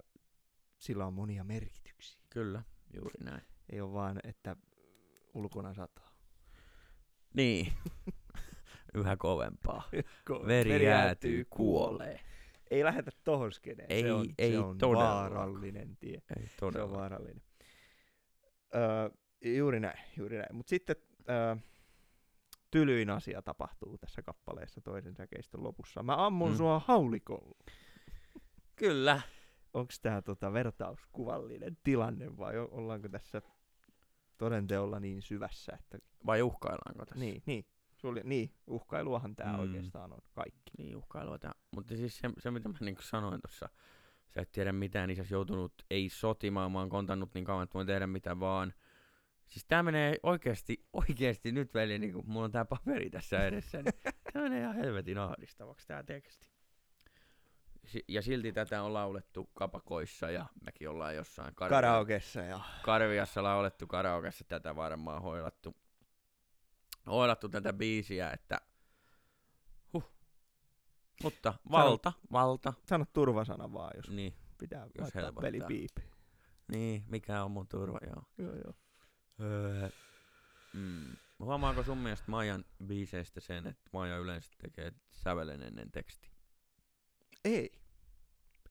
sillä 0.77 1.05
on 1.05 1.13
monia 1.13 1.43
merkityksiä. 1.43 2.21
Kyllä, 2.29 2.63
juuri 2.93 3.23
näin. 3.23 3.41
Ei 3.69 3.81
ole 3.81 3.93
vaan, 3.93 4.19
että 4.23 4.55
ulkona 5.33 5.73
sataa. 5.73 6.11
Niin. 7.33 7.73
Yhä 8.95 9.17
kovempaa. 9.17 9.89
Ko- 10.29 10.47
Veri 10.47 10.85
jäätyy, 10.85 11.45
kuolee. 11.49 12.19
Ei 12.71 12.83
lähetä 12.83 13.11
tohon 13.23 13.51
skeneen. 13.51 13.91
Ei- 13.91 14.01
se 14.01 14.13
on, 14.13 14.25
ei 14.37 14.51
se 14.51 14.59
on 14.59 14.77
todellakaan. 14.77 15.31
vaarallinen 15.33 15.97
tie. 15.97 16.21
Ei 16.39 16.47
Se 16.47 16.65
on 16.65 16.73
todella. 16.73 16.97
vaarallinen. 16.97 17.41
Öö, 18.75 19.09
juuri 19.41 19.79
näin, 19.79 19.99
juuri 20.17 20.37
näin. 20.37 20.55
Mutta 20.55 20.69
sitten 20.69 20.95
öö, 21.29 21.55
tylyin 22.71 23.09
asia 23.09 23.41
tapahtuu 23.41 23.97
tässä 23.97 24.21
kappaleessa 24.21 24.81
toisen 24.81 25.15
säkeistön 25.15 25.63
lopussa. 25.63 26.03
Mä 26.03 26.25
ammun 26.25 26.51
Mm. 26.51 26.57
sua 26.57 26.81
haulikolla. 26.85 27.57
Kyllä. 28.75 29.21
Onko 29.73 29.93
tämä 30.01 30.21
tota 30.21 30.53
vertauskuvallinen 30.53 31.77
tilanne 31.83 32.37
vai 32.37 32.57
ollaanko 32.57 33.09
tässä 33.09 33.41
todenteolla 34.37 34.99
niin 34.99 35.21
syvässä, 35.21 35.71
että... 35.79 35.97
Vai 36.25 36.41
uhkaillaanko 36.41 37.05
tässä? 37.05 37.25
Niin, 37.25 37.43
niin. 37.45 37.65
Sulje, 37.97 38.23
niin, 38.25 38.51
uhkailuahan 38.67 39.35
tämä 39.35 39.53
Mm. 39.53 39.59
oikeastaan 39.59 40.13
on 40.13 40.19
kaikki. 40.33 40.71
Niin, 40.77 40.95
uhkailua 40.97 41.39
tää. 41.39 41.51
Mutta 41.75 41.95
siis 41.95 42.17
se, 42.17 42.29
se 42.39 42.51
mitä 42.51 42.69
mä 42.69 42.75
niinku 42.81 43.01
sanoin 43.01 43.41
tuossa, 43.41 43.69
sä 44.29 44.41
et 44.41 44.51
tiedä 44.51 44.71
mitään, 44.71 45.07
niin 45.07 45.15
sä 45.15 45.23
joutunut, 45.29 45.73
ei 45.89 46.09
sotimaan, 46.09 46.71
mä 46.71 46.79
oon 46.79 46.89
kontannut 46.89 47.33
niin 47.33 47.45
kauan, 47.45 47.63
että 47.63 47.73
voin 47.73 47.87
tehdä 47.87 48.07
mitä 48.07 48.39
vaan. 48.39 48.73
Siis 49.45 49.65
tää 49.65 49.83
menee 49.83 50.15
oikeesti, 50.23 50.85
oikeesti 50.93 51.51
nyt 51.51 51.73
veli, 51.73 51.99
niin 51.99 52.13
kun 52.13 52.23
mulla 52.27 52.45
on 52.45 52.51
tää 52.51 52.65
paperi 52.65 53.09
tässä 53.09 53.47
edessä, 53.47 53.77
niin 53.81 53.93
tää 54.33 54.41
menee 54.41 54.61
ihan 54.61 54.75
helvetin 54.75 55.17
ahdistavaksi 55.17 55.87
tää 55.87 56.03
teksti. 56.03 56.47
Si- 57.85 58.05
ja 58.07 58.21
silti 58.21 58.51
tätä 58.53 58.83
on 58.83 58.93
laulettu 58.93 59.49
kapakoissa 59.53 60.31
ja 60.31 60.45
mekin 60.65 60.89
ollaan 60.89 61.15
jossain 61.15 61.55
Karaokessa 61.55 62.41
ja... 62.41 62.59
Karviassa 62.83 63.43
laulettu 63.43 63.87
karaokessa 63.87 64.45
tätä 64.47 64.75
varmaan 64.75 65.21
hoilattu, 65.21 65.75
hoilattu 67.07 67.49
tätä 67.49 67.73
biisiä, 67.73 68.31
että 68.31 68.61
huh. 69.93 70.11
Mutta 71.23 71.53
valta, 71.71 72.13
valta, 72.31 72.73
Sano 72.85 73.05
turvasana 73.13 73.73
vaan, 73.73 73.91
jos 73.95 74.09
niin, 74.09 74.33
pitää 74.57 74.83
jos 74.83 74.91
laittaa 74.99 75.21
helpottaa. 75.21 75.41
peli 75.51 75.61
piipi. 75.67 76.01
niin, 76.71 77.03
mikä 77.07 77.43
on 77.43 77.51
mun 77.51 77.67
turva, 77.67 77.99
joo. 78.05 78.23
Joo, 78.37 78.55
joo. 78.55 78.73
Öö, 79.41 79.89
mm. 80.73 81.15
Huomaako 81.39 81.83
sun 81.83 81.97
mielestä 81.97 82.25
Maijan 82.31 82.65
biiseistä 82.85 83.39
sen, 83.39 83.67
että 83.67 83.89
Maija 83.93 84.17
yleensä 84.17 84.51
tekee 84.61 84.91
sävelen 85.11 85.63
ennen 85.63 85.91
teksti? 85.91 86.31
Ei, 87.45 87.71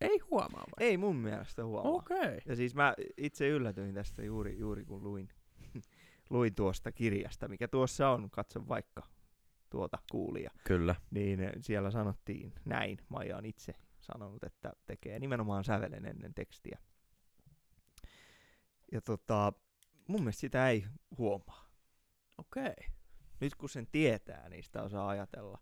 Ei 0.00 0.18
huomaa 0.18 0.64
vai? 0.66 0.86
ei 0.86 0.96
mun 0.96 1.16
mielestä 1.16 1.64
huomaa. 1.64 1.92
Okei. 1.92 2.18
Okay. 2.18 2.40
Ja 2.46 2.56
siis 2.56 2.74
mä 2.74 2.94
itse 3.16 3.48
yllätyin 3.48 3.94
tästä 3.94 4.22
juuri, 4.22 4.58
juuri 4.58 4.84
kun 4.84 5.02
luin, 5.02 5.28
luin 6.30 6.54
tuosta 6.54 6.92
kirjasta, 6.92 7.48
mikä 7.48 7.68
tuossa 7.68 8.08
on, 8.08 8.30
katso 8.30 8.68
vaikka 8.68 9.02
tuota 9.70 9.98
kuulia, 10.10 10.50
Kyllä. 10.64 10.94
niin 11.10 11.40
eh, 11.40 11.52
siellä 11.60 11.90
sanottiin 11.90 12.52
näin, 12.64 12.98
Maija 13.08 13.36
on 13.36 13.46
itse 13.46 13.74
sanonut, 14.00 14.44
että 14.44 14.72
tekee 14.86 15.18
nimenomaan 15.18 15.64
sävelen 15.64 16.06
ennen 16.06 16.34
tekstiä. 16.34 16.78
Ja 18.92 19.00
tota, 19.00 19.52
mun 20.08 20.20
mielestä 20.20 20.40
sitä 20.40 20.68
ei 20.68 20.84
huomaa. 21.18 21.70
Okei. 22.38 22.62
Okay. 22.62 22.96
Nyt 23.40 23.54
kun 23.54 23.68
sen 23.68 23.86
tietää, 23.92 24.48
niin 24.48 24.64
sitä 24.64 24.82
osaa 24.82 25.08
ajatella. 25.08 25.58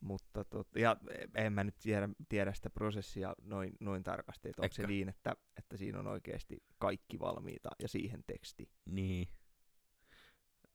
Mutta 0.00 0.44
tot, 0.44 0.68
ja 0.76 0.96
en 1.34 1.52
mä 1.52 1.64
nyt 1.64 1.78
tiedä, 1.82 2.08
tiedä 2.28 2.52
sitä 2.52 2.70
prosessia 2.70 3.34
noin, 3.42 3.72
noin 3.80 4.02
tarkasti, 4.02 4.48
että 4.48 4.62
onko 4.62 4.74
se 4.74 4.86
niin, 4.86 5.08
että, 5.08 5.36
että 5.56 5.76
siinä 5.76 5.98
on 5.98 6.06
oikeasti 6.06 6.58
kaikki 6.78 7.18
valmiita 7.18 7.70
ja 7.82 7.88
siihen 7.88 8.24
teksti. 8.26 8.70
Niin. 8.84 9.28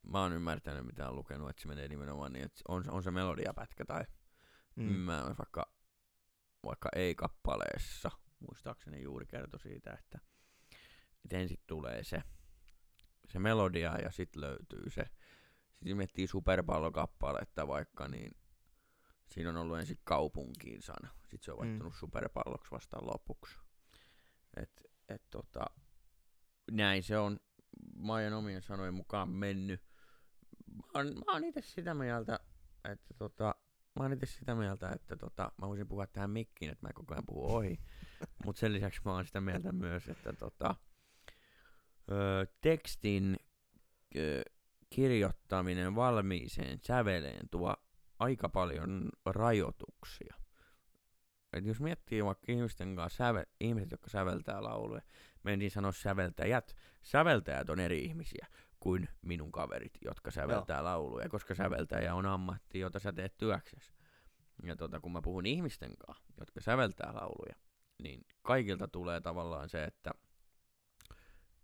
Mä 0.04 0.22
oon 0.22 0.34
ymmärtänyt, 0.34 0.86
mitä 0.86 1.10
on 1.10 1.16
lukenut, 1.16 1.50
että 1.50 1.62
se 1.62 1.68
menee 1.68 1.88
nimenomaan 1.88 2.34
niin, 2.34 2.46
että 2.46 2.62
on, 2.68 2.84
on 2.89 3.04
se 3.04 3.12
melodiapätkä 3.12 3.86
tai 3.86 4.04
mm. 4.76 4.84
mä 4.84 5.36
vaikka, 5.38 5.72
vaikka 6.63 6.89
ei-kappaleessa, 6.96 8.12
muistaakseni 8.39 9.02
juuri 9.04 9.26
kertoi 9.26 9.60
siitä, 9.60 9.92
että, 9.94 10.20
että 11.24 11.38
ensin 11.38 11.60
tulee 11.68 12.04
se, 12.04 12.24
se 13.28 13.39
melodia 13.39 13.98
ja 13.98 14.12
sitten 14.12 14.42
löytyy 14.42 14.89
se. 14.89 15.06
Sitten 15.74 15.98
miettii 15.98 16.28
superpallokappaletta 16.28 17.68
vaikka, 17.68 18.08
niin 18.08 18.32
siinä 19.30 19.50
on 19.50 19.58
ollut 19.58 19.80
ensin 19.80 20.00
kaupunkiin 20.04 20.82
sana. 20.82 21.10
Sitten 21.22 21.44
se 21.44 21.52
on 21.52 21.58
Mm. 21.58 21.60
vaihtunut 21.70 21.96
superpalloksi 21.96 22.72
vasta 22.72 22.98
lopuksi. 23.02 23.56
Et, 24.58 24.82
et 25.10 25.24
tota, 25.30 25.66
näin 26.72 27.04
se 27.04 27.18
on 27.18 27.39
Maijan 27.96 28.34
omien 28.34 28.62
sanojen 28.62 28.94
mukaan 28.94 29.30
mennyt. 29.30 29.92
Mä 30.76 30.84
oon, 30.93 31.08
mä 31.08 31.32
oon 31.34 31.43
itse 31.43 31.62
sitä 31.62 31.93
mieltä, 31.93 32.39
että 32.91 33.13
tota, 33.13 33.56
mä 33.99 34.04
oon 34.04 34.13
itse 34.13 34.26
sitä 34.26 34.56
mieltä, 34.56 34.89
että 34.89 35.15
tota, 35.15 35.52
mä 35.58 35.67
voisin 35.67 35.88
puhua 35.88 36.08
tähän 36.08 36.30
mikkiin, 36.30 36.71
että 36.71 36.88
mä 36.88 36.93
koko 36.93 37.13
ajan 37.13 37.26
puhun 37.26 37.52
ohi. 37.52 37.80
Mutta 38.45 38.60
sen 38.60 38.73
lisäksi 38.73 39.02
mä 39.06 39.12
oon 39.12 39.26
sitä 39.26 39.41
mieltä 39.41 39.71
myös, 39.71 40.08
että 40.08 40.34
tota, 40.34 40.76
ö, 42.12 42.45
tekstin 42.62 43.38
ö, 44.17 44.41
kirjoittaminen 44.89 45.95
valmiiseen 45.95 46.80
säveleen 46.82 47.49
tuo 47.49 47.76
aika 48.19 48.49
paljon 48.49 49.10
rajoituksia. 49.26 50.36
Et 51.54 51.65
jos 51.65 51.80
miettii 51.80 52.26
vaikka 52.26 52.52
ihmisten 52.52 52.95
kanssa, 52.95 53.17
säve, 53.17 53.45
ihmiset, 53.60 53.91
jotka 53.91 54.10
säveltää 54.10 54.63
lauluja, 54.63 55.02
mentiin 55.43 55.71
sanoa 55.71 55.91
säveltäjät. 55.91 56.76
Säveltäjät 57.02 57.69
on 57.69 57.80
eri 57.80 57.99
ihmisiä 57.99 58.47
kuin 58.84 59.10
minun 59.22 59.52
kaverit, 59.52 59.98
jotka 60.06 60.32
säveltää 60.32 60.78
Joo. 60.78 60.84
lauluja, 60.84 61.30
koska 61.30 61.56
säveltäjä 61.56 62.15
on 62.15 62.26
ammatti, 62.26 62.80
jota 62.80 63.00
sä 63.00 63.13
teet 63.13 63.38
työksesi. 63.38 63.93
Ja 64.63 64.76
tota, 64.76 65.00
kun 65.00 65.12
mä 65.12 65.22
puhun 65.22 65.46
ihmisten 65.46 65.91
kanssa, 66.08 66.34
jotka 66.39 66.62
säveltää 66.62 67.13
lauluja, 67.13 67.56
niin 68.04 68.22
kaikilta 68.41 68.88
tulee 68.88 69.22
tavallaan 69.22 69.69
se, 69.69 69.84
että 69.84 70.12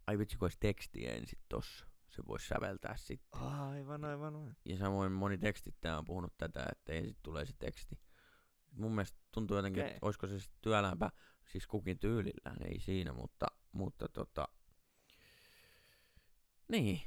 ai 0.07 0.17
vitsi, 0.17 0.37
kun 0.37 0.45
olisi 0.45 0.57
teksti 0.59 1.07
ensin 1.07 1.39
tossa, 1.49 1.85
se 2.09 2.21
voisi 2.27 2.47
säveltää 2.47 2.97
sitten. 2.97 3.41
Aivan, 3.41 4.05
aivan, 4.05 4.35
aivan. 4.35 4.55
Ja 4.65 4.77
samoin 4.77 5.11
moni 5.11 5.37
tekstittäjä 5.37 5.97
on 5.97 6.05
puhunut 6.05 6.33
tätä, 6.37 6.65
että 6.71 6.93
ensin 6.93 7.17
tulee 7.23 7.45
se 7.45 7.53
teksti. 7.59 7.99
Mun 8.71 8.95
mielestä 8.95 9.17
tuntuu 9.31 9.57
jotenkin, 9.57 9.83
okay. 9.83 9.91
Että 9.91 10.05
olisiko 10.05 10.27
se 10.27 10.39
sitten 10.39 10.61
työlämpää, 10.61 11.09
siis 11.47 11.67
kukin 11.67 11.99
tyylillään, 11.99 12.57
ei 12.65 12.79
siinä, 12.79 13.13
mutta, 13.13 13.47
mutta 13.71 14.09
tota, 14.09 14.47
niin, 16.69 17.01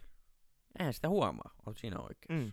eihän 0.79 0.95
sitä 0.95 1.09
huomaa, 1.09 1.55
olet 1.67 1.79
siinä 1.79 1.99
oikeassa. 1.99 2.47
Mm. 2.47 2.53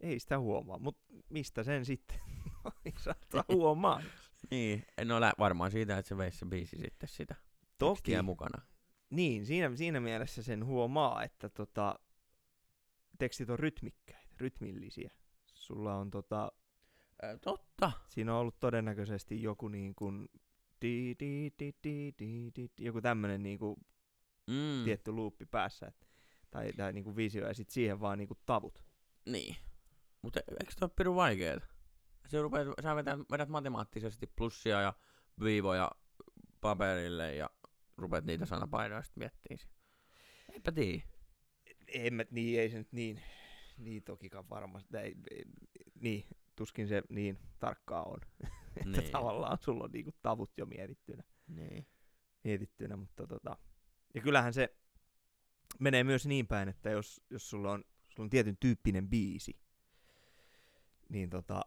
Ei 0.00 0.18
sitä 0.18 0.38
huomaa, 0.38 0.78
mutta 0.78 1.02
mistä 1.28 1.62
sen 1.62 1.84
sitten 1.84 2.20
saattaa 3.04 3.44
huomaa? 3.48 4.02
Niin, 4.50 4.84
no 5.04 5.20
lä- 5.20 5.32
varmaan 5.38 5.70
siitä, 5.70 5.98
että 5.98 6.08
se 6.08 6.16
veisi 6.16 6.38
se 6.38 6.46
biisi 6.46 6.76
sitten 6.78 7.08
sitä 7.08 7.34
Toki, 7.78 8.22
mukana. 8.22 8.62
niin, 9.10 9.46
siinä, 9.46 9.76
siinä 9.76 10.00
mielessä 10.00 10.42
sen 10.42 10.64
huomaa, 10.66 11.22
että 11.22 11.48
tota, 11.48 11.98
tekstit 13.18 13.50
on 13.50 13.58
rytmikkäitä, 13.58 14.34
rytmillisiä. 14.40 15.10
Sulla 15.54 15.94
on 15.96 16.10
tota, 16.10 16.52
Ää, 17.22 17.38
totta. 17.38 17.92
siinä 18.08 18.34
on 18.34 18.40
ollut 18.40 18.60
todennäköisesti 18.60 19.42
joku 19.42 19.68
niin 19.68 19.94
kuin 19.94 20.28
di, 20.82 21.14
di, 21.20 21.50
di, 21.58 21.72
di, 21.84 22.12
di, 22.18 22.50
di, 22.56 22.68
di, 22.78 22.84
joku 22.84 23.00
tämmönen 23.00 23.42
niin 23.42 23.58
kuin 23.58 23.76
Mm. 24.46 24.84
tietty 24.84 25.12
luuppi 25.12 25.46
päässä, 25.46 25.86
et, 25.86 26.08
tai, 26.50 26.72
tai 26.72 26.92
niin 26.92 27.04
kuin 27.04 27.16
visio, 27.16 27.46
ja 27.48 27.54
sitten 27.54 27.72
siihen 27.74 28.00
vaan 28.00 28.18
niin 28.18 28.28
kuin 28.28 28.38
tavut. 28.46 28.84
Niin. 29.26 29.56
Mutta 30.22 30.40
eikö 30.40 30.72
toi 30.78 30.86
ole 30.86 30.92
pirun 30.96 31.16
vaikeeta? 31.16 31.66
Se 32.28 32.42
rupeat, 32.42 32.68
sä 32.82 32.96
vedät, 32.96 33.18
vedät 33.30 33.48
matemaattisesti 33.48 34.26
plussia 34.26 34.80
ja 34.80 34.94
viivoja 35.42 35.90
paperille 36.60 37.34
ja 37.34 37.50
rupeat 37.96 38.24
niitä 38.24 38.46
sanapainoja 38.46 39.02
sitten 39.02 39.20
miettimään. 39.20 39.58
se. 39.58 39.66
Eipä 40.52 40.72
tiedä. 40.72 41.02
En 41.88 42.14
mä, 42.14 42.24
niin, 42.30 42.60
ei 42.60 42.70
se 42.70 42.78
nyt 42.78 42.92
niin, 42.92 43.20
niin 43.78 44.02
tokikaan 44.02 44.48
varmasti, 44.50 44.96
ei, 44.96 45.14
ei, 45.30 45.44
niin, 46.00 46.24
tuskin 46.56 46.88
se 46.88 47.02
niin 47.08 47.38
tarkkaa 47.58 48.02
on, 48.02 48.18
että 48.76 49.00
Niin. 49.00 49.12
tavallaan 49.12 49.58
sulla 49.60 49.84
on 49.84 49.90
niinku 49.90 50.10
tavut 50.22 50.50
jo 50.56 50.66
mietittynä, 50.66 51.22
Niin. 51.46 51.86
mietittynä, 52.44 52.96
mutta 52.96 53.26
tota, 53.26 53.56
ja 54.14 54.20
kyllähän 54.22 54.52
se 54.54 54.76
menee 55.80 56.04
myös 56.04 56.26
niin 56.26 56.46
päin, 56.46 56.68
että 56.68 56.90
jos, 56.90 57.20
jos 57.30 57.50
sulla 57.50 57.72
on, 57.72 57.84
sulla 58.08 58.26
on 58.26 58.30
tietyn 58.30 58.56
tyyppinen 58.60 59.08
biisi, 59.08 59.58
niin 61.08 61.30
tota, 61.30 61.60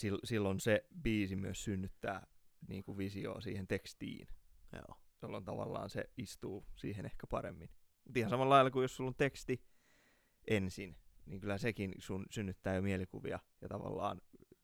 sil, 0.00 0.16
silloin 0.24 0.60
se 0.60 0.86
biisi 1.02 1.36
myös 1.36 1.64
synnyttää 1.64 2.26
niin 2.68 2.84
kuin 2.84 2.98
visioa 2.98 3.40
siihen 3.40 3.66
tekstiin, 3.66 4.28
Joo. 4.72 5.00
jolloin 5.22 5.44
tavallaan 5.44 5.90
se 5.90 6.10
istuu 6.16 6.66
siihen 6.76 7.04
ehkä 7.06 7.26
paremmin. 7.26 7.70
Mut 8.06 8.16
ihan 8.16 8.30
samalla 8.30 8.54
lailla 8.54 8.70
kuin 8.70 8.82
jos 8.82 8.96
sulla 8.96 9.08
on 9.08 9.14
teksti 9.14 9.62
ensin, 10.48 10.96
niin 11.26 11.40
kyllä 11.40 11.58
sekin 11.58 11.94
sun 11.98 12.26
synnyttää 12.30 12.74
jo 12.74 12.82
mielikuvia 12.82 13.38
ja 13.60 13.68
tavallaan 13.68 14.20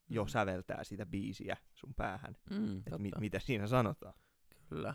jo 0.09 0.23
Mm. 0.23 0.27
säveltää 0.27 0.83
sitä 0.83 1.05
biisiä 1.05 1.57
sun 1.73 1.93
päähän, 1.95 2.37
Mm, 2.49 2.77
että 2.77 2.97
mi- 2.97 3.11
mitä 3.19 3.39
siinä 3.39 3.67
sanotaan. 3.67 4.13
Kyllä. 4.69 4.93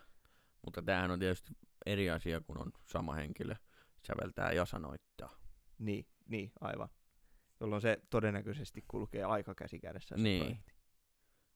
Mutta 0.64 0.82
tämähän 0.82 1.10
on 1.10 1.18
tietysti 1.18 1.52
eri 1.86 2.10
asia, 2.10 2.40
kun 2.40 2.58
on 2.58 2.72
sama 2.86 3.14
henkilö 3.14 3.54
säveltää 4.06 4.52
ja 4.52 4.64
sanoittaa. 4.66 5.38
Niin, 5.78 6.06
niin, 6.26 6.52
aivan. 6.60 6.88
Jolloin 7.60 7.82
se 7.82 8.02
todennäköisesti 8.10 8.84
kulkee 8.88 9.24
aika 9.24 9.54
käsi 9.54 9.78
kädessä. 9.80 10.14
Niin. 10.16 10.42
projekti. 10.44 10.72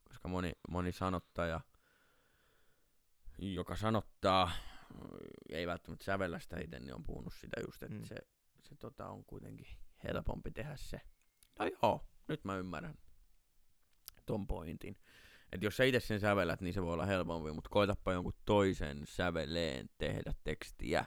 Koska 0.09 0.29
moni, 0.29 0.53
moni 0.69 0.93
sanottaja, 0.93 1.61
joka 3.39 3.77
sanottaa, 3.77 4.51
ei 5.49 5.67
välttämättä 5.67 6.05
sävellä 6.05 6.39
sitä 6.41 6.57
itse, 6.61 6.81
niin 6.81 6.95
on 6.95 7.05
puhunut 7.05 7.35
sitä 7.35 7.61
just, 7.67 7.83
että 7.83 7.97
Mm. 7.99 8.05
se, 8.05 8.17
se 8.63 8.75
tota, 8.77 9.09
on 9.09 9.25
kuitenkin 9.25 9.67
helpompi 10.05 10.51
tehdä 10.51 10.77
se. 10.77 11.01
No 11.59 11.67
joo, 11.83 12.07
nyt 12.29 12.45
mä 12.45 12.57
ymmärrän 12.57 12.95
ton 14.27 14.47
pointin. 14.47 14.97
Että 15.55 15.67
jos 15.67 15.77
sä 15.77 15.85
itse 15.85 16.01
sen 16.01 16.21
sävellät, 16.21 16.61
niin 16.61 16.75
se 16.75 16.83
voi 16.83 16.93
olla 16.93 17.07
helpompi, 17.07 17.53
mutta 17.53 17.71
koitapa 17.71 18.13
jonkun 18.13 18.35
toisen 18.45 19.03
säveleen 19.05 19.89
tehdä 19.99 20.35
tekstiä, 20.45 21.05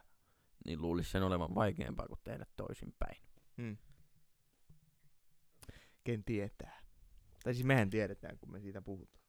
niin 0.65 0.81
luulisi 0.81 1.11
sen 1.11 1.23
olevan 1.23 1.55
vaikeampaa 1.55 2.07
kuin 2.07 2.19
tehdä 2.23 2.45
toisinpäin. 2.55 3.21
Mm. 3.57 3.77
Ken 6.03 6.23
tietää. 6.23 6.81
Tai 7.43 7.53
siis 7.53 7.65
mehän 7.65 7.89
tiedetään, 7.89 8.37
kun 8.39 8.51
me 8.51 8.59
siitä 8.59 8.81
puhutaan. 8.81 9.23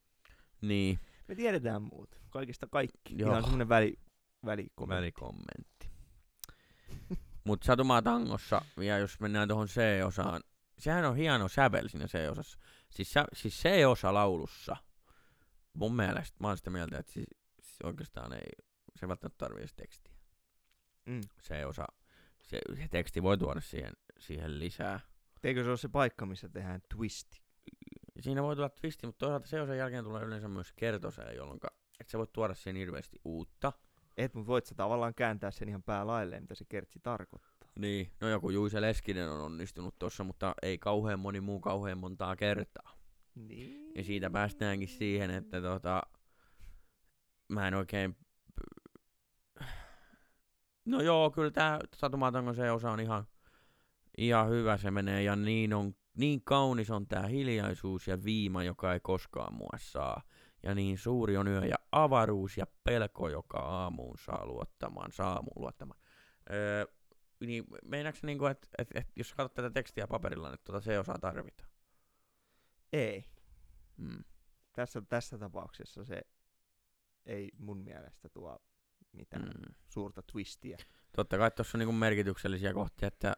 Niin, 0.61 0.99
Me 1.29 1.35
tiedetään 1.35 1.83
muut. 1.83 2.21
Kaikista 2.31 2.67
kaikki. 2.67 3.15
Joo. 3.19 3.31
Ihan 3.31 3.43
semmonen 3.43 3.69
väli, 3.69 3.99
välikommentti. 4.45 5.01
välikommentti. 5.01 5.91
Mutta 7.47 7.67
Satumaa 7.67 8.03
tangossa, 8.03 8.63
ja 8.77 8.99
jos 8.99 9.21
mennään 9.21 9.49
tuohon 9.49 9.67
C-osaan, 9.69 10.43
sehän 10.79 11.05
on 11.05 11.17
hieno 11.17 11.49
sävel 11.49 11.89
siinä 11.89 12.07
C-osassa. 12.07 12.59
Siis, 12.91 13.13
sä, 13.13 13.25
siis 13.33 13.63
C-osa 13.63 14.15
laulussa, 14.15 14.77
mun 15.79 15.97
mielestä, 15.97 16.37
mä 16.41 16.49
oon 16.49 16.57
sitä 16.57 16.71
mieltä, 16.71 16.99
että 16.99 17.13
siis, 17.13 17.27
siis 17.61 17.79
oikeastaan 17.85 18.33
ei, 18.33 18.51
se 18.97 19.07
ei 19.07 19.09
välttämättä 19.09 19.39
tarvii 19.39 19.67
tekstiä. 19.77 20.15
Mm. 21.07 21.21
C-osa, 21.43 21.87
se, 22.43 22.61
se 22.77 22.89
teksti 22.89 23.23
voi 23.23 23.39
tuoda 23.39 23.61
siihen, 23.61 23.93
siihen 24.19 24.59
lisää. 24.59 25.01
Eikö 25.45 25.65
se 25.65 25.69
ole 25.69 25.77
se 25.77 25.89
paikka, 25.89 26.27
missä 26.27 26.49
tehdään 26.49 26.81
twisti? 26.95 27.43
Siinä 28.21 28.43
voi 28.43 28.57
tulla 28.57 28.69
twisti, 28.69 29.07
mutta 29.07 29.19
toisaalta 29.19 29.49
C-osan 29.49 29.79
jälkeen 29.79 30.05
tulee 30.05 30.25
yleensä 30.25 30.49
myös 30.49 30.73
kertosää, 30.77 31.33
jolloin 31.33 31.61
että 32.01 32.11
sä 32.11 32.19
voit 32.19 32.33
tuoda 32.33 32.55
siihen 32.55 32.77
hirveästi 32.77 33.21
uutta. 33.25 33.73
Et, 34.17 34.35
mut 34.35 34.47
voit 34.47 34.67
sä 34.67 34.75
tavallaan 34.75 35.15
kääntää 35.15 35.51
sen 35.51 35.69
ihan 35.69 35.83
päälailleen, 35.83 36.43
mitä 36.43 36.55
se 36.55 36.65
kertsi 36.65 37.01
tarkoittaa. 37.03 37.71
Niin, 37.79 38.13
no 38.21 38.29
joku 38.29 38.51
Juise 38.51 38.81
Leskinen 38.81 39.31
on 39.31 39.41
onnistunut 39.41 39.99
tossa, 39.99 40.25
mutta 40.25 40.55
ei 40.63 40.79
kauhean 40.79 41.21
moni 41.21 41.41
muu 41.41 41.61
kauhean 41.61 41.99
montaa 41.99 42.37
kertaa. 42.37 42.98
Niin. 43.47 43.93
Ja 43.95 44.05
siitä 44.05 44.31
päästäänkin 44.31 44.89
siihen, 44.89 45.31
että 45.31 45.61
tota, 45.61 46.03
mä 47.49 47.69
en 47.69 47.75
oikein... 47.75 48.17
No 50.85 51.01
joo, 51.01 51.31
kyllä 51.31 51.51
tää 51.51 51.79
Satumatangon 51.95 52.55
se 52.55 52.71
osa 52.71 52.91
on 52.91 53.01
ihan, 53.01 53.25
ihan 54.19 54.49
hyvä 54.49 54.77
se 54.77 54.91
menee, 54.91 55.23
ja 55.23 55.37
niin, 55.37 55.75
on, 55.75 55.95
niin 56.17 56.43
kaunis 56.45 56.91
on 56.91 57.07
tää 57.07 57.27
hiljaisuus 57.27 58.09
ja 58.09 58.25
viima, 58.25 58.63
joka 58.63 58.93
ei 58.93 59.01
koskaan 59.01 59.55
mua 59.55 59.79
saa. 59.79 60.23
Ja 60.63 60.75
niin 60.75 60.99
suuri 60.99 61.37
on 61.37 61.49
yö 61.49 61.65
ja 61.65 61.77
avaruus 61.93 62.57
ja 62.57 62.67
pelko, 62.85 63.29
joka 63.29 63.59
aamuun 63.59 64.19
saa 64.19 64.47
luottamaan, 64.47 65.13
saa 65.13 65.33
aamuun 65.33 65.63
luottamaan. 65.63 66.01
Öö, 66.51 66.87
niin 67.41 67.65
meinaatko 67.85 68.27
niinku, 68.27 68.47
että 68.47 68.69
et, 68.79 68.89
et, 68.95 69.07
jos 69.17 69.35
katsot 69.35 69.55
tätä 69.55 69.71
tekstiä 69.71 70.07
paperilla, 70.07 70.51
niin 70.51 70.61
tuota 70.65 70.81
se 70.81 70.99
osaa 70.99 71.19
tarvitaan? 71.19 71.71
Ei. 72.93 73.25
Mm. 73.97 74.25
Tässä, 74.73 75.03
tässä 75.09 75.39
tapauksessa 75.39 76.05
se 76.05 76.21
ei 77.27 77.51
mun 77.59 77.79
mielestä 77.79 78.29
tuo 78.29 78.59
mitään 79.13 79.43
mm. 79.45 79.75
Suurta 79.89 80.23
twistiä. 80.23 80.79
Totta 81.17 81.39
kai 81.39 81.51
tuossa 81.51 81.77
on 81.77 81.79
niinku 81.79 81.93
merkityksellisiä 81.93 82.73
kohtia, 82.75 83.09
että 83.09 83.35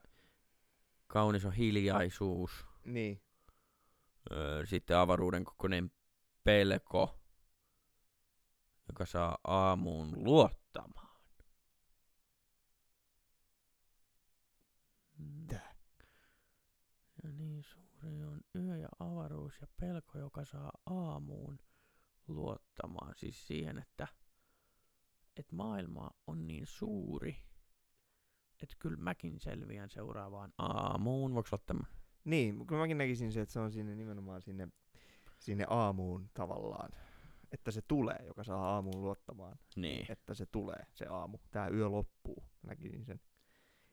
kaunis 1.07 1.45
on 1.45 1.53
hiljaisuus, 1.53 2.67
Niin. 2.85 3.23
öö, 4.33 4.67
sitten 4.67 4.97
avaruuden 4.97 5.45
kokoinen 5.45 5.91
pelko, 6.45 7.21
joka 8.89 9.07
saa 9.07 9.39
aamuun 9.45 10.25
luottamaan. 10.25 11.21
Mm. 15.19 15.47
Tää. 15.47 15.75
Ja 17.23 17.31
niin 17.31 17.65
suuri 18.01 18.25
on 18.25 18.41
yö 18.55 18.77
ja 18.77 18.89
avaruus 18.99 19.61
ja 19.61 19.67
pelko, 19.81 20.19
joka 20.19 20.45
saa 20.45 20.73
aamuun 20.87 21.59
luottamaan. 22.29 23.15
Siis 23.17 23.47
siihen, 23.47 23.79
että, 23.79 24.09
että 25.37 25.57
maailma 25.57 26.11
on 26.27 26.47
niin 26.47 26.67
suuri, 26.67 27.37
että 28.63 28.77
kyllä 28.79 28.97
mäkin 28.97 29.41
selviän 29.41 29.91
seuraavaan 29.91 30.53
aamuun. 30.59 31.35
Voiko 31.35 31.49
olla 31.53 31.65
tämä? 31.67 31.85
Niin, 32.25 32.67
kyllä 32.67 32.81
mäkin 32.81 32.99
näkisin 32.99 33.33
se, 33.33 33.41
että 33.41 33.53
se 33.53 33.61
on 33.61 33.73
sinne 33.73 33.95
nimenomaan 33.95 34.43
sinne, 34.43 34.69
sinne 35.39 35.65
aamuun 35.69 36.31
tavallaan. 36.35 36.91
Että 37.53 37.71
se 37.71 37.83
tulee, 37.83 38.19
joka 38.27 38.45
saa 38.45 38.75
aamuun 38.75 39.03
luottamaan. 39.03 39.59
Niin. 39.77 40.13
Että 40.13 40.35
se 40.35 40.47
tulee, 40.47 40.87
se 40.95 41.07
aamu. 41.07 41.39
Tää 41.51 41.69
yö 41.69 41.89
loppuu. 41.89 42.45
Näkisin 42.63 43.05
sen 43.05 43.21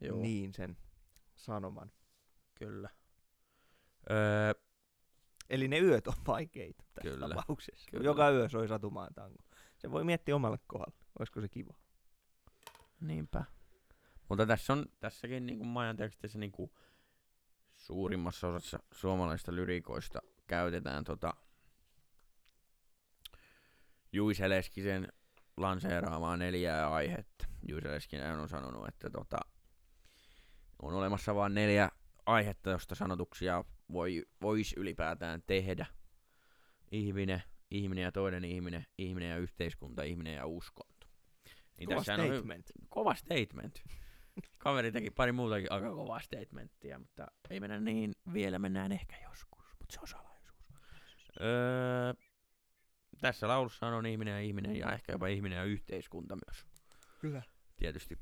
Joo, 0.01 0.21
niin 0.21 0.53
sen 0.53 0.77
sanoman. 1.35 1.91
kyllä. 2.55 2.89
Öö, 4.11 4.53
Eli 5.49 5.67
ne 5.67 5.79
yöt 5.79 6.07
on 6.07 6.13
vaikeita 6.27 6.83
tässä 6.93 7.09
Kyllä, 7.09 7.35
tapauksessa. 7.35 7.87
kyllä. 7.91 8.03
Joka 8.03 8.29
yö 8.29 8.49
soi 8.49 8.67
satumaan 8.67 9.13
tango. 9.13 9.43
Se 9.77 9.91
voi 9.91 10.03
miettiä 10.03 10.35
omalle 10.35 10.59
kohdalle. 10.67 11.05
Olisiko 11.19 11.41
se 11.41 11.49
kiva? 11.49 11.73
Niinpä. 13.01 13.43
Mutta 14.29 14.45
tässä 14.45 14.73
on 14.73 14.85
tässäkin 14.99 15.45
niin 15.45 15.57
kuin 15.57 15.67
Majan 15.67 15.97
tekstissä 15.97 16.39
niin 16.39 16.51
kuin 16.51 16.71
suurimmassa 17.75 18.47
osassa 18.47 18.79
suomalaisista 18.91 19.55
lyrikoista 19.55 20.19
käytetään 20.47 21.03
tota 21.03 21.33
Juise 24.13 24.49
Leskisen 24.49 25.07
lanseeraamaa 25.57 26.37
neljää 26.37 26.93
aihetta. 26.93 27.45
Juise 27.67 27.91
Leskinen 27.91 28.39
on 28.39 28.49
sanonut, 28.49 28.87
että 28.87 29.09
tota, 29.09 29.37
on 30.81 30.93
olemassa 30.93 31.35
vain 31.35 31.53
neljä 31.53 31.89
aihetta, 32.27 32.69
josta 32.69 32.95
sanotuksia 32.95 33.63
voi, 33.91 34.25
voisi 34.41 34.75
ylipäätään 34.79 35.41
tehdä. 35.47 35.85
Ihminen, 36.91 37.43
ihminen 37.71 38.03
ja 38.03 38.11
toinen 38.11 38.45
ihminen, 38.45 38.85
ihminen 38.97 39.29
ja 39.29 39.37
yhteiskunta, 39.37 40.03
ihminen 40.03 40.33
ja 40.35 40.45
uskonto. 40.45 41.07
Niin 41.77 41.87
Kova 41.87 41.97
tässähän 41.99 42.21
on 42.21 42.27
hy- 42.27 42.33
statement. 42.35 42.65
kova 42.89 43.15
statement. 43.15 43.83
Kaveri 44.57 44.91
teki 44.91 45.09
pari 45.11 45.31
muutakin 45.31 45.71
aika 45.71 45.89
kovaa 45.95 46.19
statementtia, 46.19 46.99
mutta 46.99 47.27
ei 47.49 47.59
mennä 47.59 47.79
niin, 47.79 48.13
vielä 48.33 48.59
mennään 48.59 48.91
ehkä 48.91 49.15
joskus, 49.23 49.65
mutta 49.79 49.93
se 49.93 49.99
on 50.01 50.07
salaisuus. 50.07 50.63
Öö, 51.41 52.13
tässä 53.21 53.47
laulussa 53.47 53.87
on 53.87 54.05
ihminen 54.05 54.31
ja 54.31 54.39
ihminen 54.39 54.75
ja 54.75 54.91
ehkä 54.91 55.11
jopa 55.11 55.27
ihminen 55.27 55.57
ja 55.57 55.63
yhteiskunta 55.63 56.37
myös. 56.47 56.65
Kyllä. 57.19 57.41
Tietysti, 57.77 58.17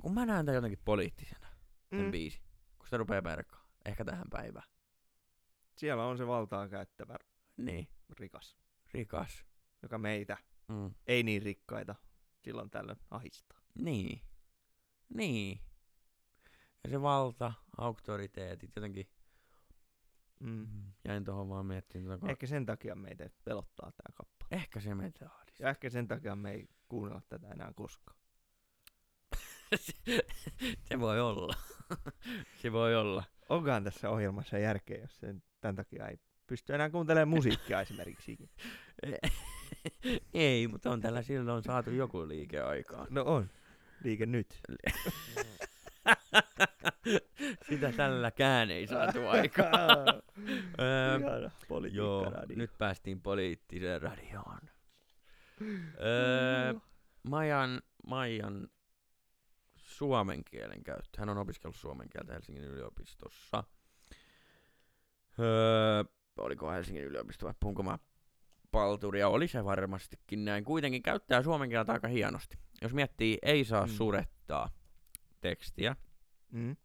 kun 0.00 0.14
mä 0.14 0.26
näen 0.26 0.46
tämän 0.46 0.54
jotenkin 0.54 0.80
poliittisena, 0.84 1.48
sen 1.90 2.04
Mm. 2.04 2.10
biisi, 2.10 2.40
kun 2.88 2.90
sitä 2.90 2.96
rupeaa 2.96 3.22
perkaa, 3.22 3.68
ehkä 3.84 4.04
tähän 4.04 4.26
päivään. 4.30 4.68
Siellä 5.76 6.04
on 6.06 6.18
se 6.18 6.26
valtaa 6.26 6.68
käyttävä 6.68 7.16
Niin, 7.56 7.88
rikas, 8.18 8.56
rikas. 8.94 9.44
joka 9.82 9.98
meitä, 9.98 10.36
Mm. 10.68 10.94
ei 11.06 11.22
niin 11.22 11.42
rikkaita, 11.42 11.94
silloin 12.44 12.70
tällöin 12.70 12.98
ahistaa. 13.10 13.60
Niin, 13.78 14.22
niin. 15.14 15.60
Ja 16.84 16.90
se 16.90 17.02
valta, 17.02 17.52
auktoriteetit, 17.78 18.70
jotenkin 18.76 19.10
Mm. 20.40 20.92
jäin 21.04 21.24
tuohon 21.24 21.48
vaan 21.48 21.66
miettimään. 21.66 22.20
Tota, 22.20 22.30
Ehkä 22.32 22.46
sen 22.46 22.66
takia 22.66 22.94
meitä 22.94 23.30
pelottaa 23.44 23.92
tämä 23.92 24.14
kappale. 24.14 24.48
Ehkä 24.62 24.80
se 24.80 24.94
meitä 24.94 25.26
ahdistaa. 25.30 25.64
Ja 25.66 25.70
ehkä 25.70 25.90
sen 25.90 26.08
takia 26.08 26.36
me 26.36 26.50
ei 26.50 26.68
kuunnella 26.88 27.22
tätä 27.28 27.48
enää 27.48 27.72
koskaan. 27.76 28.18
se 30.88 31.00
voi 31.00 31.20
olla. 31.20 31.54
se 32.62 32.72
voi 32.72 32.96
olla. 32.96 33.24
Onkohan 33.48 33.84
tässä 33.84 34.10
ohjelmassa 34.10 34.58
järkeä, 34.58 35.00
jos 35.00 35.20
sen 35.20 35.42
tämän 35.60 35.76
takia 35.76 36.08
ei 36.08 36.18
pysty 36.46 36.74
enää 36.74 36.90
kuuntelemaan 36.90 37.28
musiikkia 37.28 37.80
esimerkiksi. 37.80 38.38
Ei, 40.34 40.68
mutta 40.68 40.90
on 40.90 41.00
tällä 41.00 41.22
silloin 41.22 41.62
saatu 41.62 41.90
joku 41.90 42.28
liike 42.28 42.60
aikaan. 42.60 43.06
No 43.10 43.22
on. 43.22 43.50
Liike 44.04 44.26
nyt. 44.26 44.60
Sitä 47.68 47.92
tälläkään 47.92 48.70
ei 48.70 48.86
saatu 48.86 49.28
aikaan. 49.28 50.22
Öö, 50.80 51.18
joo, 51.90 52.32
nyt 52.56 52.70
päästiin 52.78 53.20
poliittiseen 53.20 54.02
radioon. 54.02 54.60
öö, 56.00 56.74
Majan, 57.28 57.82
Maijan 58.06 58.68
suomen 59.98 60.44
kielen 60.44 60.84
käyttö. 60.84 61.18
Hän 61.18 61.28
on 61.28 61.38
opiskellut 61.38 61.76
suomen 61.76 62.08
kieltä 62.10 62.32
Helsingin 62.32 62.64
yliopistossa. 62.64 63.64
Öö, 65.38 66.04
oliko 66.38 66.70
Helsingin 66.70 67.04
yliopisto 67.04 67.46
vai 67.46 67.54
puhunko 67.60 67.82
mä 67.82 67.98
palturia? 68.70 69.28
Oli 69.28 69.48
se 69.48 69.64
varmastikin 69.64 70.44
näin. 70.44 70.64
Kuitenkin 70.64 71.02
käyttää 71.02 71.42
suomen 71.42 71.68
kieltä 71.68 71.92
aika 71.92 72.08
hienosti. 72.08 72.58
Jos 72.82 72.94
miettii 72.94 73.38
ei 73.42 73.64
saa 73.64 73.86
Mm. 73.86 73.92
surettaa 73.92 74.70
tekstiä, 75.40 75.96
Mm. 76.50 76.76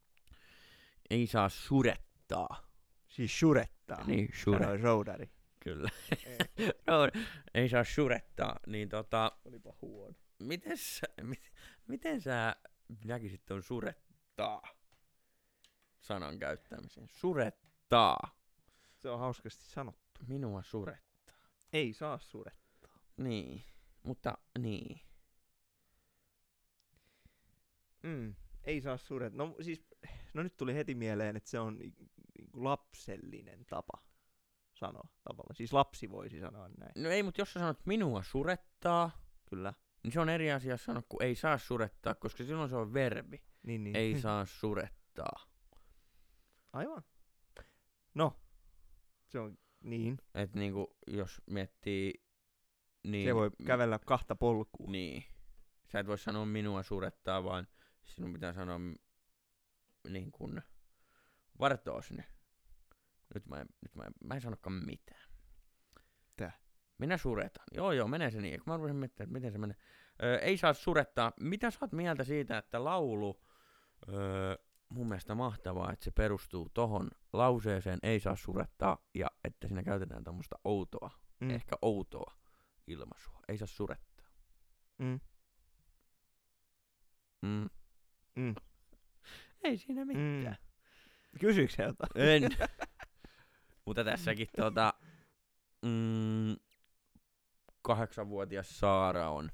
ei 1.09 1.27
saa 1.27 1.49
surettaa. 1.49 2.67
Siis 3.07 3.39
surettaa. 3.39 4.03
Niin, 4.07 4.29
sure, 4.33 4.59
Sanoi 4.59 4.77
roudari. 4.77 5.29
kyllä. 5.59 5.89
no, 6.87 7.07
ei 7.53 7.69
saa 7.69 7.83
surettaa, 7.83 8.59
niin 8.67 8.89
tota, 8.89 9.31
Olipa 9.45 9.73
huono. 9.81 10.13
miten 10.39 10.77
sä, 10.77 11.07
mit, 11.21 11.51
miten 11.87 12.21
sä 12.21 12.55
näkisit 13.05 13.45
ton 13.45 13.63
surettaa 13.63 14.61
sanan 15.99 16.39
käyttämisen? 16.39 17.07
Surettaa. 17.07 18.35
Se 18.97 19.09
on 19.09 19.19
hauskasti 19.19 19.65
sanottu. 19.65 20.19
Minua 20.27 20.63
surettaa. 20.63 21.35
Ei 21.73 21.93
saa 21.93 22.17
surettaa. 22.17 22.99
Niin, 23.17 23.63
mutta 24.03 24.37
niin. 24.59 25.01
Mm. 28.03 28.35
Ei 28.63 28.81
saa 28.81 28.97
surettaa. 28.97 29.47
No 29.47 29.55
siis, 29.61 29.85
no 30.33 30.43
nyt 30.43 30.57
tuli 30.57 30.73
heti 30.75 30.95
mieleen, 30.95 31.35
että 31.35 31.49
se 31.49 31.59
on 31.59 31.77
ni- 31.77 31.93
niinku 32.37 32.63
lapsellinen 32.63 33.65
tapa 33.65 34.03
sanoa 34.73 35.07
tavallaan. 35.23 35.55
Siis 35.55 35.73
lapsi 35.73 36.11
voisi 36.11 36.39
sanoa 36.39 36.67
näin. 36.67 36.91
No 36.95 37.09
ei, 37.09 37.23
mutta 37.23 37.41
jos 37.41 37.53
sä 37.53 37.59
sanot 37.59 37.85
minua 37.85 38.23
surettaa, 38.23 39.11
Kyllä. 39.45 39.73
Niin 40.03 40.11
se 40.11 40.19
on 40.19 40.29
eri 40.29 40.51
asia 40.51 40.77
sanoa 40.77 41.03
kuin 41.09 41.23
ei 41.23 41.35
saa 41.35 41.57
surettaa, 41.57 42.15
koska 42.15 42.43
silloin 42.43 42.69
se 42.69 42.75
on 42.75 42.93
verbi. 42.93 43.43
Niin, 43.63 43.83
niin. 43.83 43.95
Ei 43.95 44.19
saa 44.21 44.45
surettaa. 44.45 45.45
Aivan. 46.73 47.03
No. 48.15 48.39
Se 49.27 49.39
on 49.39 49.57
niin. 49.83 50.17
Et 50.33 50.55
niinku, 50.55 50.97
jos 51.07 51.41
miettii... 51.45 52.23
Niin, 53.03 53.29
Se 53.29 53.35
voi 53.35 53.51
kävellä 53.65 53.99
kahta 53.99 54.35
polkua. 54.35 54.91
Niin. 54.91 55.23
Sä 55.91 55.99
et 55.99 56.07
voi 56.07 56.17
sanoa 56.17 56.45
minua 56.45 56.83
surettaa, 56.83 57.43
vaan 57.43 57.67
sinun 58.03 58.33
pitää 58.33 58.53
sanoa 58.53 58.79
niin 60.09 60.31
kuin 60.31 60.61
vartoos 61.59 62.11
ne. 62.11 62.25
Nyt 63.33 63.45
mä 63.45 63.61
en, 63.61 63.67
nyt 63.81 63.95
mä 63.95 64.03
en, 64.03 64.13
mä 64.23 64.35
en 64.35 64.41
sanokaan 64.41 64.73
mitään. 64.73 65.32
Minä 66.97 67.17
suretan. 67.17 67.63
Joo, 67.71 67.91
joo, 67.91 68.07
menee 68.07 68.31
se 68.31 68.41
niin. 68.41 68.59
Kun 68.59 68.73
mä 68.73 68.77
rupesin 68.77 68.95
miettimään, 68.95 69.27
että 69.27 69.33
miten 69.33 69.51
se 69.51 69.57
menee. 69.57 69.75
Öö, 70.23 70.37
ei 70.37 70.57
saa 70.57 70.73
surettaa. 70.73 71.31
Mitä 71.39 71.71
sä 71.71 71.77
oot 71.81 71.91
mieltä 71.91 72.23
siitä, 72.23 72.57
että 72.57 72.83
laulu, 72.83 73.41
öö, 74.09 74.55
mun 74.89 75.07
mielestä 75.07 75.35
mahtavaa, 75.35 75.91
että 75.91 76.05
se 76.05 76.11
perustuu 76.11 76.69
tohon 76.73 77.07
lauseeseen, 77.33 77.99
ei 78.03 78.19
saa 78.19 78.35
surettaa, 78.35 78.97
ja 79.13 79.27
että 79.43 79.67
siinä 79.67 79.83
käytetään 79.83 80.23
tämmöistä 80.23 80.55
outoa, 80.63 81.09
Mm. 81.39 81.49
ehkä 81.49 81.75
outoa 81.81 82.33
ilmaisua. 82.87 83.39
Ei 83.47 83.57
saa 83.57 83.67
surettaa. 83.67 84.25
Mm. 84.97 85.19
Mm. 87.41 87.69
Mm. 88.35 88.55
Ei 89.63 89.77
siinä 89.77 90.05
mitään. 90.05 90.57
Mm. 91.33 91.39
Kysyykö 91.39 91.73
jotain? 91.83 92.09
En. 92.27 92.43
Mutta 93.85 94.03
tässäkin 94.03 94.47
tota, 94.57 94.93
mm, 95.81 96.55
kahdeksanvuotias 97.83 98.79
Saara 98.79 99.29
on 99.29 99.51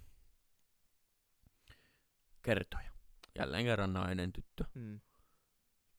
kertoja. 2.41 2.91
Jälleen 3.39 3.65
kerran 3.65 3.93
nainen 3.93 4.33
tyttö. 4.33 4.63
Mm. 4.73 4.99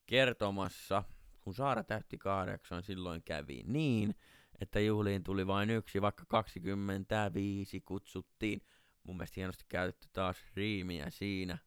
Kertomassa, 0.05 1.03
kun 1.41 1.53
Saara 1.53 1.83
täytti 1.83 2.17
kahdeksan, 2.17 2.83
silloin 2.83 3.23
kävi 3.23 3.63
niin, 3.65 4.15
että 4.61 4.79
juhliin 4.79 5.23
tuli 5.23 5.47
vain 5.47 5.69
yksi, 5.69 6.01
vaikka 6.01 6.23
25 6.27 7.81
kutsuttiin. 7.81 8.61
Mun 9.03 9.17
mielestä 9.17 9.33
hienosti 9.35 9.65
käytetty 9.69 10.07
taas 10.13 10.37
riimiä 10.55 11.09
siinä. 11.09 11.57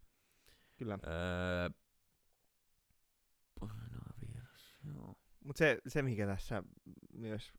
Kyllä. 0.76 0.98
Öö, 1.06 1.70
painaa 3.60 4.14
vieras, 4.20 4.76
joo. 4.94 5.18
Mutta 5.44 5.58
se, 5.58 5.78
se, 5.88 6.02
mikä 6.02 6.26
tässä 6.26 6.62
myös 7.12 7.52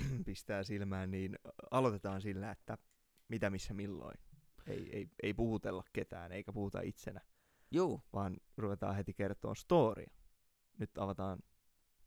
pistää 0.26 0.62
silmään, 0.62 1.10
niin 1.10 1.38
aloitetaan 1.70 2.22
sillä, 2.22 2.50
että 2.50 2.78
mitä 3.28 3.50
missä 3.50 3.74
milloin. 3.74 4.18
Ei, 4.66 4.96
ei, 4.96 5.08
ei 5.22 5.34
puhutella 5.34 5.84
ketään, 5.92 6.32
eikä 6.32 6.52
puhuta 6.52 6.80
itsenä, 6.80 7.20
Juu. 7.70 8.02
vaan 8.12 8.36
ruvetaan 8.56 8.96
heti 8.96 9.14
kertoa 9.14 9.54
storia. 9.54 10.10
Nyt 10.78 10.98
avataan, 10.98 11.38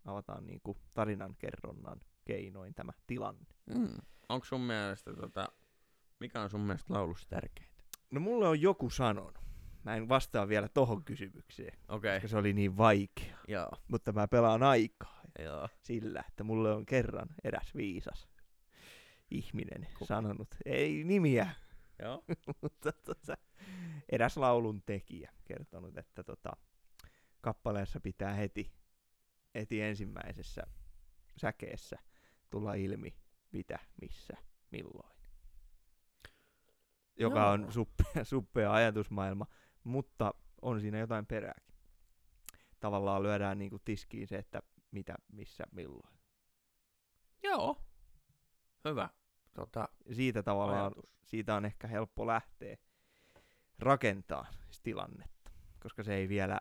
avataan 0.06 0.46
niinku 0.46 0.78
tarinan 0.94 1.36
kerronnan 1.38 2.02
keinoin 2.26 2.74
tämä 2.74 2.92
tilanne. 3.08 3.46
Mm. 3.76 3.98
Onko 4.30 4.46
sun 4.46 4.62
mielestä, 4.62 5.14
tota, 5.14 5.48
mikä 6.20 6.42
on 6.42 6.50
sun 6.50 6.62
mielestä 6.62 6.94
laulussa 6.94 7.30
tärkeintä? 7.30 7.84
No 8.12 8.20
mulle 8.20 8.48
on 8.48 8.62
joku 8.62 8.90
sanonut. 8.90 9.48
Mä 9.84 9.96
en 9.96 10.10
vastaa 10.10 10.48
vielä 10.48 10.68
tohon 10.68 11.04
kysymykseen, 11.04 11.80
okay. 11.88 12.16
koska 12.16 12.28
se 12.28 12.38
oli 12.38 12.54
niin 12.54 12.78
vaikea. 12.78 13.38
joo, 13.48 13.70
Mutta 13.88 14.12
mä 14.12 14.28
pelaan 14.28 14.64
aikaa 14.64 15.17
joo. 15.40 15.70
sillä, 15.84 16.24
että 16.28 16.44
mulle 16.44 16.74
on 16.74 16.86
kerran 16.86 17.30
eräs 17.44 17.76
viisas 17.76 18.28
ihminen 19.32 19.88
Kuka? 19.94 20.06
sanonut, 20.06 20.56
ei 20.66 21.04
nimiä, 21.04 21.50
Joo, 22.04 22.24
mutta 22.62 22.92
tota, 22.92 23.38
eräs 24.10 24.38
laulun 24.38 24.82
tekijä 24.86 25.32
kertonut, 25.46 25.98
että 25.98 26.24
tota, 26.24 26.52
kappaleessa 27.42 28.00
pitää 28.00 28.34
heti, 28.34 28.74
heti 29.56 29.82
ensimmäisessä 29.82 30.64
säkeessä 31.38 32.00
tulla 32.50 32.74
ilmi, 32.74 33.18
mitä, 33.52 33.80
missä, 34.02 34.34
milloin. 34.72 35.18
Joka 37.20 37.40
Joo. 37.40 37.52
on 37.52 37.72
suppea, 37.72 38.24
suppea 38.24 38.74
ajatusmaailma, 38.74 39.46
mutta 39.84 40.34
on 40.62 40.82
siinä 40.82 41.00
jotain 41.00 41.26
perääkin. 41.26 41.76
Tavallaan 42.80 43.24
lyödään 43.24 43.58
niinku 43.58 43.80
tiskiin 43.80 44.28
se, 44.28 44.38
että 44.38 44.62
mitä, 44.92 45.16
missä, 45.32 45.64
milloin. 45.72 46.20
joo. 47.44 47.82
Hyvä. 48.86 49.10
Tota, 49.54 49.90
siitä 50.14 50.44
tavallaan 50.44 50.82
ajatus. 50.82 51.18
siitä 51.24 51.56
on 51.56 51.66
ehkä 51.66 51.88
helppo 51.88 52.28
lähteä 52.28 52.78
rakentaa 53.80 54.46
tilannetta, 54.84 55.52
koska 55.80 56.04
se 56.04 56.16
ei 56.16 56.30
vielä, 56.30 56.60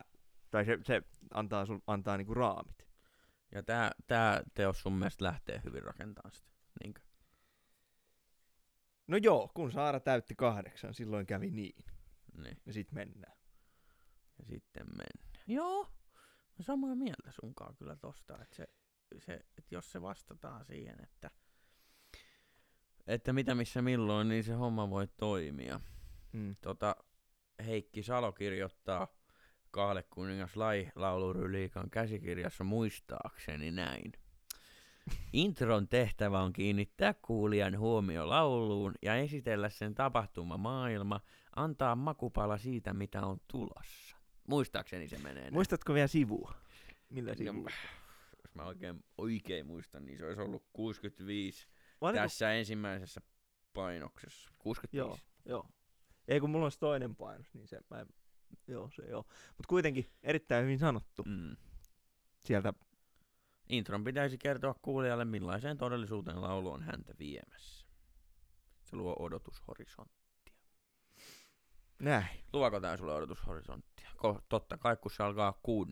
tai 0.51 0.65
se, 0.65 0.79
se 0.83 1.01
antaa, 1.33 1.65
sul, 1.65 1.79
antaa 1.87 2.17
niinku 2.17 2.33
raamit. 2.33 2.87
Ja 3.51 3.63
tää, 3.63 3.91
tää 4.07 4.43
teos 4.53 4.81
sun 4.81 4.93
mielestä 4.93 5.25
lähtee 5.25 5.61
hyvin 5.63 5.83
rakentamaan 5.83 6.31
sitä. 6.31 6.51
Niinkö? 6.83 7.01
No 9.07 9.17
joo, 9.17 9.51
kun 9.53 9.71
Saara 9.71 9.99
täytti 9.99 10.35
kahdeksan, 10.35 10.93
silloin 10.93 11.25
kävi 11.25 11.51
niin. 11.51 11.85
Niin. 12.37 12.61
Ja 12.65 12.73
sit 12.73 12.91
mennään. 12.91 13.37
Ja 14.39 14.45
sitten 14.45 14.87
mennään. 14.87 15.45
Joo. 15.47 15.96
Samaa 16.59 16.95
mieltä 16.95 17.31
sunkaan 17.31 17.75
kyllä 17.75 17.95
tosta, 17.95 18.41
että 18.41 18.55
se, 18.55 18.67
se, 19.17 19.33
että 19.33 19.75
jos 19.75 19.91
se 19.91 20.01
vastataan 20.01 20.65
siihen, 20.65 21.03
että 21.03 21.31
että 23.07 23.33
mitä 23.33 23.55
missä 23.55 23.81
milloin, 23.81 24.29
niin 24.29 24.43
se 24.43 24.53
homma 24.53 24.89
voi 24.89 25.07
toimia. 25.07 25.79
Mm. 26.31 26.55
Tota, 26.61 26.95
Heikki 27.65 28.03
Salo 28.03 28.31
kirjoittaa 28.31 29.07
Kahle 29.71 30.03
kuningas 30.03 30.55
Lai 30.55 30.91
lauluryliikan 30.95 31.89
käsikirjassa 31.89 32.63
muistaakseni 32.63 33.71
näin. 33.71 34.11
Intron 35.33 35.87
tehtävä 35.87 36.39
on 36.41 36.53
kiinnittää 36.53 37.13
kuulijan 37.13 37.79
huomio 37.79 38.29
lauluun 38.29 38.93
ja 39.01 39.15
esitellä 39.15 39.69
sen 39.69 39.95
tapahtumamaailma, 39.95 41.21
antaa 41.55 41.95
makupala 41.95 42.57
siitä, 42.57 42.93
mitä 42.93 43.25
on 43.25 43.41
tulossa. 43.47 44.16
Muistaakseni 44.47 45.07
se 45.07 45.17
menee 45.17 45.41
näin. 45.41 45.53
Muistatko 45.53 45.93
vielä 45.93 46.07
sivua? 46.07 46.53
Millä 47.09 47.31
No, 47.31 47.35
sivua? 47.37 47.69
Jos 48.43 48.55
mä 48.55 48.63
oikein, 48.63 49.03
oikein 49.17 49.65
muistan, 49.65 50.05
niin 50.05 50.17
se 50.17 50.25
olisi 50.25 50.41
ollut 50.41 50.65
65 50.73 51.67
Vai 52.01 52.09
oliko- 52.11 52.23
tässä 52.23 52.53
ensimmäisessä 52.53 53.21
painoksessa. 53.73 54.49
65. 54.59 54.97
Joo, 54.97 55.17
joo. 55.45 55.69
Ei 56.27 56.39
kun 56.39 56.49
mulla 56.49 56.69
se 56.69 56.79
toinen 56.79 57.15
painos, 57.15 57.53
niin 57.53 57.67
se, 57.67 57.79
mä 57.89 57.99
en, 57.99 58.07
joo 58.67 58.89
se 58.95 59.01
joo. 59.03 59.23
Mutta 59.49 59.67
kuitenkin 59.67 60.11
erittäin 60.23 60.63
hyvin 60.63 60.79
sanottu 60.79 61.23
Mm. 61.23 61.55
sieltä. 62.39 62.73
Intron 63.69 64.03
pitäisi 64.03 64.37
kertoa 64.37 64.75
kuulijalle, 64.81 65.25
millaiseen 65.25 65.77
todellisuuteen 65.77 66.41
laulu 66.41 66.71
on 66.71 66.83
häntä 66.83 67.13
viemässä. 67.19 67.87
Se 68.83 68.95
luo 68.95 69.15
odotushorisonttia. 69.19 70.26
Näin. 71.99 72.27
Luoko 72.53 72.79
tää 72.79 72.97
sulle 72.97 73.13
odotushorisonttia? 73.13 74.09
Ko, 74.17 74.41
totta 74.49 74.77
kai, 74.77 74.97
kun 74.97 75.11
se 75.11 75.23
alkaa 75.23 75.59
kun. 75.63 75.87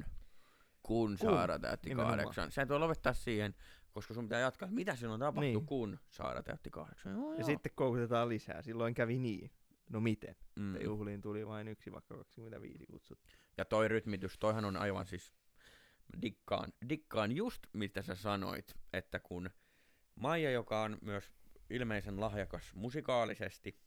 Kun 0.83 1.17
Kun, 1.17 1.17
Saara 1.17 1.59
täytti 1.59 1.89
nimenomaan. 1.89 2.17
kahdeksan. 2.17 2.51
Sä 2.51 2.61
et 2.61 2.69
voi 2.69 2.79
lopettaa 2.79 3.13
siihen, 3.13 3.55
koska 3.91 4.13
sun 4.13 4.25
pitää 4.25 4.39
jatkaa, 4.39 4.65
että 4.65 4.75
mitä 4.75 4.95
silloin 4.95 5.19
tapahtui, 5.19 5.45
Niin. 5.51 5.65
kun 5.65 5.99
Saara 6.09 6.43
täytti 6.43 6.69
kahdeksan. 6.69 7.13
Joo, 7.13 7.31
Ja 7.31 7.37
joo. 7.39 7.45
sitten 7.45 7.71
koukutetaan 7.75 8.29
lisää. 8.29 8.61
Silloin 8.61 8.93
kävi 8.93 9.19
niin. 9.19 9.51
No 9.89 9.99
miten? 9.99 10.35
mm. 10.55 10.61
Mm. 10.63 10.81
Juhliin 10.81 11.21
tuli 11.21 11.47
vain 11.47 11.67
yksi, 11.67 11.91
vaikka 11.91 12.15
25 12.17 12.85
kutsuttu. 12.85 13.33
Ja 13.57 13.65
toi 13.65 13.87
rytmitys, 13.87 14.37
toihan 14.39 14.65
on 14.65 14.77
aivan 14.77 15.05
siis, 15.07 15.33
dikkaan, 16.21 16.73
dikkaan 16.89 17.31
just 17.31 17.63
mitä 17.73 18.01
sä 18.01 18.15
sanoit, 18.15 18.75
että 18.93 19.19
kun 19.19 19.49
Maija, 20.15 20.51
joka 20.51 20.81
on 20.81 20.97
myös 21.01 21.31
ilmeisen 21.69 22.19
lahjakas 22.19 22.73
musikaalisesti, 22.75 23.79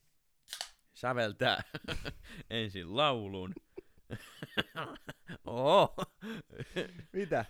säveltää 0.99 1.62
ensin 2.51 2.96
laulun. 2.96 3.55
Oho. 5.46 5.96
Mitä? 7.12 7.44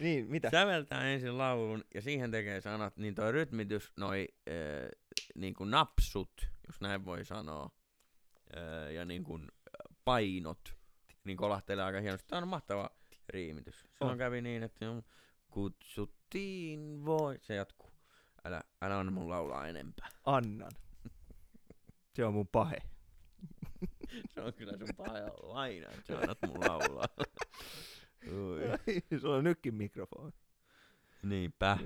niin, 0.00 0.30
mitä? 0.30 0.50
Säveltää 0.50 1.04
ensin 1.04 1.38
laulun 1.38 1.84
ja 1.94 2.02
siihen 2.02 2.30
tekee 2.30 2.60
sanat, 2.60 2.96
niin 2.96 3.14
toi 3.14 3.32
rytmitys, 3.32 3.92
noi 3.96 4.28
äh, 4.48 4.54
niin 5.34 5.54
kuin 5.54 5.70
napsut, 5.70 6.32
jos 6.66 6.80
näin 6.80 7.04
voi 7.04 7.24
sanoa, 7.24 7.70
äh, 8.56 8.92
ja 8.92 9.04
niin 9.04 9.24
kuin 9.24 9.48
painot, 10.04 10.76
niin 11.24 11.36
kolahtelee 11.36 11.84
aika 11.84 12.00
hienosti. 12.00 12.28
Tämä 12.28 12.42
on 12.42 12.48
mahtava 12.48 12.90
riimitys. 13.28 13.80
Silloin 13.80 14.12
On. 14.12 14.18
kävi 14.18 14.42
niin, 14.42 14.62
että 14.62 14.86
kutsuttiin 15.50 17.04
voi, 17.04 17.38
se 17.40 17.54
jatkuu. 17.54 17.92
Älä, 18.44 18.62
älä 18.82 18.98
anna 18.98 19.12
mun 19.12 19.28
laulaa 19.28 19.68
enempää. 19.68 20.08
Annan. 20.24 20.72
Se 22.12 22.24
on 22.24 22.34
mun 22.34 22.48
pahe. 22.48 22.76
Se 24.34 24.40
on 24.40 24.52
kyllä 24.54 24.72
sun 24.78 24.88
paha 24.96 25.18
aina, 25.52 25.86
että 25.86 26.02
sä 26.06 26.18
annat 26.18 26.38
mun 26.46 26.60
laulaa. 26.60 27.06
Ui. 28.26 28.60
Sulla 29.20 29.36
on 29.36 29.44
nytkin 29.44 29.74
mikrofoni. 29.74 30.32
Niinpä. 31.22 31.78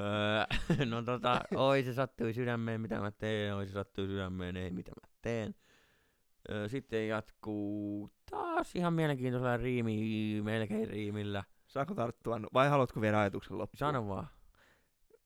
Öö, 0.00 0.86
no 0.86 1.02
tota, 1.02 1.40
oi 1.54 1.82
se 1.82 1.94
sattui 1.94 2.32
sydämeen, 2.32 2.80
mitä 2.80 3.00
mä 3.00 3.10
teen, 3.10 3.54
oi 3.54 3.66
se 3.66 3.72
sattui 3.72 4.06
sydämeen, 4.06 4.56
ei 4.56 4.70
mitä 4.70 4.90
mä 4.90 5.08
teen. 5.22 5.54
Öö, 6.50 6.68
sitten 6.68 7.08
jatkuu 7.08 8.10
taas 8.30 8.76
ihan 8.76 8.92
mielenkiintoisella 8.92 9.56
riimi, 9.56 10.40
melkein 10.42 10.88
riimillä. 10.88 11.44
Saako 11.66 11.94
tarttua? 11.94 12.40
Vai 12.54 12.68
haluatko 12.68 13.00
vielä 13.00 13.20
ajatuksen 13.20 13.58
loppuun? 13.58 13.78
Sano 13.78 14.08
vaan. 14.08 14.28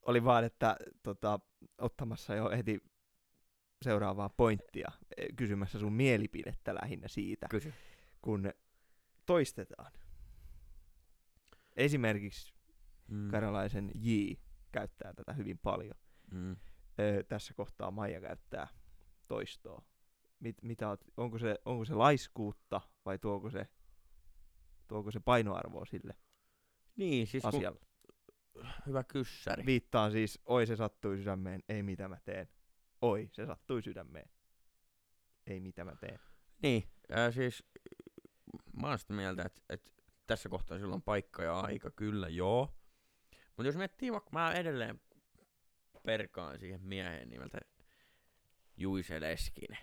Oli 0.02 0.24
vaan, 0.24 0.44
että 0.44 0.76
tota, 1.02 1.40
ottamassa 1.78 2.34
jo 2.34 2.50
heti 2.50 2.82
seuraavaa 3.82 4.28
pointtia, 4.28 4.92
eh, 5.16 5.26
kysymässä 5.36 5.78
sun 5.78 5.92
mielipidettä 5.92 6.74
lähinnä 6.74 7.08
siitä, 7.08 7.46
Kysy. 7.50 7.72
kun 8.22 8.52
toistetaan. 9.26 9.92
Esimerkiksi 11.76 12.54
Mm. 13.08 13.30
karjalaisen 13.30 13.90
J 13.94 14.10
käyttää 14.72 15.14
tätä 15.14 15.32
hyvin 15.32 15.58
paljon. 15.58 15.94
Mm. 16.30 16.56
Öö, 17.00 17.22
tässä 17.22 17.54
kohtaa 17.54 17.90
Maija 17.90 18.20
käyttää 18.20 18.68
toistoa. 19.28 19.82
Mit, 20.40 20.56
mitä 20.62 20.88
oot, 20.88 21.04
onko, 21.16 21.38
se, 21.38 21.58
onko 21.64 21.84
se 21.84 21.94
laiskuutta 21.94 22.80
vai 23.04 23.18
tuoko 23.18 23.50
se, 23.50 23.66
tuoko 24.88 25.10
se 25.10 25.20
painoarvoa 25.20 25.84
sille 25.84 26.14
Niin, 26.96 27.26
siis 27.26 27.42
kun, 27.42 27.48
asialle? 27.48 27.80
hyvä 28.86 29.04
kyssäri. 29.04 29.66
Viittaan 29.66 30.12
siis, 30.12 30.38
oi 30.46 30.66
se 30.66 30.76
sattui 30.76 31.16
sydämeen, 31.16 31.62
ei 31.68 31.82
mitä 31.82 32.08
mä 32.08 32.16
teen. 32.24 32.48
Oi, 33.02 33.28
se 33.32 33.46
sattui 33.46 33.82
sydämeen. 33.82 34.30
Ei 35.46 35.60
mitä 35.60 35.84
mä 35.84 35.96
teen. 35.96 36.18
Niin, 36.62 36.84
äh, 37.18 37.34
siis 37.34 37.64
mä 38.80 38.88
oon 38.88 38.98
sitä 38.98 39.12
mieltä, 39.12 39.42
että, 39.42 39.62
että 39.68 39.90
tässä 40.26 40.48
kohtaa 40.48 40.78
sillä 40.78 40.94
on 40.94 41.02
paikka 41.02 41.42
ja 41.42 41.60
aika, 41.60 41.90
kyllä 41.90 42.28
joo. 42.28 42.74
Mutta 43.46 43.68
jos 43.68 43.76
miettii, 43.76 44.12
vaikka 44.12 44.30
mä 44.32 44.52
edelleen 44.52 45.00
perkaan 46.06 46.58
siihen 46.58 46.82
mieheen 46.82 47.30
nimeltä 47.30 47.58
Juise 48.76 49.20
Leskinen, 49.20 49.78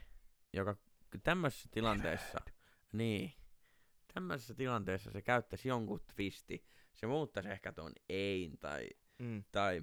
joka 0.53 0.75
tämmöisessä 1.23 1.69
tilanteessa, 1.71 2.39
niin, 2.93 3.33
tämmöisessä 4.13 4.53
tilanteessa 4.55 5.11
se 5.11 5.21
käyttäisi 5.21 5.69
jonkun 5.69 6.03
twisti, 6.15 6.65
se 6.93 7.07
muuttaisi 7.07 7.49
ehkä 7.49 7.71
ton 7.71 7.91
ein 8.09 8.57
tai, 8.57 8.89
Mm. 9.19 9.43
tai, 9.51 9.81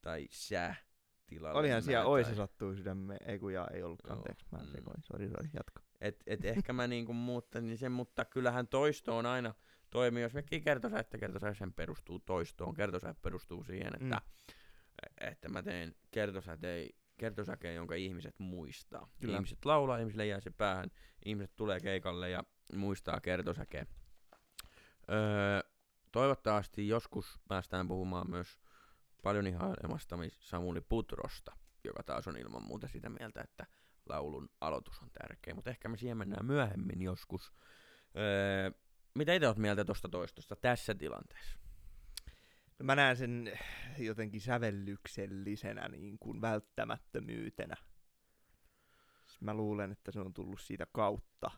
tai 0.00 0.26
sä 0.30 0.74
tilalle. 1.26 1.58
Olihan 1.58 1.82
siellä, 1.82 2.00
nimeä 2.00 2.10
oi 2.10 2.22
tai- 2.22 2.32
se 2.32 2.36
sattui 2.36 2.76
sydämeen, 2.76 3.20
ei 3.26 3.38
kun 3.38 3.52
jaa, 3.52 3.68
ei 3.68 3.82
ollut, 3.82 4.00
Joo, 4.04 4.16
anteeksi, 4.16 4.46
mä 4.52 4.58
mm. 4.58 4.66
sekoin, 4.66 5.02
sori, 5.02 5.28
sori, 5.28 5.48
jatka. 5.54 5.82
Et, 6.00 6.22
et 6.26 6.44
ehkä 6.44 6.72
mä 6.72 6.86
niinku 6.86 7.12
muuttaisin 7.12 7.78
sen, 7.78 7.92
mutta 7.92 8.24
kyllähän 8.24 8.68
toisto 8.68 9.16
on 9.16 9.26
aina 9.26 9.54
toimii. 9.90 10.22
Jos 10.22 10.34
mekin 10.34 10.62
kertosä, 10.62 10.98
että 10.98 11.18
kertosä 11.18 11.54
sen 11.54 11.72
perustuu 11.72 12.18
toistoon. 12.18 12.74
Kertosä 12.74 13.14
perustuu 13.22 13.64
siihen, 13.64 13.92
että, 13.94 14.16
mm. 14.16 14.54
että 15.20 15.48
mä 15.48 15.62
teen 15.62 15.94
kertosäkeen, 16.10 16.88
kertosäkeen, 17.16 17.74
jonka 17.74 17.94
ihmiset 17.94 18.38
muistaa. 18.38 19.08
Kyllä. 19.20 19.34
Ihmiset 19.34 19.64
laulaa, 19.64 19.98
ihmisille 19.98 20.26
jää 20.26 20.40
se 20.40 20.50
päähän, 20.50 20.90
ihmiset 21.24 21.56
tulee 21.56 21.80
keikalle 21.80 22.30
ja 22.30 22.44
muistaa 22.74 23.20
kertosäkeen. 23.20 23.86
Öö, 25.10 25.70
toivottavasti 26.12 26.88
joskus 26.88 27.40
päästään 27.48 27.88
puhumaan 27.88 28.30
myös 28.30 28.58
paljon 29.26 29.46
ihailemastani 29.46 30.28
Samuli 30.30 30.80
Putrosta, 30.80 31.56
joka 31.84 32.02
taas 32.02 32.28
on 32.28 32.36
ilman 32.36 32.62
muuta 32.62 32.88
sitä 32.88 33.08
mieltä, 33.08 33.40
että 33.40 33.66
laulun 34.08 34.48
aloitus 34.60 35.02
on 35.02 35.10
tärkeä, 35.10 35.54
mutta 35.54 35.70
ehkä 35.70 35.88
me 35.88 35.96
siihen 35.96 36.16
mennään 36.16 36.46
myöhemmin 36.46 37.02
joskus. 37.02 37.52
Öö, 38.16 38.70
mitä 39.14 39.34
itse 39.34 39.46
oot 39.46 39.58
mieltä 39.58 39.84
tuosta 39.84 40.08
toistosta 40.08 40.56
tässä 40.56 40.94
tilanteessa? 40.94 41.58
No 42.78 42.84
mä 42.84 42.94
näen 42.94 43.16
sen 43.16 43.58
jotenkin 43.98 44.40
sävellyksellisenä 44.40 45.88
niin 45.88 46.18
kuin 46.18 46.40
välttämättömyytenä. 46.40 47.76
Mä 49.40 49.54
luulen, 49.54 49.92
että 49.92 50.12
se 50.12 50.20
on 50.20 50.34
tullut 50.34 50.60
siitä 50.60 50.86
kautta. 50.92 51.50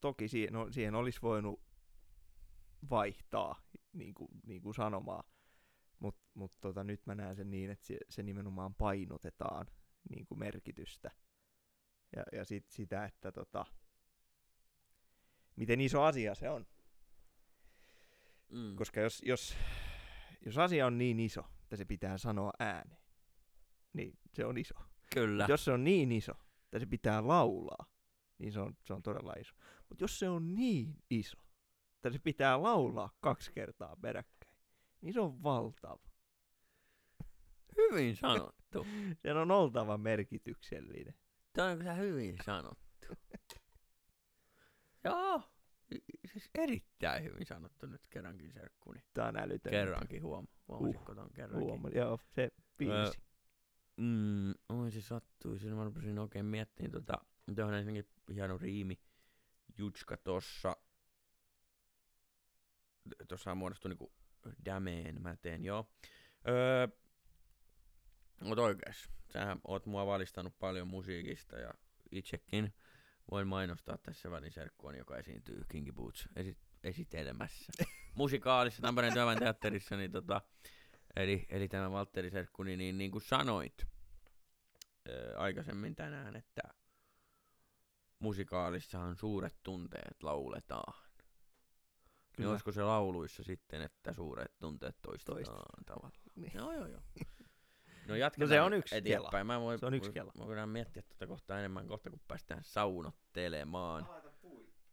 Toki 0.00 0.28
siihen, 0.28 0.52
no, 0.52 0.72
siihen 0.72 0.94
olisi 0.94 1.22
voinut 1.22 1.62
vaihtaa 2.90 3.62
niin 3.92 4.14
kuin, 4.14 4.28
niin 4.46 4.62
kuin 4.62 4.74
sanomaa, 4.74 5.24
mutta 6.02 6.20
mut 6.34 6.52
tota, 6.60 6.84
nyt 6.84 7.06
mä 7.06 7.14
näen 7.14 7.36
sen 7.36 7.50
niin, 7.50 7.70
että 7.70 7.86
se, 7.86 7.98
se 8.08 8.22
nimenomaan 8.22 8.74
painotetaan 8.74 9.66
niin 10.10 10.26
kuin 10.26 10.38
merkitystä. 10.38 11.10
Ja, 12.16 12.22
ja 12.32 12.44
sit 12.44 12.70
sitä, 12.70 13.04
että 13.04 13.32
tota, 13.32 13.66
miten 15.56 15.80
iso 15.80 16.02
asia 16.02 16.34
se 16.34 16.50
on. 16.50 16.66
Mm. 18.48 18.76
Koska 18.76 19.00
jos, 19.00 19.22
jos, 19.24 19.56
jos 20.44 20.58
asia 20.58 20.86
on 20.86 20.98
niin 20.98 21.20
iso, 21.20 21.40
että 21.62 21.76
se 21.76 21.84
pitää 21.84 22.18
sanoa 22.18 22.52
ääneen, 22.58 23.02
niin 23.92 24.18
se 24.32 24.44
on 24.44 24.58
iso. 24.58 24.74
Kyllä. 25.14 25.44
Mut 25.44 25.50
jos 25.50 25.64
se 25.64 25.72
on 25.72 25.84
niin 25.84 26.12
iso, 26.12 26.32
että 26.64 26.78
se 26.78 26.86
pitää 26.86 27.26
laulaa, 27.28 27.86
niin 28.38 28.52
se 28.52 28.60
on, 28.60 28.76
se 28.84 28.94
on 28.94 29.02
todella 29.02 29.32
iso. 29.40 29.54
Mutta 29.88 30.04
jos 30.04 30.18
se 30.18 30.28
on 30.28 30.54
niin 30.54 30.96
iso, 31.10 31.38
että 31.94 32.10
se 32.10 32.18
pitää 32.18 32.62
laulaa 32.62 33.16
kaksi 33.20 33.52
kertaa 33.52 33.96
peräkkäin, 33.96 34.41
niin 35.02 35.12
se 35.14 35.20
on 35.20 35.42
valtava. 35.42 36.12
Hyvin 37.76 38.16
sanottu. 38.16 38.86
Sen 39.22 39.36
on 39.36 39.50
oltava 39.50 39.98
merkityksellinen. 39.98 41.14
Tämä 41.52 41.68
on 41.68 41.78
kyllä 41.78 41.94
hyvin 41.94 42.36
sanottu. 42.44 43.06
Joo. 45.04 45.42
Siis 46.32 46.50
erittäin 46.54 47.24
hyvin 47.24 47.46
sanottu 47.46 47.86
nyt 47.86 48.06
kerrankin 48.10 48.52
serkkuni. 48.52 49.00
Tää 49.14 49.28
on 49.28 49.36
älytön. 49.36 49.70
Kerrankin 49.70 50.22
huom. 50.22 50.46
Huomasitko 50.68 51.14
ton 51.14 51.30
kerrankin? 51.34 51.68
Huoma, 51.68 51.88
joo, 51.88 52.18
se 52.34 52.50
biisi. 52.78 53.18
Mm, 53.96 54.50
oi 54.68 54.90
se 54.90 55.02
sattui. 55.02 55.58
Siinä 55.58 55.76
mä 55.76 55.84
rupesin 55.84 56.18
oikein 56.18 56.46
miettimään 56.46 56.92
tota. 56.92 57.18
Tuohon 57.54 57.74
ensinnäkin 57.74 58.10
hieno 58.34 58.58
riimi. 58.58 59.00
Jutska 59.78 60.16
tossa. 60.16 60.76
Tossa 63.28 63.54
muodostui 63.54 63.88
niinku 63.88 64.12
dameen 64.64 65.22
mä 65.22 65.36
teen, 65.36 65.64
joo. 65.64 65.90
Öö, 66.48 66.88
oot 68.44 68.58
oikees. 68.58 69.08
Sähän 69.32 69.60
oot 69.64 69.86
mua 69.86 70.06
valistanut 70.06 70.58
paljon 70.58 70.88
musiikista 70.88 71.56
ja 71.58 71.74
itsekin 72.10 72.74
voin 73.30 73.48
mainostaa 73.48 73.98
tässä 73.98 74.30
välin 74.30 74.52
serkkuani, 74.52 74.98
joka 74.98 75.16
esiintyy 75.16 75.64
Kinky 75.68 75.92
Boots 75.92 76.28
esi- 76.36 76.58
esitelmässä. 76.82 77.72
Musikaalissa 78.14 78.82
Tampereen 78.82 79.12
työväen 79.12 79.38
teatterissa, 79.38 79.96
niin 79.96 80.12
tota, 80.12 80.42
eli, 81.16 81.46
eli 81.48 81.68
tämä 81.68 81.90
Valtteri 81.90 82.30
Serkkuni, 82.30 82.76
niin, 82.76 82.98
niin 82.98 83.10
kuin 83.10 83.22
sanoit 83.22 83.86
ää, 85.08 85.38
aikaisemmin 85.38 85.94
tänään, 85.94 86.36
että 86.36 86.62
musikaalissahan 88.18 89.16
suuret 89.16 89.56
tunteet 89.62 90.22
lauletaan. 90.22 91.11
Niin 92.32 92.36
Kyllä. 92.36 92.50
olisiko 92.50 92.72
se 92.72 92.82
lauluissa 92.82 93.42
sitten, 93.42 93.82
että 93.82 94.12
suuret 94.14 94.52
tunteet 94.58 94.96
toistetaan 95.02 95.36
Toistetaan. 95.36 95.84
tavallaan? 95.86 96.12
Niin. 96.36 96.52
Joo, 96.54 96.72
joo, 96.72 96.86
joo. 96.86 97.00
No 98.08 98.14
jatketaan 98.16 98.48
se 98.48 98.60
on 98.60 98.72
yksi 98.72 98.96
eteenpäin. 98.96 99.30
kela. 99.32 99.44
Mä 99.44 99.60
voin, 99.60 99.78
Se 99.78 99.86
on 99.86 99.94
yksi 99.94 100.08
voin- 100.08 100.14
kela. 100.14 100.32
Mä 100.38 100.46
voidaan 100.46 100.68
miettiä 100.68 101.02
tätä 101.02 101.26
kohtaa 101.26 101.58
enemmän 101.58 101.88
kohta, 101.88 102.10
kun 102.10 102.20
päästään 102.28 102.60
saunottelemaan. 102.64 104.08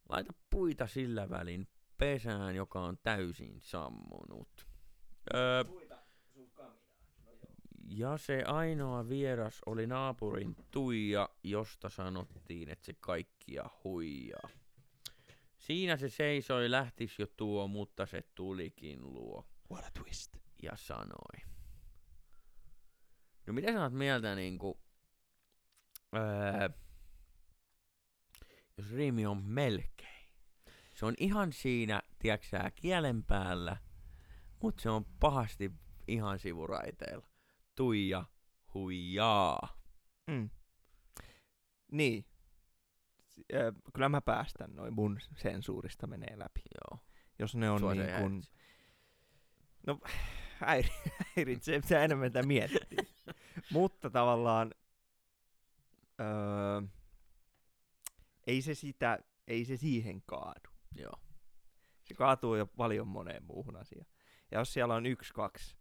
Laita 0.10 0.34
puita 0.50 0.88
sillä 0.88 1.30
välin 1.30 1.68
pesään, 1.98 2.56
joka 2.56 2.82
on 2.82 2.98
täysin 3.04 3.62
sammunut. 3.62 4.68
Öö, 5.34 5.64
ja 7.88 8.18
se 8.18 8.44
ainoa 8.44 9.10
vieras 9.10 9.62
oli 9.66 9.88
naapurin 9.88 10.56
Tuija, 10.72 11.30
josta 11.44 11.90
sanottiin, 11.90 12.70
että 12.70 12.86
se 12.86 12.94
kaikkia 13.00 13.70
huijaa. 13.84 14.50
Siinä 15.60 15.98
se 15.98 16.10
seisoi, 16.10 16.72
lähtis 16.72 17.20
jo 17.20 17.28
tuo, 17.28 17.68
mutta 17.68 18.06
se 18.06 18.24
tulikin 18.36 19.14
luo 19.14 19.48
What 19.72 19.86
a 19.86 19.92
twist. 19.92 20.38
ja 20.64 20.72
sanoi. 20.76 21.50
No 23.48 23.54
mitä 23.54 23.72
sä 23.72 23.82
oot 23.84 23.94
mieltä 23.94 24.36
niinku, 24.36 24.82
öö, 26.16 26.70
jos 28.78 28.92
riimi 28.92 29.26
on 29.26 29.44
melkein. 29.44 30.30
Se 30.96 31.06
on 31.06 31.14
ihan 31.18 31.54
siinä, 31.54 32.02
tiedäksä, 32.20 32.72
kielen 32.76 33.24
päällä, 33.24 33.78
mutta 34.62 34.82
se 34.82 34.90
on 34.90 35.06
pahasti 35.20 35.72
ihan 36.08 36.40
sivuraiteilla. 36.40 37.28
Tuija, 37.76 38.26
huijaa. 38.74 39.82
Mm. 40.28 40.50
Niin. 41.92 42.29
Ö, 43.54 43.74
Kyllä 43.94 44.10
mä 44.10 44.22
päästän 44.22 44.76
noin 44.76 44.94
mun 44.94 45.20
sensuurista 45.36 46.08
menee 46.08 46.40
läpi. 46.40 46.62
Joo. 46.84 47.00
Jos 47.40 47.56
ne 47.56 47.70
on 47.70 47.80
Sua 47.80 47.94
niin 47.94 48.06
kuin... 48.06 48.14
häiritse. 48.22 48.52
Häiri, 50.66 50.90
häiritsee, 51.36 51.80
pitää 51.82 52.04
enemmän 52.04 52.32
tätä 52.32 52.48
miettiä. 52.48 53.04
Mutta 53.72 54.10
tavallaan... 54.10 54.72
Öö, 56.20 56.82
ei 58.48 58.62
se 58.62 58.74
sitä, 58.76 59.20
ei 59.48 59.66
se 59.66 59.78
siihen 59.78 60.22
kaadu. 60.26 60.70
Joo. 60.96 61.14
Se 62.04 62.14
kaatuu 62.14 62.56
jo 62.56 62.66
paljon 62.68 63.08
moneen 63.08 63.44
muuhun 63.44 63.76
asiaan. 63.76 64.08
Ja 64.52 64.60
jos 64.60 64.74
siellä 64.74 64.96
on 64.96 65.06
yksi, 65.06 65.34
kaksi, 65.34 65.78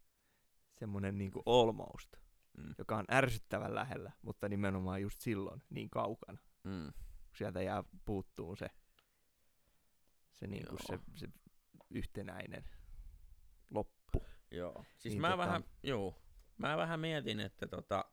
semmonen 0.78 1.18
niinku 1.18 1.42
almost, 1.46 2.16
Mm. 2.58 2.74
joka 2.78 2.96
on 2.96 3.04
ärsyttävän 3.10 3.74
lähellä, 3.74 4.12
mutta 4.22 4.48
nimenomaan 4.48 5.02
just 5.02 5.20
silloin 5.20 5.62
niin 5.70 5.90
kaukana, 5.90 6.38
Mm. 6.64 6.92
Kun 7.28 7.36
sieltä 7.36 7.62
jää 7.62 7.84
puuttuu 8.04 8.56
se, 8.56 8.66
se, 10.40 10.46
niinku 10.46 10.76
se, 10.86 10.92
Joo. 10.92 11.02
se 11.16 11.28
yhtenäinen 11.90 12.64
loppu. 13.70 14.22
Joo. 14.50 14.84
Siis 14.84 15.04
Niin 15.04 15.10
niin 15.12 15.20
mä 15.20 15.30
tota- 15.34 15.38
vähän, 15.38 15.64
joo, 15.82 16.22
mä 16.58 16.76
vähän 16.76 17.00
mietin, 17.00 17.40
että 17.40 17.66
tota, 17.66 18.04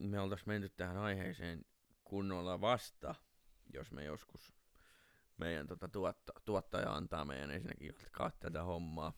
me 0.00 0.20
oltais 0.20 0.46
menty 0.46 0.68
tähän 0.68 0.96
aiheeseen 0.96 1.64
kunnolla 2.04 2.60
vasta, 2.60 3.14
jos 3.74 3.92
me 3.92 4.04
joskus 4.04 4.54
meidän 5.36 5.66
tota, 5.66 5.88
tuotta, 5.88 6.32
tuottaja 6.44 6.92
antaa 6.94 7.24
meidän 7.24 7.50
ensinnäkin 7.50 7.86
jatkaa 7.86 8.30
tätä 8.40 8.62
hommaa. 8.62 9.12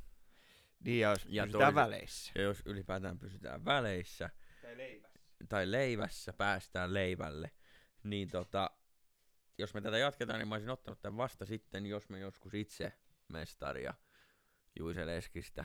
Niin, 0.81 1.01
ja 1.01 1.11
jos 1.11 1.27
Ja 1.29 1.43
pysytään 1.45 1.75
toiset- 1.75 1.75
väleissä. 1.75 2.33
Ja 2.35 2.43
jos 2.43 2.63
ylipäätään 2.67 3.19
pysytään 3.19 3.65
väleissä 3.65 4.31
Tai 4.63 4.77
leivässä. 4.77 5.19
tai 5.49 5.71
leivässä, 5.71 6.33
päästään 6.33 6.95
leivälle, 6.95 7.51
niin 8.11 8.31
tota, 8.31 8.71
jos 9.59 9.75
me 9.75 9.81
tätä 9.81 9.99
jatketaan, 9.99 10.39
niin 10.39 10.49
mä 10.49 10.55
olisin 10.55 10.71
ottanut 10.71 11.01
tämän 11.03 11.17
vasta 11.17 11.47
sitten, 11.47 11.87
jos 11.87 12.09
me 12.09 12.19
joskus 12.19 12.55
itse 12.55 12.93
mestaria 13.29 13.95
Juise 14.79 15.07
Leskistä 15.07 15.65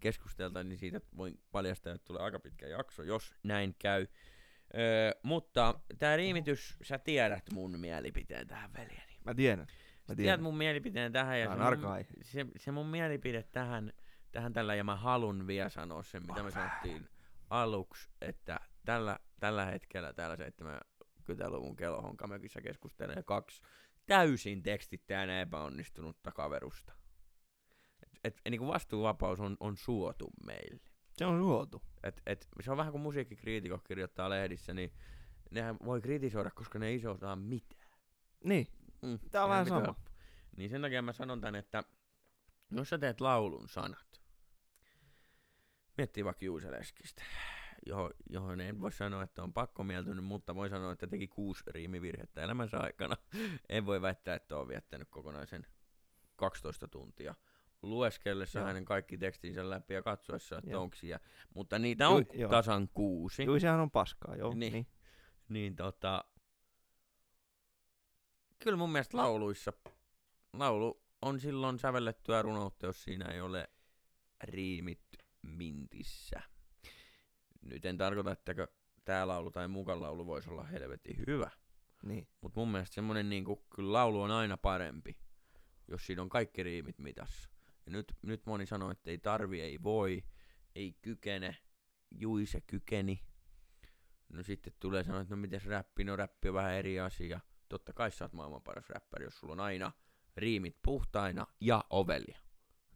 keskusteltaan, 0.00 0.68
niin 0.68 0.78
siitä 0.78 1.00
voin 1.16 1.40
paljastaa, 1.52 1.92
että 1.94 2.04
tulee 2.04 2.22
aika 2.22 2.38
pitkä 2.38 2.66
jakso, 2.66 3.02
jos 3.02 3.34
näin 3.42 3.74
käy. 3.78 4.06
Öö, 4.74 5.10
mutta 5.22 5.80
tämä 5.98 6.16
riimitys, 6.16 6.76
sä 6.82 6.98
tiedät 6.98 7.44
mun 7.52 7.78
mielipiteen 7.80 8.46
tähän 8.46 8.72
veljeni. 8.72 9.18
Mä 9.24 9.34
tiedän. 9.34 9.66
Mä 10.08 10.14
Tiedät 10.14 10.16
tiedän. 10.16 10.42
mun 10.42 10.56
mielipiteen 10.56 11.12
tähän 11.12 11.40
ja 11.40 11.46
se, 11.46 11.76
mun, 11.76 12.04
se, 12.22 12.46
se 12.56 12.72
mun 12.72 12.86
mielipide 12.86 13.42
tähän, 13.42 13.92
tähän 14.32 14.52
tällä 14.52 14.74
ja 14.74 14.84
mä 14.84 14.96
halun 14.96 15.46
vielä 15.46 15.68
sanoa 15.68 16.02
sen, 16.02 16.22
mitä 16.26 16.42
me 16.42 16.50
sanottiin 16.50 17.08
aluksi, 17.50 18.10
että 18.20 18.60
tällä, 18.84 19.18
tällä 19.40 19.64
hetkellä 19.64 20.12
täällä 20.12 20.36
70-luvun 21.22 21.76
kelohonkamökissä 21.76 22.60
keskustelee 22.60 23.22
kaksi 23.22 23.62
täysin 24.06 24.62
tekstittäjänä 24.62 25.40
epäonnistunutta 25.40 26.32
kaverusta. 26.32 26.92
Et, 28.02 28.40
et, 28.44 28.50
niin 28.50 28.66
vastuuvapaus 28.66 29.40
on, 29.40 29.56
on 29.60 29.76
suotu 29.76 30.30
meille. 30.46 30.80
Se 31.16 31.26
on 31.26 31.38
suotu. 31.38 31.82
Et, 32.02 32.22
et, 32.26 32.48
se 32.60 32.70
on 32.70 32.76
vähän 32.76 32.92
kuin 32.92 33.02
musiikkikriitikot 33.02 33.84
kirjoittaa 33.84 34.30
lehdissä, 34.30 34.74
niin 34.74 34.92
nehän 35.50 35.76
voi 35.84 36.00
kritisoida, 36.00 36.50
koska 36.50 36.78
ne 36.78 36.86
ei 36.86 37.06
osaa 37.06 37.36
mitään. 37.36 37.98
Niin, 38.44 38.66
Mm, 39.02 39.18
tää 39.30 39.44
on 39.44 39.50
vähän 39.50 39.66
sama. 39.66 39.94
Niin 40.56 40.70
sen 40.70 40.82
takia 40.82 41.02
mä 41.02 41.12
sanon 41.12 41.40
tän, 41.40 41.54
että 41.54 41.84
jos 42.70 42.88
sä 42.88 42.98
teet 42.98 43.20
laulun 43.20 43.68
sanat, 43.68 44.22
miettii 45.96 46.24
vaikka 46.24 46.44
Juuse 46.44 46.70
Leskistä, 46.70 47.22
johon, 47.86 48.10
johon 48.30 48.60
en 48.60 48.80
voi 48.80 48.92
sanoa, 48.92 49.22
että 49.22 49.42
on 49.42 49.52
pakkomieltynyt, 49.52 50.24
mutta 50.24 50.54
voi 50.54 50.68
sanoa, 50.68 50.92
että 50.92 51.06
teki 51.06 51.28
kuusi 51.28 51.64
riimivirhettä 51.66 52.42
elämänsä 52.42 52.78
aikana. 52.78 53.16
En 53.68 53.86
voi 53.86 54.02
väittää, 54.02 54.34
että 54.34 54.56
on 54.56 54.68
viettänyt 54.68 55.08
kokonaisen 55.10 55.66
12 56.36 56.88
tuntia 56.88 57.34
lueskellessa 57.82 58.58
Joo. 58.58 58.66
hänen 58.66 58.84
kaikki 58.84 59.18
tekstinsä 59.18 59.70
läpi 59.70 59.94
ja 59.94 60.02
katsoessa, 60.02 60.58
että 60.58 60.70
Joo. 60.70 60.82
onko 60.82 60.96
siellä. 60.96 61.20
Mutta 61.54 61.78
niitä 61.78 62.08
on 62.08 62.24
Ju- 62.32 62.40
joo. 62.40 62.50
tasan 62.50 62.88
kuusi. 62.94 63.44
Juu, 63.44 63.60
sehän 63.60 63.80
on 63.80 63.90
paskaa, 63.90 64.36
joo. 64.36 64.50
Niin. 64.50 64.58
Niin. 64.58 64.72
niin. 64.72 64.86
Niin 65.48 65.76
tota, 65.76 66.24
kyllä 68.58 68.76
mun 68.76 68.92
mielestä 68.92 69.16
lauluissa, 69.16 69.72
laulu 70.52 71.02
on 71.22 71.40
silloin 71.40 71.78
sävellettyä 71.78 72.42
runoutta, 72.42 72.86
jos 72.86 73.04
siinä 73.04 73.24
ei 73.24 73.40
ole 73.40 73.68
riimit 74.44 75.02
mintissä. 75.42 76.42
Nyt 77.62 77.84
en 77.84 77.98
tarkoita, 77.98 78.32
että 78.32 78.54
tämä 79.04 79.28
laulu 79.28 79.50
tai 79.50 79.68
mukaan 79.68 80.02
laulu 80.02 80.26
voisi 80.26 80.50
olla 80.50 80.64
helvetin 80.64 81.16
hyvä. 81.26 81.50
niin. 82.02 82.28
Mutta 82.40 82.60
mun 82.60 82.72
mielestä 82.72 82.94
semmonen 82.94 83.30
niinku, 83.30 83.66
kyllä 83.76 83.92
laulu 83.92 84.22
on 84.22 84.30
aina 84.30 84.56
parempi, 84.56 85.16
jos 85.88 86.06
siinä 86.06 86.22
on 86.22 86.28
kaikki 86.28 86.62
riimit 86.62 86.98
mitassa. 86.98 87.48
Ja 87.86 87.92
nyt, 87.92 88.12
nyt 88.22 88.46
moni 88.46 88.66
sanoo, 88.66 88.90
että 88.90 89.10
ei 89.10 89.18
tarvi, 89.18 89.60
ei 89.60 89.82
voi, 89.82 90.24
ei 90.74 90.92
kykene. 91.02 91.56
Juise 92.10 92.60
kykeni. 92.60 93.20
No 94.28 94.42
sitten 94.42 94.72
tulee 94.80 95.04
sanoa, 95.04 95.20
että 95.20 95.34
no 95.34 95.40
mites 95.40 95.66
räppi, 95.66 96.04
no 96.04 96.16
räppi 96.16 96.48
on 96.48 96.54
vähän 96.54 96.72
eri 96.74 97.00
asia. 97.00 97.40
Totta 97.68 97.92
kai 97.92 98.10
sä 98.10 98.24
oot 98.24 98.32
maailman 98.32 98.62
paras 98.62 98.88
räppäri, 98.88 99.24
jos 99.24 99.38
sulla 99.38 99.52
on 99.52 99.60
aina 99.60 99.92
riimit 100.36 100.76
puhtaina 100.82 101.46
ja 101.60 101.84
ovelia. 101.90 102.38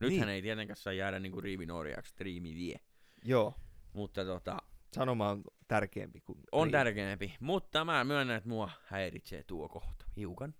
Nythän 0.01 0.21
Niin. 0.21 0.29
ei 0.29 0.43
tietenkään 0.43 0.77
saa 0.77 0.93
jäädä 0.93 1.19
niinku 1.19 1.41
riimin 1.41 1.71
orjaksi, 1.71 2.13
että 2.13 2.25
riimi 2.25 2.55
vie. 2.55 2.81
Joo. 3.25 3.55
Mutta 3.97 4.25
tota, 4.25 4.57
Sanoma 4.95 5.31
on 5.31 5.45
tärkeämpi 5.69 6.21
kuin 6.21 6.39
on 6.53 6.71
tärkeämpi. 6.71 7.35
Mutta 7.41 7.85
mä 7.85 8.05
myönnän, 8.05 8.37
että 8.37 8.49
mua 8.49 8.71
häiritsee 8.85 9.43
tuo 9.43 9.69
kohta 9.69 10.05
hiukan. 10.17 10.55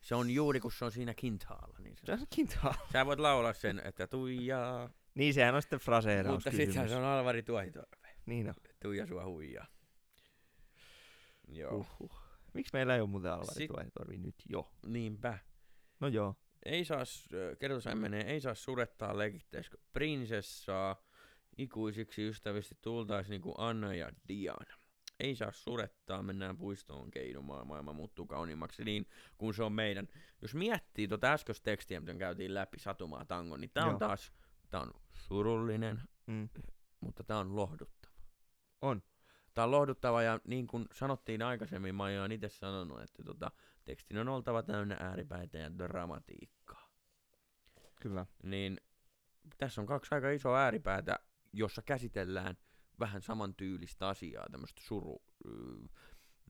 Se 0.00 0.14
on 0.14 0.30
juuri 0.30 0.60
kun 0.60 0.72
se 0.72 0.84
on 0.84 0.92
siinä 0.92 1.14
kintaalla. 1.14 1.78
Niin 1.78 1.96
Se 2.04 2.12
on 2.12 2.18
kintaa. 2.30 2.74
sä 2.92 3.06
voit 3.06 3.18
laulaa 3.18 3.52
sen, 3.52 3.82
että 3.84 4.06
tuijaa. 4.06 4.90
Niin, 5.14 5.34
sehän 5.34 5.54
on 5.54 5.62
sitten 5.62 5.78
fraseeraus 5.78 6.44
Mutta 6.44 6.56
sittenhän 6.56 6.88
se 6.88 6.96
on 6.96 7.04
Alvari 7.04 7.42
Tuohitorve. 7.42 8.08
Niin 8.26 8.48
on. 8.48 8.54
Tuija 8.82 9.06
sua 9.06 9.24
huijaa. 9.24 9.66
Joo. 11.48 11.74
Uh. 11.74 11.86
Uhuh. 12.00 12.20
Miksi 12.54 12.70
meillä 12.72 12.94
ei 12.94 13.00
ole 13.00 13.08
muuten 13.08 13.32
Alvari 13.32 13.54
Sit- 13.54 13.68
Tuohitorvi 13.70 14.18
nyt 14.18 14.34
jo? 14.48 14.72
Niinpä. 14.86 15.38
No 16.00 16.08
joo. 16.08 16.34
Ei 16.64 16.84
saa, 16.84 17.04
menee, 17.94 18.22
ei 18.22 18.40
saa 18.40 18.54
surettaa 18.54 19.18
legitteiskö 19.18 19.78
prinsessaa. 19.92 21.05
Ikuisiksi 21.58 22.28
ystävistä 22.28 22.74
tultaisi 22.82 23.30
niinku 23.30 23.54
Anna 23.58 23.94
ja 23.94 24.10
Diana. 24.28 24.76
Ei 25.20 25.36
saa 25.36 25.52
surettaa, 25.52 26.22
mennään 26.22 26.56
puistoon 26.56 27.10
keinumaan, 27.10 27.66
maailma 27.66 27.92
muuttuu 27.92 28.26
kauniimmaksi 28.26 28.84
niin 28.84 29.06
kuin 29.38 29.54
se 29.54 29.62
on 29.62 29.72
meidän. 29.72 30.08
Jos 30.42 30.54
miettii 30.54 31.08
tuota 31.08 31.32
äskeistä 31.32 31.64
tekstiä, 31.64 32.00
mitä 32.00 32.14
käytiin 32.14 32.54
läpi 32.54 32.78
Satumaa 32.78 33.24
tango, 33.24 33.56
niin 33.56 33.70
tää 33.70 33.84
on 33.84 33.90
Joo. 33.90 33.98
taas, 33.98 34.32
tää 34.70 34.80
on 34.80 34.90
surullinen, 35.12 36.00
Mm. 36.26 36.48
mutta 37.00 37.24
tää 37.24 37.38
on 37.38 37.56
lohduttava. 37.56 38.12
On. 38.82 39.02
Tää 39.54 39.64
on 39.64 39.70
lohduttava 39.70 40.22
ja 40.22 40.40
niin 40.44 40.66
kuin 40.66 40.86
sanottiin 40.92 41.42
aikaisemmin, 41.42 41.94
Maija 41.94 42.22
on 42.22 42.32
itse 42.32 42.48
sanonut, 42.48 43.02
että 43.02 43.22
tota, 43.22 43.50
tekstin 43.84 44.18
on 44.18 44.28
oltava 44.28 44.62
täynnä 44.62 44.96
ääripäitä 45.00 45.58
ja 45.58 45.78
dramatiikkaa. 45.78 46.88
Kyllä. 48.02 48.26
Niin 48.42 48.80
tässä 49.58 49.80
on 49.80 49.86
kaksi 49.86 50.14
aika 50.14 50.30
isoa 50.30 50.58
ääripäätä, 50.58 51.18
jossa 51.58 51.82
käsitellään 51.82 52.56
vähän 53.00 53.22
samantyylistä 53.22 54.08
asiaa, 54.08 54.46
tämmöistä 54.50 54.82
suru, 54.84 55.22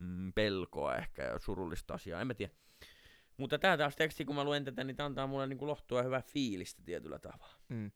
mm, 0.01 0.33
pelkoa 0.33 0.97
ehkä 0.97 1.23
ja 1.23 1.39
surullista 1.39 1.95
asiaa, 1.95 2.21
en 2.21 2.27
mä 2.27 2.35
tiedä. 2.35 2.53
Mutta 3.37 3.59
tää 3.59 3.77
taas 3.77 3.97
teksti, 3.97 4.25
kun 4.25 4.35
mä 4.35 4.45
luen 4.45 4.65
tätä, 4.65 4.85
niin 4.85 4.97
tää 4.97 5.07
antaa 5.07 5.27
mulle 5.27 5.47
niinku 5.47 5.67
lohtua 5.67 5.99
ja 5.99 6.05
hyvää 6.05 6.23
fiilistä 6.23 6.83
tietyllä 6.85 7.19
tavalla. 7.19 7.57
Mm. 7.69 7.91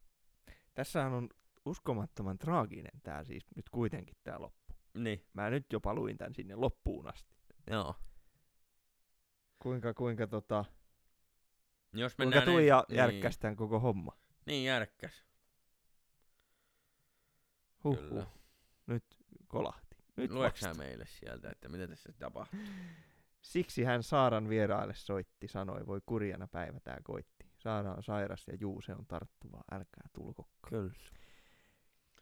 Tässähän 0.74 1.12
on 1.12 1.28
uskomattoman 1.64 2.38
traaginen 2.38 3.00
tää 3.02 3.24
siis 3.24 3.46
nyt 3.56 3.68
kuitenkin 3.68 4.16
tää 4.22 4.40
loppu. 4.40 4.74
Niin, 4.94 5.26
Mä 5.32 5.50
nyt 5.50 5.66
jopa 5.72 5.94
luin 5.94 6.18
tän 6.18 6.34
sinne 6.34 6.54
loppuun 6.54 7.06
asti. 7.08 7.34
joo. 7.70 7.94
Kuinka, 9.58 9.94
kuinka 9.94 10.26
tota... 10.26 10.64
Jos 11.92 12.14
Kuinka 12.14 12.40
Tuija 12.40 12.84
niin, 12.88 12.96
järkkäsi 12.96 13.40
tämän 13.40 13.56
koko 13.56 13.80
homma. 13.80 14.12
Niin 14.46 14.64
järkkäs. 14.64 15.24
Huhhuh. 17.84 18.08
Kyllä. 18.08 18.26
Nyt 18.86 19.04
kolahti. 19.48 19.96
Nyt 20.16 20.30
Lueks 20.30 20.60
sä 20.60 20.68
vasta. 20.68 20.82
meille 20.82 21.06
sieltä, 21.06 21.50
että 21.50 21.68
mitä 21.68 21.88
tässä 21.88 22.12
tapahtuu? 22.18 22.60
Siksi 23.42 23.84
hän 23.84 24.02
Saaran 24.02 24.48
vieraille 24.48 24.94
soitti, 24.94 25.48
sanoi, 25.48 25.86
voi 25.86 26.00
kurjana 26.06 26.48
päivä 26.48 26.80
tää 26.80 26.98
koitti. 27.04 27.50
Saara 27.58 27.94
on 27.94 28.02
sairas 28.02 28.48
ja 28.48 28.56
Juuse 28.60 28.92
on 28.92 29.06
tarttuvaa, 29.06 29.64
älkää 29.72 30.08
tulkokka. 30.12 30.70
Kyllä. 30.70 30.92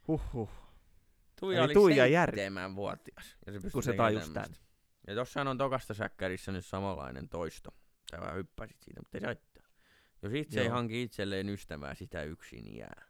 Huhhuh. 0.08 0.50
Tuija 1.40 1.58
Eli 1.58 1.64
oli 1.64 1.74
Tuija 1.74 2.04
seitsemänvuotias. 2.06 3.36
Ja 3.46 3.60
se 3.60 3.70
Kun 3.70 3.82
se 3.82 3.90
tekemään 3.90 4.14
tajus 4.14 4.30
tämmöstä. 4.30 4.66
Ja 5.06 5.14
tossahan 5.14 5.48
on 5.48 5.58
tokasta 5.58 5.94
säkkärissä 5.94 6.52
nyt 6.52 6.66
samanlainen 6.66 7.28
toisto. 7.28 7.70
Vähän 8.20 8.34
hyppäsit 8.34 8.76
siitä, 8.80 9.00
mutta 9.00 9.16
ei 9.16 9.20
se 9.20 9.26
haittaa. 9.26 9.66
Jos 10.22 10.32
itse 10.32 10.60
ei 10.60 10.66
Joo. 10.66 10.74
hanki 10.74 11.02
itselleen 11.02 11.48
ystävää, 11.48 11.94
sitä 11.94 12.22
yksin 12.22 12.76
jää. 12.76 13.07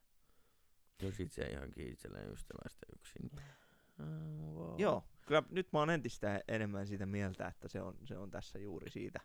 Jos 1.03 1.21
itse 1.21 1.43
ei 1.43 1.55
hanki 1.55 1.89
itselleen 1.89 2.33
ystävää, 2.33 2.69
sitä 2.69 2.87
yksin 2.97 3.31
jää. 3.37 3.57
Ah, 3.99 4.55
wow. 4.55 4.81
Joo, 4.81 5.05
kyllä 5.27 5.43
nyt 5.51 5.73
mä 5.73 5.79
oon 5.79 5.91
entistä 5.91 6.41
enemmän 6.49 6.87
sitä 6.87 7.07
mieltä, 7.07 7.47
että 7.49 7.69
se 7.69 7.81
on, 7.83 7.99
se 8.05 8.19
on 8.19 8.31
tässä 8.31 8.59
juuri 8.59 8.91
siitä 8.91 9.21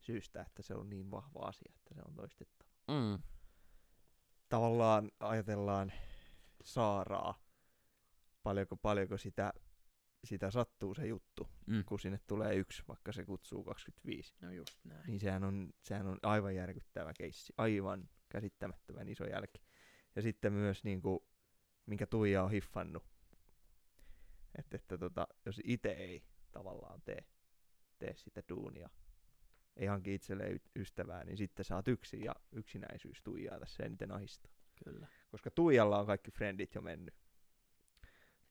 syystä, 0.00 0.42
että 0.42 0.62
se 0.62 0.74
on 0.74 0.90
niin 0.90 1.10
vahva 1.10 1.40
asia, 1.40 1.72
että 1.76 1.94
se 1.94 2.00
on 2.08 2.14
toistettava. 2.14 2.70
Mm. 2.88 3.22
Tavallaan 4.48 5.10
ajatellaan 5.20 5.92
Saaraa, 6.62 7.42
paljonko, 8.42 8.76
paljonko 8.76 9.16
sitä, 9.18 9.52
sitä 10.24 10.50
sattuu 10.50 10.94
se 10.94 11.06
juttu, 11.06 11.48
Mm. 11.66 11.84
kun 11.84 12.00
sinne 12.00 12.18
tulee 12.26 12.54
yksi, 12.56 12.82
vaikka 12.88 13.12
se 13.12 13.24
kutsuu 13.24 13.64
25. 13.64 14.34
No 14.40 14.50
just 14.50 14.84
näin. 14.84 15.06
Niin 15.06 15.20
sehän 15.20 15.44
on, 15.44 15.72
sehän 15.82 16.06
on 16.06 16.18
aivan 16.22 16.54
järkyttävä 16.54 17.12
keissi, 17.18 17.52
aivan 17.56 18.08
käsittämättömän 18.28 19.08
iso 19.08 19.24
jälki. 19.24 19.62
Ja 20.16 20.22
sitten 20.22 20.52
myös 20.52 20.84
niin 20.84 21.02
kuin, 21.02 21.20
minkä 21.86 22.06
Tuija 22.06 22.44
on 22.44 22.50
hiffannut, 22.50 23.02
että, 24.58 24.76
että 24.76 24.98
tota, 24.98 25.26
jos 25.46 25.60
itse 25.64 25.88
ei 25.88 26.22
tavallaan 26.52 27.02
tee, 27.02 27.24
tee 27.98 28.14
sitä 28.16 28.42
duunia, 28.48 28.90
ei 29.76 29.86
hanki 29.86 30.14
itselleen 30.14 30.60
ystävää, 30.76 31.24
niin 31.24 31.36
sitten 31.36 31.64
oot 31.74 31.88
yksin 31.88 32.24
ja 32.24 32.34
yksinäisyys 32.52 33.22
Tuijaa 33.22 33.60
tässä 33.60 33.84
eniten 33.84 34.12
ahistaa. 34.12 34.52
Kyllä. 34.84 35.06
Koska 35.28 35.50
Tuijalla 35.50 35.98
on 35.98 36.06
kaikki 36.06 36.30
frendit 36.30 36.74
jo 36.74 36.80
mennyt. 36.80 37.14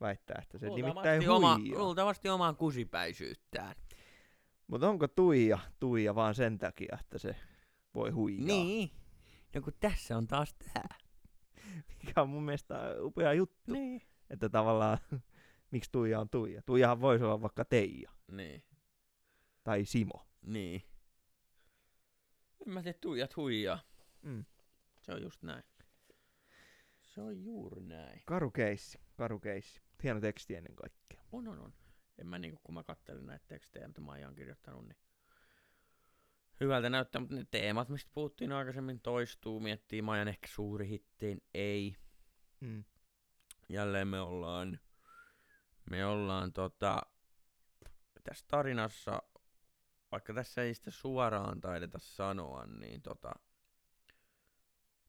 Väittää, 0.02 0.40
että 0.42 0.58
se 0.58 0.70
nimittäin 0.70 0.94
Luultavasti 0.94 1.30
oma, 1.30 1.58
huijaa. 1.58 1.80
luultavasti 1.80 2.30
omaa 2.30 2.54
kusipäisyyttään. 2.54 3.76
Mutta 4.68 4.90
onko 4.90 5.08
Tuija 5.08 5.60
Tuija 5.80 6.16
vaan 6.16 6.36
sen 6.36 6.58
takia, 6.58 6.98
että 7.02 7.18
se 7.18 7.36
voi 7.96 8.10
huijaa? 8.10 8.48
Niin. 8.48 8.92
No 9.56 9.62
kun 9.62 9.74
tässä 9.80 10.18
on 10.18 10.28
taas 10.28 10.54
tää. 10.54 11.03
Mikä 12.06 12.22
on 12.22 12.30
mun 12.30 12.44
mielestä 12.44 12.96
upea 13.00 13.34
juttu. 13.34 13.72
Niin. 13.74 14.02
Että 14.30 14.50
tavallaan, 14.50 14.98
miksi 15.72 15.92
Tuija 15.92 16.20
on 16.20 16.30
Tuija? 16.30 16.62
Tuijahan 16.62 17.02
voisi 17.02 17.24
olla 17.24 17.42
vaikka 17.42 17.66
Teija 17.66 18.12
Niin. 18.32 18.64
tai 19.64 19.86
Simo. 19.86 20.28
Niin. 20.42 20.84
En 22.68 22.74
mä 22.74 22.84
tiedä, 22.84 22.98
tuijat 23.02 23.36
huijaa. 23.36 23.80
Mm. 24.22 24.46
Se 25.02 25.12
on 25.14 25.22
just 25.22 25.44
näin. 25.44 25.64
Se 27.02 27.22
on 27.22 27.44
juuri 27.44 27.82
näin. 27.82 28.22
Karu 28.26 28.52
keissi, 28.52 29.00
karu 29.16 29.40
keissi. 29.40 29.82
Hieno 30.04 30.20
teksti 30.20 30.56
ennen 30.56 30.76
kaikkea. 30.76 31.22
On, 31.32 31.48
on, 31.48 31.60
on. 31.60 31.74
En 32.18 32.28
mä 32.28 32.40
niinku, 32.40 32.60
kun 32.64 32.74
mä 32.74 32.84
kattelin 32.84 33.26
näitä 33.26 33.46
tekstejä, 33.48 33.88
mitä 33.88 34.02
Maija 34.02 34.28
on 34.28 34.36
kirjoittanut, 34.36 34.86
niin 34.88 34.98
hyvältä 36.64 36.90
näyttää, 36.90 37.20
mutta 37.20 37.36
ne 37.36 37.46
teemat, 37.52 37.90
mistä 37.90 38.12
puhuttiin 38.14 38.52
aikaisemmin, 38.52 39.02
toistuu, 39.02 39.60
miettii 39.60 40.02
Maijan 40.02 40.28
ehkä 40.28 40.48
suuri 40.48 40.90
hittiin, 40.90 41.44
ei. 41.54 41.96
Mm. 42.60 42.84
Jälleen 43.70 44.08
me 44.08 44.20
ollaan, 44.20 44.80
me 45.90 46.06
ollaan 46.06 46.54
tota, 46.54 47.02
tässä 48.24 48.46
tarinassa, 48.48 49.22
vaikka 50.12 50.34
tässä 50.34 50.64
ei 50.64 50.74
sitä 50.74 50.92
suoraan 50.92 51.62
taideta 51.62 52.00
sanoa, 52.00 52.66
niin 52.66 53.02
tota, 53.02 53.32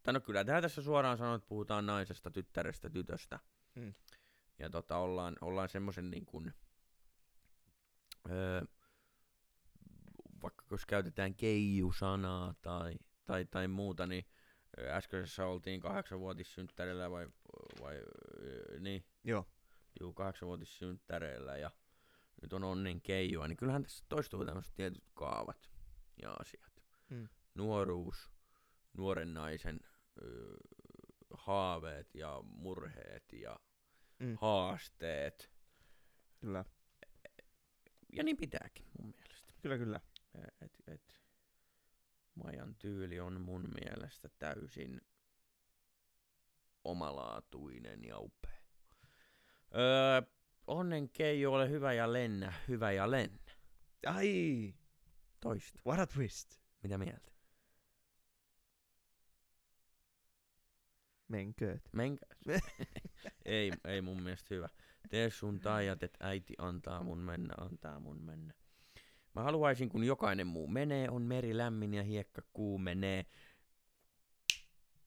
tai 0.03 0.15
no 0.15 0.21
kyllä 0.21 0.45
tää 0.45 0.63
tässä 0.63 0.83
suoraan 0.83 1.19
sanoo, 1.19 1.35
että 1.35 1.49
puhutaan 1.49 1.87
naisesta, 1.87 2.31
tyttärestä, 2.31 2.91
tytöstä. 2.91 3.39
Mm. 3.75 3.95
Ja 4.59 4.71
tota, 4.71 4.97
ollaan, 4.97 5.37
ollaan 5.41 5.69
semmoisen 5.69 6.11
niin 6.11 6.27
kuin, 6.27 6.55
öö, 8.31 8.63
jos 10.75 10.87
käytetään 10.87 11.35
keiju-sanaa 11.35 12.55
tai, 12.63 12.95
tai, 13.25 13.45
tai 13.45 13.69
muuta, 13.69 14.07
niin 14.07 14.25
äskeisessä 14.79 15.47
oltiin 15.47 15.81
kahdeksanvuotissynttärillä 15.81 17.11
vai, 17.11 17.29
vai 17.81 18.03
niin, 18.81 19.05
Joo. 19.25 19.47
juu, 20.01 20.13
kahdeksanvuotissynttäreillä 20.13 21.57
ja 21.57 21.71
nyt 22.43 22.53
on 22.53 22.65
onnen 22.65 23.01
keijua, 23.01 23.49
niin 23.49 23.57
kyllähän 23.57 23.83
tässä 23.83 24.05
toistuu 24.09 24.45
tämmöiset 24.45 24.75
tietyt 24.75 25.05
kaavat 25.15 25.71
ja 26.23 26.33
asiat. 26.41 26.73
Mm. 27.11 27.29
Nuoruus, 27.55 28.31
nuoren 28.93 29.35
naisen 29.35 29.81
ö, 30.23 30.57
haaveet 31.35 32.15
ja 32.15 32.41
murheet 32.43 33.33
ja 33.33 33.61
Mm. 34.19 34.37
haasteet. 34.41 35.51
Kyllä, 36.41 36.65
Ja 38.13 38.25
niin 38.25 38.37
pitääkin 38.37 38.87
mun 38.99 39.15
mielestä. 39.17 39.53
kyllä, 39.63 39.79
kyllä. 39.79 40.01
Et, 40.61 40.73
et, 40.87 41.21
Majan 42.35 42.75
tyyli 42.75 43.21
on 43.21 43.41
mun 43.41 43.69
mielestä 43.75 44.29
täysin 44.39 45.01
omalaatuinen 46.85 48.05
ja 48.05 48.19
upea. 48.19 48.61
Öö, 49.75 50.23
onnen 50.67 51.09
Keijo, 51.09 51.53
ole 51.53 51.71
hyvä 51.71 51.93
ja 51.93 52.13
lennä, 52.13 52.53
hyvä 52.69 52.93
ja 52.93 53.11
lennä. 53.11 53.53
Ai, 54.07 54.75
Toista. 55.41 55.81
what 55.87 56.01
a 56.01 56.07
twist. 56.07 56.59
Mitä 56.83 56.99
mieltä? 56.99 57.31
Menkööt. 61.29 61.83
Menkää. 61.93 62.29
ei, 63.45 63.73
ei 63.85 64.01
mun 64.03 64.23
mielestä 64.23 64.55
hyvä. 64.55 64.69
Tee 65.11 65.31
sun 65.31 65.61
taijat, 65.61 66.03
et 66.03 66.17
äiti 66.21 66.55
antaa 66.59 67.03
mun 67.03 67.19
mennä, 67.19 67.55
antaa 67.59 68.01
mun 68.01 68.23
mennä. 68.23 68.55
Mä 69.35 69.43
haluaisin, 69.43 69.89
kun 69.89 70.05
jokainen 70.05 70.47
muu 70.47 70.67
menee, 70.69 71.11
on 71.11 71.23
meri 71.23 71.57
lämmin 71.57 71.95
ja 71.95 72.03
hiekka 72.03 72.43
kuumenee. 72.53 73.27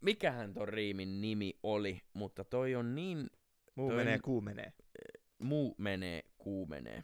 Mikähän 0.01 0.53
ton 0.53 0.67
riimin 0.67 1.21
nimi 1.21 1.53
oli, 1.63 2.01
mutta 2.13 2.43
toi 2.43 2.75
on 2.75 2.95
niin, 2.95 3.30
Muu 3.75 3.89
Toi- 3.89 3.97
menee, 3.97 4.19
kuu 4.19 4.41
menee. 4.41 4.73
muu 5.39 5.75
menee, 5.78 6.21
kuumenee. 6.38 7.03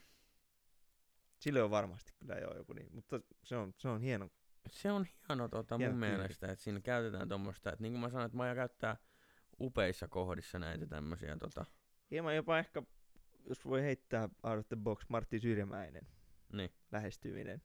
Sille 1.40 1.64
on 1.64 1.72
varmasti 1.72 2.12
kyllä 2.20 2.36
jo 2.36 2.58
joku 2.58 2.74
niin, 2.74 2.96
mutta 2.96 3.20
se 3.44 3.56
on, 3.56 3.74
se 3.78 3.88
on 3.88 4.02
hieno. 4.02 4.30
Se 4.70 4.92
on 4.92 5.06
hieno 5.30 5.48
tota, 5.48 5.78
Hieno 5.78 5.94
mun 5.94 6.02
tyyli. 6.02 6.16
mielestä, 6.18 6.52
että 6.52 6.64
siinä 6.64 6.80
käytetään 6.82 7.30
tuommoista, 7.30 7.70
että 7.72 7.82
niin 7.84 7.94
kuin 7.94 8.02
mä 8.02 8.10
sanoin, 8.10 8.26
että 8.26 8.38
Maija 8.38 8.56
käyttää 8.56 8.98
upeissa 9.62 10.08
kohdissa 10.08 10.60
näitä 10.60 10.86
tämmöisiä 10.88 11.38
tota, 11.38 11.66
Hieman 12.12 12.36
jopa 12.36 12.60
ehkä, 12.60 12.84
jos 13.50 13.66
voi 13.66 13.82
heittää 13.82 14.30
out 14.44 14.60
of 14.60 14.68
the 14.68 14.76
box, 14.76 15.06
Martti 15.10 15.40
Syrjämäinen 15.40 16.08
niin, 16.54 16.70
lähestyminen. 16.92 17.62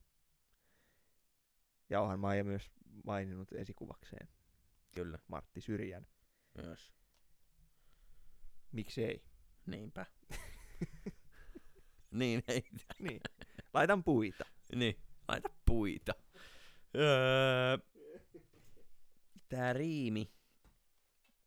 Ja 1.90 2.00
onhan 2.00 2.20
Maija 2.20 2.44
myös 2.44 2.70
maininnut 3.04 3.52
esikuvakseen 3.52 4.28
kyllä, 4.94 5.18
Martti 5.28 5.60
Syrjän. 5.60 6.06
myös. 6.62 6.92
Miksi 8.72 9.04
ei? 9.04 9.24
Niinpä. 9.66 10.06
niin, 12.10 12.42
ei, 12.48 12.62
Niin. 12.98 13.20
Laitan 13.74 14.04
puita. 14.04 14.44
niin, 14.74 14.96
laita 15.28 15.48
puita. 15.66 16.12
Öö, 16.96 17.78
tää 19.48 19.72
riimi, 19.72 20.32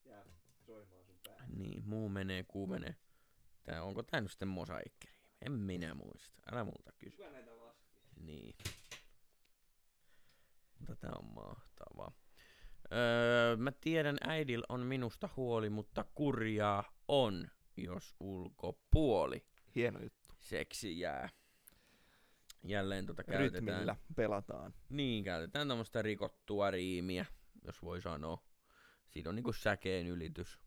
Jää 0.06 0.26
soimaan 0.66 1.06
sun 1.06 1.20
päähän. 1.24 1.50
niin, 1.58 1.84
muu 1.86 2.10
menee, 2.10 2.44
kuu 2.44 2.68
menee. 2.68 2.96
Tää, 3.64 3.84
onko 3.84 4.04
tää 4.04 4.22
nyt 4.22 4.32
sitten 4.32 4.48
mosaikkiriimi? 4.48 5.21
En 5.46 5.52
minä 5.52 5.94
muista. 5.94 6.40
Älä 6.52 6.64
multa 6.64 6.92
kysy. 7.00 7.18
Kuka 7.18 7.30
näitä 7.30 7.58
laski? 7.58 8.02
Niin. 8.20 8.56
Mutta 10.80 10.96
tää 10.96 11.12
on 11.20 11.26
mahtavaa. 11.26 12.12
Öö, 12.94 13.58
mä 13.58 13.72
tiedän, 13.72 14.18
äidil 14.28 14.64
on 14.70 14.80
minusta 14.80 15.30
huoli, 15.38 15.70
mutta 15.70 16.06
kurjaa 16.16 16.84
on, 17.08 17.48
jos 17.78 18.16
ulkopuoli 18.20 19.46
Hieno 19.76 20.00
juttu. 20.00 20.36
seksi 20.40 21.00
jää. 21.00 21.30
Jälleen 22.64 23.06
tota 23.06 23.24
käytetään. 23.24 23.64
Rytmillä 23.64 23.96
pelataan. 24.16 24.74
Niin, 24.90 25.24
käytetään 25.24 25.68
tämmöistä 25.68 26.02
rikottua 26.02 26.72
riimiä, 26.72 27.26
jos 27.66 27.82
voi 27.84 28.02
sanoa. 28.02 28.44
Siinä 29.10 29.30
on 29.30 29.36
niinku 29.36 29.54
säkeen 29.54 30.08
ylitys. 30.08 30.60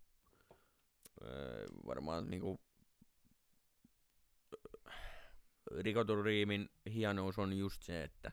Öö, 1.22 1.66
varmaan 1.86 2.30
niinku 2.30 2.60
rikotun 5.80 6.24
riimin 6.24 6.68
hienous 6.94 7.38
on 7.38 7.52
just 7.52 7.82
se, 7.82 8.02
että 8.02 8.32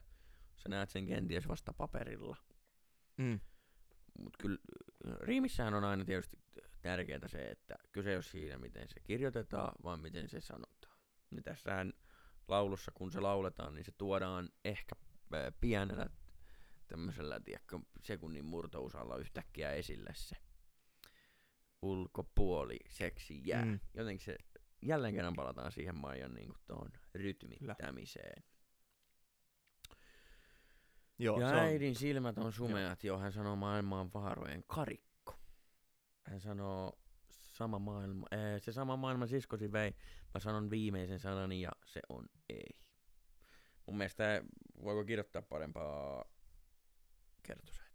sä 0.56 0.68
näet 0.68 0.90
sen 0.90 1.06
kenties 1.06 1.48
vasta 1.48 1.72
paperilla. 1.72 2.36
Mm. 3.16 3.40
Mutta 4.18 4.38
kyllä 4.42 4.58
äh, 5.06 5.14
riimissähän 5.20 5.74
on 5.74 5.84
aina 5.84 6.04
tietysti 6.04 6.38
tärkeää 6.82 7.28
se, 7.28 7.50
että 7.50 7.74
kyse 7.92 8.10
ei 8.10 8.16
ole 8.16 8.22
siinä, 8.22 8.58
miten 8.58 8.88
se 8.88 9.00
kirjoitetaan, 9.00 9.72
vaan 9.82 10.00
miten 10.00 10.28
se 10.28 10.40
sanotaan. 10.40 10.98
Niin 11.30 11.42
tässähän 11.42 11.92
laulussa, 12.48 12.92
kun 12.94 13.12
se 13.12 13.20
lauletaan, 13.20 13.74
niin 13.74 13.84
se 13.84 13.92
tuodaan 13.98 14.48
ehkä 14.64 14.94
äh, 15.34 15.52
pienellä 15.60 16.06
tämmöisellä, 16.86 17.40
tiedätkö, 17.40 17.78
sekunnin 18.02 18.44
murtousalla 18.44 19.16
yhtäkkiä 19.16 19.72
esille 19.72 20.10
se 20.14 20.36
ulkopuoli, 21.82 22.78
seksi, 22.88 23.42
jää. 23.44 23.64
Mm. 23.64 23.70
Mm. 23.70 23.80
Jotenkin 23.94 24.24
se, 24.24 24.36
jälleen 24.82 25.14
kerran 25.14 25.34
palataan 25.36 25.72
siihen 25.72 25.98
Maijan 25.98 26.34
niin 26.34 26.52
tuohon 26.66 26.90
rytmittämiseen. 27.14 28.42
Joo, 31.18 31.40
ja 31.40 31.48
se 31.48 31.54
on, 31.54 31.60
äidin 31.60 31.94
silmät 31.94 32.38
on 32.38 32.52
sumeat, 32.52 33.04
joo. 33.04 33.18
hän 33.18 33.32
sanoo 33.32 33.56
maailmaan 33.56 34.10
vaarojen 34.14 34.64
karikko. 34.66 35.40
Hän 36.22 36.40
sanoo 36.40 36.98
sama 37.30 37.78
maailma, 37.78 38.26
ee, 38.30 38.58
se 38.60 38.72
sama 38.72 38.96
maailma 38.96 39.26
siskosi 39.26 39.72
vei. 39.72 39.94
Mä 40.34 40.40
sanon 40.40 40.70
viimeisen 40.70 41.18
sanani 41.18 41.60
ja 41.60 41.70
se 41.86 42.00
on 42.08 42.26
ei. 42.48 42.78
Mun 43.86 43.96
mielestä 43.96 44.44
voiko 44.82 45.04
kirjoittaa 45.04 45.42
parempaa 45.42 46.24
kertosäettä? 47.42 47.92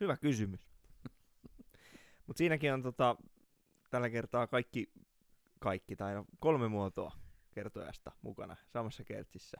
hyvä 0.00 0.16
kysymys. 0.16 0.60
Mutta 2.26 2.38
siinäkin 2.38 2.72
on 2.72 2.82
tota, 2.82 3.16
tällä 3.90 4.10
kertaa 4.10 4.46
kaikki, 4.46 4.92
kaikki 5.60 5.96
tai 5.96 6.14
no, 6.14 6.24
kolme 6.38 6.68
muotoa 6.68 7.12
kertojasta 7.50 8.12
mukana 8.22 8.56
samassa 8.66 9.04
kertsissä. 9.04 9.56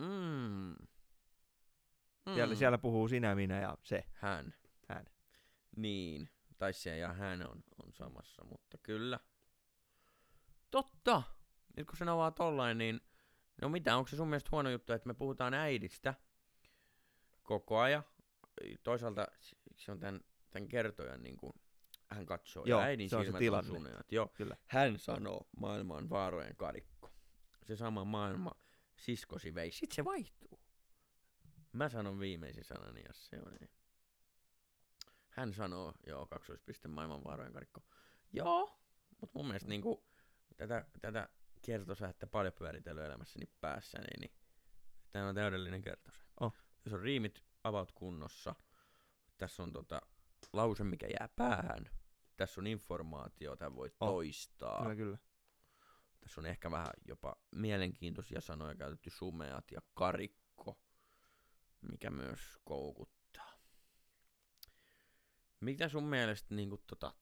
Mm. 0.00 0.74
Siellä, 2.34 2.54
Mm. 2.54 2.58
siellä 2.58 2.78
puhuu 2.78 3.08
sinä, 3.08 3.34
minä 3.34 3.60
ja 3.60 3.78
se. 3.82 4.04
Hän. 4.12 4.54
Hän. 4.88 5.04
Niin. 5.76 6.28
Tai 6.58 6.72
se 6.72 6.98
ja 6.98 7.12
hän 7.12 7.42
on, 7.50 7.64
on 7.84 7.92
samassa, 7.92 8.44
mutta 8.44 8.78
kyllä. 8.82 9.20
Totta! 10.70 11.22
Nyt 11.76 11.86
kun 11.86 11.96
se 11.96 12.04
avaa 12.04 12.30
tollain, 12.30 12.78
niin 12.78 13.00
no 13.62 13.68
mitä, 13.68 13.96
onko 13.96 14.08
se 14.08 14.16
sun 14.16 14.28
mielestä 14.28 14.48
huono 14.52 14.70
juttu, 14.70 14.92
että 14.92 15.06
me 15.06 15.14
puhutaan 15.14 15.54
äidistä 15.54 16.14
koko 17.42 17.78
ajan? 17.78 18.02
Toisaalta 18.82 19.26
se 19.76 19.92
on 19.92 20.00
tämän, 20.00 20.20
tämän 20.50 20.68
kertojan 20.68 21.22
niin 21.22 21.36
kuin, 21.36 21.52
hän 22.10 22.26
katsoo 22.26 22.64
Joo, 22.66 22.80
ja 22.80 22.86
äidin 22.86 23.10
se 23.10 23.16
on 23.16 23.22
se 23.22 23.26
silmät 23.26 23.38
tilanne. 23.38 23.70
on 23.70 23.76
suneat. 23.76 24.12
Joo. 24.12 24.28
Kyllä. 24.34 24.56
Hän 24.66 24.98
sanoo 24.98 25.48
maailman 25.56 26.10
vaarojen 26.10 26.56
karikko. 26.56 27.12
Se 27.62 27.76
sama 27.76 28.04
maailma 28.04 28.52
siskosi 28.96 29.54
vei. 29.54 29.72
Sitten 29.72 29.96
se 29.96 30.04
vaihtuu. 30.04 30.60
Mä 31.72 31.88
sanon 31.88 32.18
viimeisen 32.18 32.64
sanani, 32.64 33.02
jos 33.08 33.26
se 33.26 33.36
on 33.46 33.52
niin. 33.60 33.70
Hän 35.28 35.54
sanoo, 35.54 35.92
joo, 36.06 36.26
kaksoispiste 36.26 36.88
maailman 36.88 37.24
vaarojen 37.24 37.52
karikko. 37.52 37.80
Joo, 38.32 38.80
mutta 39.20 39.38
mun 39.38 39.46
mielestä 39.46 39.68
niinku, 39.68 40.06
tätä, 40.56 40.86
tätä 41.00 41.28
kertosäettä 41.62 42.26
paljon 42.26 42.52
pyöritellyt 42.52 43.04
elämässäni 43.04 43.46
päässäni, 43.60 44.06
niin 44.20 44.32
tämä 45.10 45.28
on 45.28 45.34
täydellinen 45.34 45.82
kertosä. 45.82 46.24
Oh. 46.40 46.54
Tässä 46.82 46.96
on 46.96 47.02
riimit 47.02 47.42
about 47.64 47.92
kunnossa. 47.92 48.54
Tässä 49.36 49.62
on 49.62 49.72
tota, 49.72 50.00
lause, 50.56 50.84
mikä 50.84 51.06
jää 51.06 51.28
päähän. 51.36 51.90
Tässä 52.36 52.60
on 52.60 52.66
informaatio, 52.66 53.56
tämän 53.56 53.74
voi 53.76 53.90
Oh. 54.00 54.08
toistaa. 54.10 54.82
Kyllä, 54.82 54.96
kyllä. 54.96 55.18
Tässä 56.20 56.40
on 56.40 56.46
ehkä 56.46 56.70
vähän 56.70 56.90
jopa 57.08 57.36
mielenkiintoisia 57.54 58.40
sanoja 58.40 58.74
käytetty 58.74 59.10
sumeat 59.10 59.64
ja 59.72 59.80
karikko, 59.94 60.80
mikä 61.90 62.10
myös 62.10 62.40
koukuttaa. 62.64 63.52
Mitä 65.60 65.88
sun 65.88 66.04
mielestä 66.04 66.54
niinku 66.54 66.78
tota, 66.86 67.14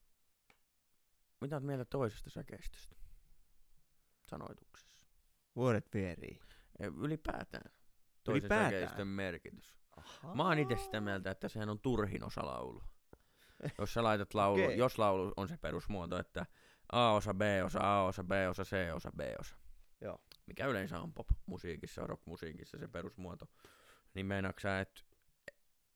mitä 1.41 1.57
oot 1.57 1.65
mieltä 1.65 1.85
toisesta 1.85 2.31
säkeistöstä 2.31 2.97
sanoituksessa? 4.23 5.07
Vuodet 5.57 5.95
vierii. 5.95 6.41
Ylipäätään 6.97 7.73
toisen 8.25 8.43
Ylipäätään? 8.43 8.73
säkeistön 8.73 9.09
merkitys. 9.09 9.75
Aha. 9.97 10.35
Mä 10.35 10.43
oon 10.43 10.59
itse 10.59 10.77
sitä 10.77 11.01
mieltä, 11.01 11.31
että 11.31 11.49
sehän 11.49 11.69
on 11.69 11.81
turhin 11.81 12.25
osa 12.25 12.47
laulu. 12.47 12.83
jos 13.79 13.95
sä 13.95 14.03
laitat 14.03 14.35
laulu, 14.35 14.65
Okei. 14.65 14.79
jos 14.79 14.99
laulu 14.99 15.33
on 15.37 15.49
se 15.49 15.57
perusmuoto, 15.57 16.19
että 16.19 16.47
A-osa, 16.93 17.35
B-osa, 17.35 17.81
A-osa, 17.83 18.25
B-osa, 18.25 18.65
C-osa, 18.65 19.13
B-osa. 19.17 19.57
Joo. 20.01 20.21
Mikä 20.47 20.67
yleensä 20.67 21.01
on 21.01 21.13
pop-musiikissa, 21.13 22.07
rock-musiikissa 22.07 22.79
se 22.79 22.89
perusmuoto. 22.89 23.47
Niin 24.15 24.27
meinaksä, 24.27 24.81
että 24.81 25.03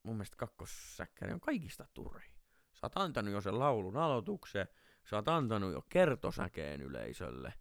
mun 0.03 0.17
mielestä 0.17 0.37
kakkossäkkäri 0.37 1.33
on 1.33 1.41
kaikista 1.41 1.87
turhi. 1.95 2.29
Sä 2.73 2.87
oot 2.87 2.93
antanut 2.97 3.33
jo 3.35 3.41
sen 3.41 3.59
laulun 3.59 3.97
aloituksen, 3.97 4.69
sä 5.05 5.17
oot 5.17 5.29
antanut 5.29 5.73
jo 5.73 5.83
kertosäkeen 5.89 6.81
yleisölle. 6.83 7.53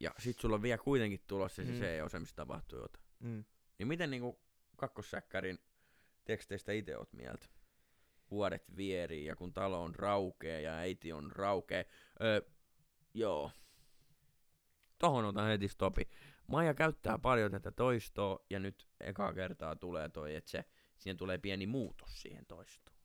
Ja 0.00 0.10
sit 0.18 0.38
sulla 0.38 0.54
on 0.54 0.62
vielä 0.62 0.78
kuitenkin 0.78 1.20
tulossa 1.26 1.64
se 1.64 1.72
Mm. 1.72 1.78
C-osa, 1.78 2.20
missä 2.20 2.36
tapahtuu 2.36 2.78
jotain. 2.78 3.04
Mm. 3.20 3.44
Niin 3.78 3.88
miten 3.88 4.10
niinku 4.10 4.40
kakkossäkkärin 4.76 5.58
teksteistä 6.24 6.72
itse 6.72 6.96
oot 6.96 7.12
mieltä? 7.12 7.46
Vuodet 8.30 8.76
vierii 8.76 9.24
ja 9.24 9.36
kun 9.36 9.52
talo 9.52 9.82
on 9.82 9.94
raukea 9.94 10.60
ja 10.60 10.74
äiti 10.74 11.12
on 11.12 11.32
raukea. 11.32 11.84
Öö, 12.22 12.40
joo. 13.14 13.50
Tohon 14.98 15.24
otan 15.24 15.46
heti 15.48 15.68
stopi. 15.68 16.08
Maija 16.46 16.74
käyttää 16.74 17.18
paljon 17.18 17.50
tätä 17.50 17.70
toistoa 17.70 18.44
ja 18.50 18.58
nyt 18.58 18.88
ekaa 19.00 19.32
kertaa 19.34 19.76
tulee 19.76 20.08
toi, 20.08 20.34
että 20.34 20.50
se, 20.50 20.64
siihen 20.96 21.16
tulee 21.16 21.38
pieni 21.38 21.66
muutos 21.66 22.22
siihen 22.22 22.46
toistoon. 22.46 22.96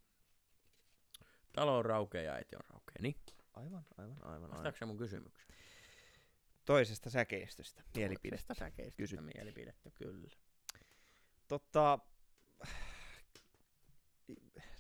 Talo 1.54 1.78
on 1.78 1.86
raukea 1.86 2.22
ja 2.22 2.34
äiti 2.34 2.56
on 2.56 2.64
raukea, 2.70 2.96
niin? 3.02 3.16
Aivan, 3.54 3.86
aivan, 3.98 4.26
aivan. 4.26 4.50
Vastaako 4.50 4.78
se 4.78 4.86
mun 4.86 4.98
kysymykseen? 4.98 5.48
Toisesta 6.66 7.10
säkeistöstä, 7.10 7.84
mielipide. 7.96 8.30
Toisesta 8.30 8.54
säkeistä 8.54 8.98
Kysy. 8.98 9.22
mielipidettä, 9.22 9.92
kyllä. 9.92 10.30
Totta, 11.48 12.00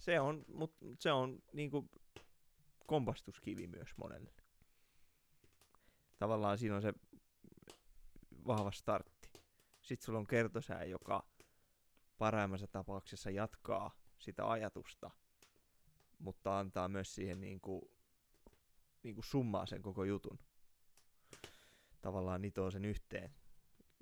se 0.04 0.20
on, 0.20 0.46
mut 0.54 0.76
se 1.00 1.12
on 1.12 1.40
niinku 1.54 1.90
kompastuskivi 2.88 3.68
myös 3.68 3.90
monelle. 3.98 4.34
Tavallaan 6.18 6.58
siinä 6.58 6.76
on 6.76 6.82
se 6.82 6.94
vahva 8.48 8.72
startti. 8.72 9.30
Sitten 9.82 10.06
sulla 10.06 10.20
on 10.20 10.28
kertosää, 10.28 10.84
joka 10.84 11.28
parhaimmassa 12.18 12.68
tapauksessa 12.68 13.30
jatkaa 13.30 13.98
sitä 14.20 14.50
ajatusta, 14.50 15.12
mutta 16.20 16.60
antaa 16.60 16.88
myös 16.88 17.16
siihen 17.16 17.42
niinku, 17.42 17.92
niinku 19.04 19.22
summaa 19.22 19.66
sen 19.66 19.82
koko 19.82 20.04
jutun. 20.04 20.40
Tavallaan 22.02 22.42
nitoo 22.42 22.72
sen 22.72 22.86
yhteen. 22.86 23.36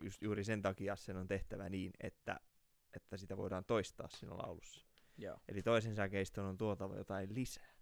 Just 0.04 0.22
juuri 0.22 0.44
sen 0.44 0.62
takia 0.62 0.96
sen 0.96 1.18
on 1.18 1.28
tehtävä 1.28 1.70
niin, 1.70 1.92
että, 2.00 2.40
että 2.94 3.18
sitä 3.18 3.38
voidaan 3.38 3.66
toistaa 3.66 4.08
siinä 4.10 4.38
laulussa. 4.38 4.91
Joo. 5.22 5.38
Eli 5.48 5.62
toisen 5.62 5.96
säkeistön 5.96 6.46
on 6.46 6.58
tuotava 6.58 6.96
jotain 6.96 7.36
lisää. 7.36 7.74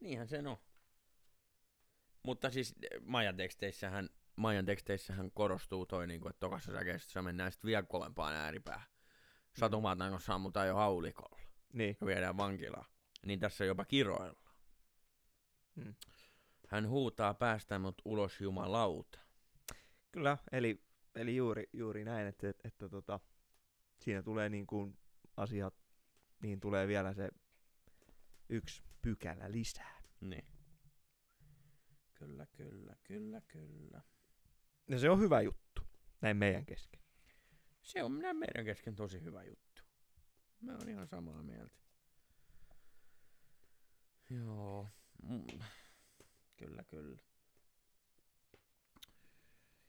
Niinhän 0.00 0.28
se 0.28 0.42
on. 0.46 0.56
Mutta 2.22 2.50
siis 2.50 2.74
eh, 2.82 3.00
Maijan 3.00 3.36
teksteissähän, 3.36 4.08
Maijan 4.36 4.64
teksteissähän 4.64 5.30
korostuu 5.30 5.86
toi, 5.86 6.06
niinku, 6.06 6.28
että 6.28 6.40
tokassa 6.40 6.72
säkeistössä 6.72 7.22
mennään 7.22 7.52
sitten 7.52 7.68
vielä 7.68 7.82
kovempaan 7.82 8.34
ääripäähän. 8.34 8.88
Satumatanko 9.58 10.18
sammutaan 10.18 10.68
jo 10.68 10.74
haulikolla 10.74 11.38
Niin. 11.72 11.96
ja 12.00 12.06
viedään 12.06 12.36
vankilaan. 12.36 12.84
Niin 13.26 13.40
tässä 13.40 13.64
jopa 13.64 13.84
kiroilla. 13.84 14.40
Mm. 15.74 15.94
Hän 16.68 16.88
huutaa 16.88 17.34
päästä 17.34 17.78
mut 17.78 18.02
ulos 18.04 18.40
jumalauta. 18.40 19.18
Kyllä, 20.12 20.38
eli, 20.52 20.82
eli 21.14 21.36
juuri, 21.36 21.68
juuri 21.72 22.04
näin, 22.04 22.26
että, 22.26 22.48
että, 22.48 22.68
että 22.68 22.88
tota, 22.88 23.20
siinä 23.98 24.22
tulee 24.22 24.48
niin 24.48 24.66
kuin 24.66 24.98
asiat, 25.36 25.74
niin 26.42 26.60
tulee 26.60 26.88
vielä 26.88 27.14
se 27.14 27.28
yksi 28.48 28.82
pykälä 29.02 29.52
lisää. 29.52 30.02
Niin. 30.20 30.46
Kyllä, 32.14 32.46
kyllä, 32.46 32.96
kyllä, 33.02 33.40
kyllä. 33.48 34.02
Ja 34.88 34.98
se 34.98 35.10
on 35.10 35.20
hyvä 35.20 35.40
juttu, 35.40 35.82
näin 36.20 36.36
meidän 36.36 36.66
kesken. 36.66 37.00
Se 37.82 38.02
on 38.02 38.18
näin 38.18 38.36
meidän 38.36 38.64
kesken 38.64 38.94
tosi 38.94 39.22
hyvä 39.22 39.44
juttu. 39.44 39.82
Mä 40.60 40.72
oon 40.72 40.88
ihan 40.88 41.06
samaa 41.06 41.42
mieltä. 41.42 41.78
Joo. 44.30 44.88
Mm. 45.22 45.58
Kyllä, 46.56 46.84
kyllä. 46.84 47.18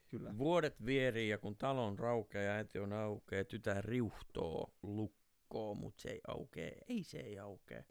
Kyllä. 0.07 0.37
Vuodet 0.37 0.85
vierii 0.85 1.29
ja 1.29 1.37
kun 1.37 1.57
talo 1.57 1.87
on 1.87 1.99
raukea 1.99 2.41
ja 2.41 2.51
äiti 2.51 2.79
on 2.79 2.93
aukea, 2.93 3.45
tytär 3.45 3.85
riuhtoo 3.85 4.73
lukkoo, 5.49 5.75
mut 5.75 5.99
se 5.99 6.09
ei 6.09 6.21
aukee. 6.27 6.77
Ei 6.87 7.03
se 7.03 7.17
ei 7.17 7.39
aukee. 7.39 7.85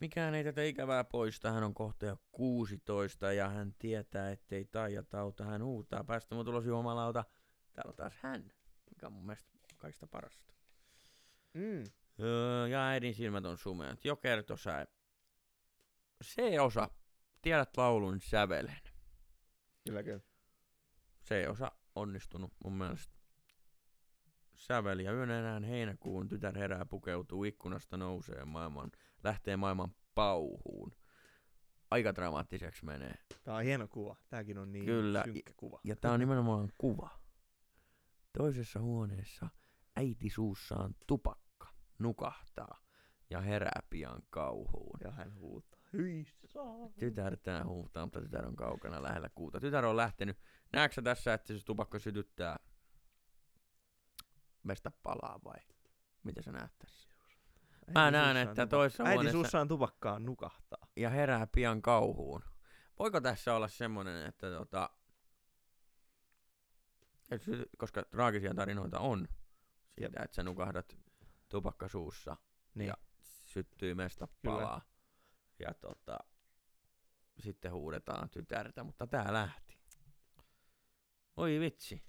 Mikään 0.00 0.34
ei 0.34 0.44
tätä 0.44 0.62
ikävää 0.62 1.04
poista, 1.04 1.52
hän 1.52 1.64
on 1.64 1.74
kohta 1.74 2.06
jo 2.06 2.16
16 2.32 3.32
ja 3.32 3.48
hän 3.48 3.74
tietää, 3.78 4.30
ettei 4.30 4.64
taija 4.64 5.02
tauta. 5.02 5.44
Hän 5.44 5.64
huutaa 5.64 6.04
päästä 6.04 6.34
mut 6.34 6.48
ulos 6.48 6.66
jumalauta. 6.66 7.24
Täällä 7.72 7.90
on 7.90 7.96
taas 7.96 8.14
hän, 8.20 8.52
mikä 8.90 9.06
on 9.06 9.12
mun 9.12 9.26
mielestä 9.26 9.50
kaikista 9.76 10.06
parasta. 10.06 10.54
Mm. 11.54 11.84
Öö, 12.20 12.68
ja 12.68 12.86
äidin 12.86 13.14
silmät 13.14 13.44
on 13.44 13.58
sumeat. 13.58 14.04
Jo 14.04 14.16
kerto 14.16 14.56
sä. 14.56 14.86
C-osa. 16.24 16.90
Tiedät 17.42 17.76
laulun 17.76 18.20
sävelen. 18.20 18.82
Kyllä, 19.84 20.02
kyllä. 20.02 20.20
C-osa 21.24 21.72
onnistunut 21.94 22.52
mun 22.64 22.72
mielestä. 22.72 23.21
Säveli 24.62 25.04
ja 25.04 25.12
yön 25.12 25.30
enää 25.30 25.60
heinäkuun 25.60 26.28
tytär 26.28 26.58
herää 26.58 26.84
pukeutuu 26.84 27.44
ikkunasta 27.44 27.96
nousee 27.96 28.44
maailman, 28.44 28.90
lähtee 29.24 29.56
maailman 29.56 29.94
pauhuun. 30.14 30.92
Aika 31.90 32.14
dramaattiseksi 32.14 32.84
menee. 32.84 33.14
Tää 33.44 33.54
on 33.54 33.62
hieno 33.62 33.88
kuva. 33.88 34.16
Tääkin 34.28 34.58
on 34.58 34.72
niin 34.72 34.84
Kyllä. 34.84 35.22
synkkä 35.24 35.52
kuva. 35.56 35.80
Ja 35.84 35.96
tää 35.96 36.12
on 36.12 36.20
nimenomaan 36.20 36.68
kuva. 36.78 37.10
Toisessa 38.38 38.80
huoneessa 38.80 39.48
äiti 39.96 40.30
suussaan 40.30 40.94
tupakka 41.06 41.68
nukahtaa 41.98 42.82
ja 43.30 43.40
herää 43.40 43.82
pian 43.90 44.22
kauhuun. 44.30 44.98
Ja 45.04 45.10
hän 45.10 45.34
huutaa. 45.34 45.80
Hyi. 45.92 46.26
Tytär 46.98 47.36
tää 47.36 47.64
huutaa, 47.64 48.06
mutta 48.06 48.20
tytär 48.20 48.46
on 48.46 48.56
kaukana 48.56 49.02
lähellä 49.02 49.30
kuuta. 49.34 49.60
Tytär 49.60 49.84
on 49.84 49.96
lähtenyt. 49.96 50.38
Näetkö 50.72 50.94
sä 50.94 51.02
tässä, 51.02 51.34
että 51.34 51.58
se 51.58 51.64
tupakka 51.64 51.98
sytyttää 51.98 52.58
vestä 54.66 54.90
palaa 55.02 55.40
vai? 55.44 55.60
Mitä 56.22 56.42
sä 56.42 56.52
näet 56.52 56.78
tässä? 56.78 57.08
Mä 57.94 58.04
Äiti 58.04 58.12
näen, 58.12 58.36
että 58.36 58.66
toisessa 58.66 59.04
Äiti 59.04 59.14
huoneessa- 59.16 59.32
suussaan 59.32 59.68
tupakkaan 59.68 60.24
nukahtaa. 60.26 60.86
Ja 60.96 61.10
herää 61.10 61.46
pian 61.46 61.82
kauhuun. 61.82 62.42
Voiko 62.98 63.20
tässä 63.20 63.54
olla 63.54 63.68
semmonen, 63.68 64.26
että 64.26 64.50
tota... 64.50 64.90
Et 67.30 67.42
koska 67.78 68.02
traagisia 68.02 68.54
tarinoita 68.54 68.98
on 69.00 69.28
siitä, 69.98 70.22
että 70.22 70.34
sä 70.34 70.42
nukahdat 70.42 70.98
tupakka 71.48 71.88
suussa 71.88 72.36
Niin. 72.74 72.88
Ja 72.88 72.94
syttyy 73.22 73.94
mesta 73.94 74.26
Kyllä. 74.26 74.56
palaa. 74.56 74.80
Ja 75.58 75.74
tota, 75.74 76.18
sitten 77.38 77.72
huudetaan 77.72 78.30
tytärtä, 78.30 78.84
mutta 78.84 79.06
tää 79.06 79.32
lähti. 79.32 79.78
Oi 81.36 81.60
vitsi. 81.60 82.02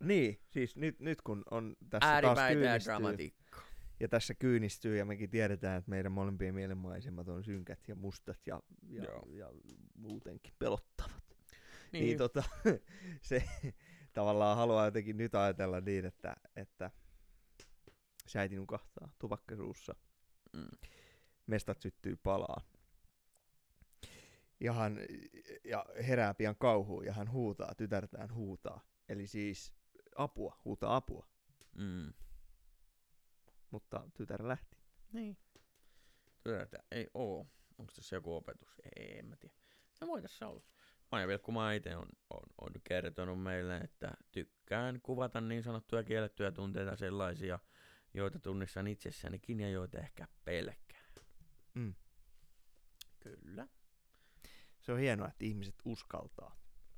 Niin, 0.00 0.40
siis 0.50 0.76
nyt, 0.76 1.00
nyt 1.00 1.22
kun 1.22 1.42
on 1.50 1.76
tässä 1.90 2.22
taas 2.22 2.38
ja 2.38 2.48
kyynistyy, 2.54 2.92
dramatiikka. 2.92 3.62
ja 4.00 4.08
tässä 4.08 4.34
kyynistyy 4.34 4.96
ja 4.96 5.04
mekin 5.04 5.30
tiedetään, 5.30 5.78
että 5.78 5.90
meidän 5.90 6.12
molempien 6.12 6.54
mielenmaisemat 6.54 7.28
on 7.28 7.44
synkät 7.44 7.88
ja 7.88 7.94
mustat 7.94 8.46
ja, 8.46 8.60
ja, 8.88 9.04
Joo. 9.04 9.28
ja 9.30 9.50
muutenkin 9.94 10.54
pelottavat. 10.58 11.22
Niin, 11.92 12.04
Niin, 12.04 12.18
tota, 12.18 12.42
se 13.22 13.44
tavallaan 14.12 14.56
haluaa 14.56 14.84
jotenkin 14.84 15.16
nyt 15.16 15.34
ajatella 15.34 15.80
niin, 15.80 16.04
että, 16.04 16.36
että 16.56 16.90
se 18.26 18.38
äiti 18.38 18.56
nukahtaa 18.56 19.10
tupakkasuussa, 19.18 19.94
mm, 20.52 20.88
mestat 21.46 21.80
syttyy 21.80 22.16
palaa. 22.16 22.60
Ja, 24.60 24.72
hän, 24.72 24.98
ja 25.64 25.86
herää 26.08 26.34
pian 26.34 26.56
kauhuun 26.56 27.04
ja 27.04 27.12
hän 27.12 27.30
huutaa, 27.30 27.74
tytärtään 27.74 28.34
huutaa. 28.34 28.80
Eli 29.08 29.26
siis 29.26 29.77
apua, 30.18 30.60
huutaa 30.64 30.96
apua, 30.96 31.26
mm. 31.74 32.12
mutta 33.70 34.10
tytär 34.14 34.48
lähti. 34.48 34.78
Niin. 35.12 35.36
Tytärtä 36.44 36.78
ei 36.90 37.06
oo. 37.14 37.46
Onko 37.78 37.92
tässä 37.96 38.16
joku 38.16 38.36
opetus? 38.36 38.80
Ei, 38.96 39.18
en 39.18 39.26
mä 39.26 39.36
tiedä. 39.36 39.54
No 40.00 40.06
voi 40.06 40.22
tässä 40.22 40.48
olla. 40.48 40.62
Maija 41.12 41.28
Vilkkumaa 41.28 41.72
itse 41.72 41.96
on, 41.96 42.08
on, 42.30 42.42
on 42.60 42.72
kertonut 42.84 43.42
meille, 43.42 43.76
että 43.76 44.14
tykkään 44.32 45.00
kuvata 45.02 45.40
niin 45.40 45.62
sanottuja 45.62 46.04
kiellettyjä 46.04 46.52
tunteita 46.52 46.96
sellaisia, 46.96 47.58
joita 48.14 48.38
tunnistan 48.38 48.86
itsessänikin 48.86 49.60
ja 49.60 49.70
joita 49.70 49.98
ehkä 49.98 50.28
pelkään. 50.44 51.12
Mm. 51.74 51.94
Kyllä. 53.20 53.68
Se 54.80 54.92
on 54.92 54.98
hienoa, 54.98 55.28
että 55.28 55.44
ihmiset 55.44 55.74
uskaltaa 55.84 56.56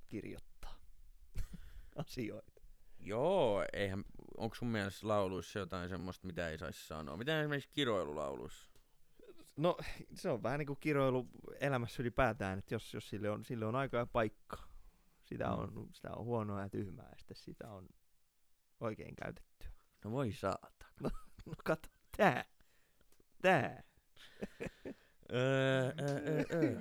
kirjoittaa 0.08 0.74
asioita. 1.96 2.59
Joo, 3.00 3.64
eihän, 3.72 4.04
onko 4.36 4.54
sun 4.54 4.68
mielestä 4.68 5.08
lauluissa 5.08 5.58
jotain 5.58 5.88
semmoista, 5.88 6.26
mitä 6.26 6.48
ei 6.48 6.58
saisi 6.58 6.86
sanoa? 6.86 7.16
Miten 7.16 7.40
esimerkiksi 7.40 7.70
kiroilulauluissa? 7.72 8.70
No 9.56 9.76
se 10.14 10.30
on 10.30 10.42
vähän 10.42 10.58
niin 10.58 10.66
kuin 10.66 10.78
kiroilu 10.80 11.28
elämässä 11.60 12.02
ylipäätään, 12.02 12.58
että 12.58 12.74
jos, 12.74 12.94
jos 12.94 13.08
sille, 13.08 13.30
on, 13.30 13.44
sille 13.44 13.66
on 13.66 13.74
aika 13.76 13.96
ja 13.96 14.06
paikka, 14.06 14.56
sitä 15.24 15.44
Mm. 15.46 15.52
on, 15.52 15.88
sitä 15.92 16.10
on 16.16 16.24
huonoa 16.24 16.60
ja 16.60 16.68
tyhmää 16.68 17.08
ja 17.10 17.18
sitten 17.18 17.36
sitä 17.36 17.70
on 17.72 17.88
oikein 18.80 19.16
käytettyä. 19.16 19.70
No 20.04 20.10
voi 20.10 20.32
saata. 20.32 20.86
No 21.02 21.10
kato, 21.64 21.88
tää, 22.16 22.44
tää. 23.42 23.82
öö, 25.32 25.92
öö, 26.00 26.20
öö, 26.26 26.44
öö. 26.52 26.80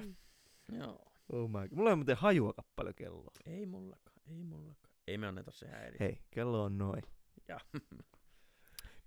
Joo. 0.80 1.06
Oh 1.32 1.50
my 1.50 1.68
God. 1.68 1.72
Mulla 1.78 1.90
ei 1.90 1.96
muuten 1.96 2.18
hajuakaan 2.18 2.68
paljon 2.76 2.96
kelloa. 2.96 3.32
Ei 3.46 3.66
mullakaan, 3.66 4.18
ei 4.28 4.44
mullakaan. 4.44 4.89
Ei 5.10 5.18
me 5.18 5.28
anneta 5.28 5.52
se 5.52 5.68
häiriä. 5.68 5.98
Hei, 6.00 6.22
kello 6.32 6.64
on 6.64 6.78
noin. 6.78 7.04
Ja. 7.48 7.60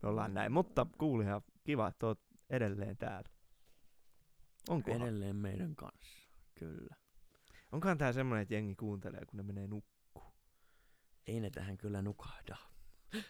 Me 0.02 0.08
ollaan 0.08 0.34
näin, 0.34 0.52
mutta 0.52 0.86
kuulihan, 0.98 1.42
kiva, 1.64 1.88
että 1.88 2.06
oot 2.06 2.20
edelleen 2.50 2.96
täällä. 2.96 3.28
Onko? 4.68 4.90
Edelleen 4.90 5.36
meidän 5.36 5.76
kanssa, 5.76 6.18
kyllä. 6.54 6.96
Onkohan 7.72 7.98
tää 7.98 8.12
semmonen, 8.12 8.42
että 8.42 8.54
jengi 8.54 8.74
kuuntelee, 8.74 9.20
kun 9.26 9.36
ne 9.36 9.42
menee 9.42 9.66
nukkuun? 9.66 10.32
Ei 11.26 11.40
ne 11.40 11.50
tähän 11.50 11.78
kyllä 11.78 12.02
nukahda. 12.02 12.56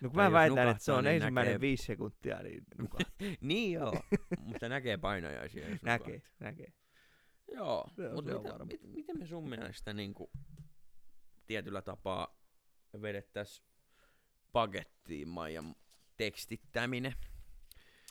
No 0.01 0.09
kun 0.11 0.17
mä 0.17 0.33
väitän, 0.33 0.69
että 0.69 0.85
se 0.85 0.93
on 0.93 1.05
niin 1.05 1.15
ensimmäinen 1.17 1.53
näkee- 1.53 1.61
viisi 1.61 1.85
sekuntia, 1.85 2.43
niin 2.43 2.65
niin 3.41 3.73
joo, 3.73 4.03
mutta 4.39 4.69
näkee 4.69 4.97
painajaisia. 4.97 5.69
jos 5.69 5.83
näkee, 5.83 6.23
näkee. 6.41 6.73
Joo, 7.55 7.91
mutta 8.15 8.33
mitä, 8.41 8.65
mit, 8.65 8.95
miten 8.95 9.19
me 9.19 9.27
sun 9.27 9.49
mielestä 9.49 9.93
niinku, 9.93 10.31
tietyllä 11.47 11.83
tapaa 11.83 12.42
vedettäis 13.03 13.63
pakettiin 14.53 15.29
Maijan 15.29 15.75
tekstittäminen? 16.17 17.15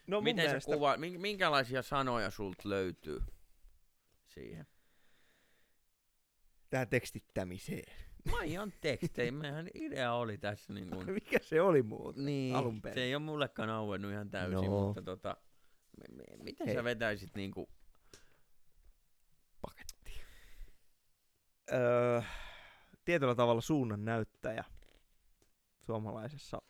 No 0.07 0.17
mun 0.17 0.23
miten 0.23 0.45
mielestä, 0.45 0.71
se 0.71 0.75
kuva, 0.75 0.95
mink- 0.95 1.17
minkälaisia 1.17 1.81
sanoja 1.81 2.29
sulta 2.29 2.69
löytyy 2.69 3.21
siihen? 4.27 4.67
tää 6.69 6.85
tekstittämiseen. 6.85 7.93
Maijan 8.31 8.73
tekstejä, 8.81 9.31
meidän 9.31 9.67
idea 9.73 10.13
oli 10.13 10.37
tässä 10.37 10.73
niin 10.73 10.89
kuin, 10.89 11.11
Mikä 11.13 11.39
se 11.41 11.61
oli 11.61 11.81
muuten? 11.83 12.25
niin, 12.25 12.55
alun 12.55 12.81
perin? 12.81 12.93
se 12.95 13.01
ei 13.01 13.15
ole 13.15 13.23
mullekaan 13.23 13.69
auennut 13.69 14.11
ihan 14.11 14.29
täysin, 14.29 14.55
No. 14.55 14.61
mutta 14.85 15.01
tota, 15.01 15.37
miten 16.43 16.67
Hei. 16.67 16.75
sä 16.75 16.83
vetäisit 16.83 17.35
niinku 17.35 17.69
pakettiin? 19.61 20.21
Öö, 21.73 22.21
tietyllä 23.05 23.35
tavalla 23.35 23.61
suunnan 23.61 24.05
näyttäjä 24.05 24.63
suomalaisessa 25.81 26.61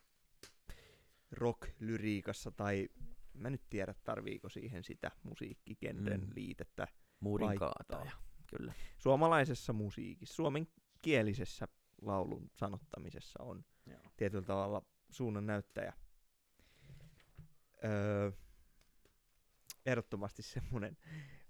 rock-lyriikassa, 1.30 2.50
tai 2.50 2.88
mä 3.34 3.50
nyt 3.50 3.62
tiedä 3.70 3.94
tarviiko 4.04 4.48
siihen 4.48 4.84
sitä 4.84 5.10
musiikkigenren 5.22 6.20
Mm. 6.20 6.30
liitettä. 6.34 6.88
Muurin 7.20 7.58
kaataja, 7.58 8.12
kyllä. 8.46 8.72
Suomalaisessa 8.98 9.72
musiikissa, 9.72 10.34
suomenkielisessä 10.34 11.68
laulun 12.02 12.50
sanottamisessa 12.54 13.42
on 13.42 13.64
Joo. 13.86 14.00
tietyllä 14.16 14.44
tavalla 14.44 14.82
suunnan 15.10 15.46
näyttäjä. 15.46 15.92
Öö, 17.84 18.32
ehdottomasti 19.86 20.42
semmoinen 20.42 20.96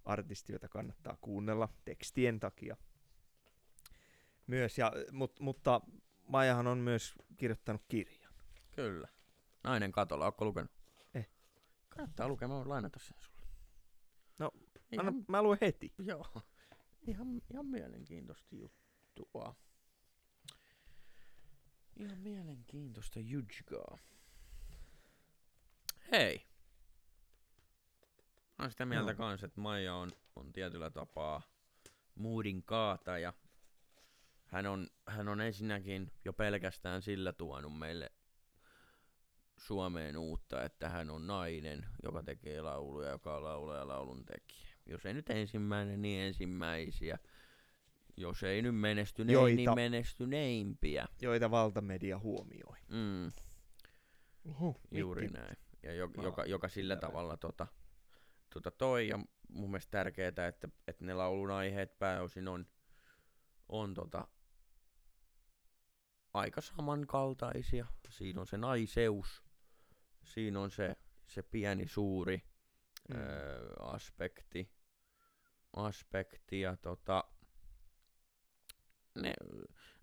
artisti, 0.04 0.52
jota 0.52 0.68
kannattaa 0.68 1.16
kuunnella 1.20 1.68
tekstien 1.84 2.40
takia. 2.40 2.76
Myös, 4.46 4.78
ja, 4.78 4.92
mut, 5.12 5.40
mutta 5.40 5.80
Maijahan 6.28 6.66
on 6.66 6.78
myös 6.78 7.14
kirjoittanut 7.36 7.82
kirjan. 7.88 8.32
Kyllä. 8.70 9.08
Nainen 9.64 9.92
katolla, 9.92 10.24
ootko 10.24 10.44
lukenut? 10.44 10.70
Eh. 11.14 11.28
Kannattaa 11.88 12.28
lukea, 12.28 12.48
mä 12.48 12.54
voin 12.54 12.68
lainata 12.68 12.98
sen 12.98 13.16
sulle. 13.20 13.46
No, 14.38 14.50
ihan, 14.92 15.06
Anna, 15.06 15.24
mä 15.28 15.42
luen 15.42 15.58
heti. 15.60 15.94
joo. 15.98 16.26
Ihan, 17.06 17.42
ihan 17.50 17.66
mielenkiintoista 17.66 18.56
juttua. 18.56 19.54
Ihan 21.96 22.18
mielenkiintoista 22.18 23.20
jutkaa. 23.20 23.98
Hei. 26.12 26.46
Mä 28.58 28.64
oon 28.64 28.70
sitä 28.70 28.86
mieltä 28.86 29.10
Joo. 29.10 29.16
kans, 29.18 29.44
että 29.44 29.60
Maija 29.60 29.94
on, 29.94 30.10
on 30.36 30.52
tietyllä 30.52 30.90
tapaa 30.90 31.42
muudin 32.14 32.62
kaataja. 32.62 33.32
Hän 34.52 34.66
on, 34.66 34.86
hän 35.06 35.28
on 35.28 35.40
ensinnäkin 35.40 36.12
jo 36.24 36.32
pelkästään 36.32 37.02
sillä 37.02 37.32
tuonut 37.32 37.78
meille 37.78 38.12
Suomeen 39.56 40.16
uutta, 40.16 40.64
että 40.64 40.88
hän 40.88 41.10
on 41.10 41.26
nainen, 41.26 41.86
joka 42.02 42.22
tekee 42.22 42.60
lauluja, 42.60 43.10
joka 43.10 43.36
on 43.36 43.44
laulaja 43.44 43.80
ja 43.80 43.88
laulun 43.88 44.24
tekijä. 44.24 44.68
Jos 44.86 45.06
ei 45.06 45.14
nyt 45.14 45.30
ensimmäinen, 45.30 46.02
niin 46.02 46.20
ensimmäisiä. 46.20 47.18
Jos 48.16 48.42
ei 48.42 48.62
nyt 48.62 48.76
menestynein, 48.76 49.34
Joita- 49.34 49.56
niin 49.56 49.74
menestyneimpiä. 49.74 51.06
Joita 51.22 51.50
valtamedia 51.50 52.18
huomioi. 52.18 52.78
Mm, 52.88 53.32
Oho, 54.50 54.80
juuri 54.90 55.22
mikki. 55.22 55.38
näin. 55.38 55.56
ja 55.82 55.94
jo, 55.94 56.10
joka, 56.22 56.44
joka 56.44 56.68
sillä 56.68 56.94
selvä. 56.94 57.06
tavalla 57.06 57.36
tota, 57.36 57.66
tota 58.54 58.70
toi. 58.70 59.08
Ja 59.08 59.18
mun 59.48 59.70
mielestä 59.70 59.90
tärkeää, 59.90 60.28
että, 60.28 60.68
että 60.88 61.04
ne 61.04 61.14
laulun 61.14 61.50
aiheet 61.50 61.98
pääosin 61.98 62.48
on, 62.48 62.66
on 63.68 63.94
tota, 63.94 64.28
aika 66.34 66.60
samankaltaisia. 66.60 67.86
Siinä 68.08 68.40
on 68.40 68.46
se 68.46 68.56
naiseus, 68.56 69.42
siinä 70.24 70.60
on 70.60 70.70
se, 70.70 70.96
se 71.26 71.42
pieni 71.42 71.88
suuri 71.88 72.42
Mm. 73.08 73.16
öö, 73.20 73.74
aspekti, 73.80 74.72
aspekti 75.76 76.60
ja 76.60 76.76
tota, 76.76 77.24
ne 79.14 79.34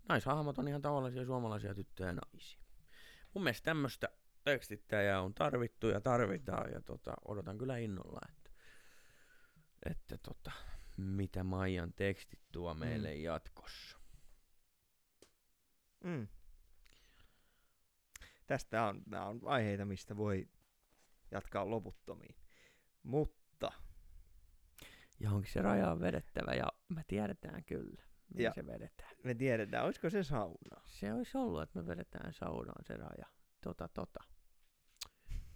naishahmot 0.08 0.58
on 0.58 0.68
ihan 0.68 0.82
tavallisia 0.82 1.24
suomalaisia 1.24 1.74
tyttöjä 1.74 2.08
ja 2.08 2.12
naisia. 2.12 2.60
Mun 3.34 3.44
mielestä 3.44 3.64
tämmöistä 3.64 4.08
tekstittäjää 4.44 5.22
on 5.22 5.34
tarvittu 5.34 5.88
ja 5.88 6.00
tarvitaan 6.00 6.72
ja 6.72 6.80
tota, 6.80 7.14
odotan 7.24 7.58
kyllä 7.58 7.76
innolla, 7.76 8.20
että, 8.28 8.50
että 9.90 10.18
tota, 10.18 10.52
mitä 10.96 11.44
Maijan 11.44 11.92
tekstit 11.92 12.40
tuo 12.52 12.74
meille 12.74 13.14
Mm. 13.14 13.20
jatkossa. 13.22 13.99
Mm. 16.04 16.28
Tästä 18.46 18.84
on, 18.84 19.02
nämä 19.06 19.24
on 19.26 19.40
aiheita, 19.44 19.84
mistä 19.84 20.16
voi 20.16 20.48
jatkaa 21.30 21.70
loputtomiin. 21.70 22.34
Mutta 23.02 23.72
Johonkin 25.20 25.52
se 25.52 25.62
raja 25.62 25.90
on 25.90 26.00
vedettävä 26.00 26.54
ja 26.54 26.66
me 26.88 27.04
tiedetään 27.08 27.64
kyllä, 27.64 28.02
mihin 28.34 28.44
Ja- 28.44 28.52
se 28.54 28.66
vedetään. 28.66 29.10
me 29.24 29.34
tiedetään, 29.34 29.84
olisiko 29.84 30.10
se 30.10 30.22
sauna. 30.22 30.80
Se 30.84 31.12
olisi 31.12 31.38
ollut, 31.38 31.62
että 31.62 31.78
me 31.78 31.86
vedetään 31.86 32.32
saunaan 32.32 32.84
se 32.84 32.94
raja. 32.96 33.26
Tota, 33.60 33.88
tota. 33.88 34.24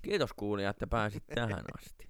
Kiitos 0.02 0.32
kuulija, 0.32 0.70
että 0.70 0.86
pääsit 0.86 1.24
tähän 1.34 1.64
asti. 1.78 2.08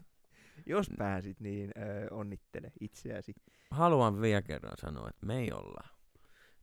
Jos 0.67 0.87
pääsit, 0.99 1.41
niin 1.41 1.71
ö, 1.77 2.15
onnittele 2.15 2.73
itseäsi. 2.81 3.35
Haluan 3.71 4.21
vielä 4.21 4.43
kerran 4.43 4.77
sanoa, 4.81 5.09
että 5.09 5.27
me 5.27 5.39
ei 5.39 5.53
olla 5.53 5.89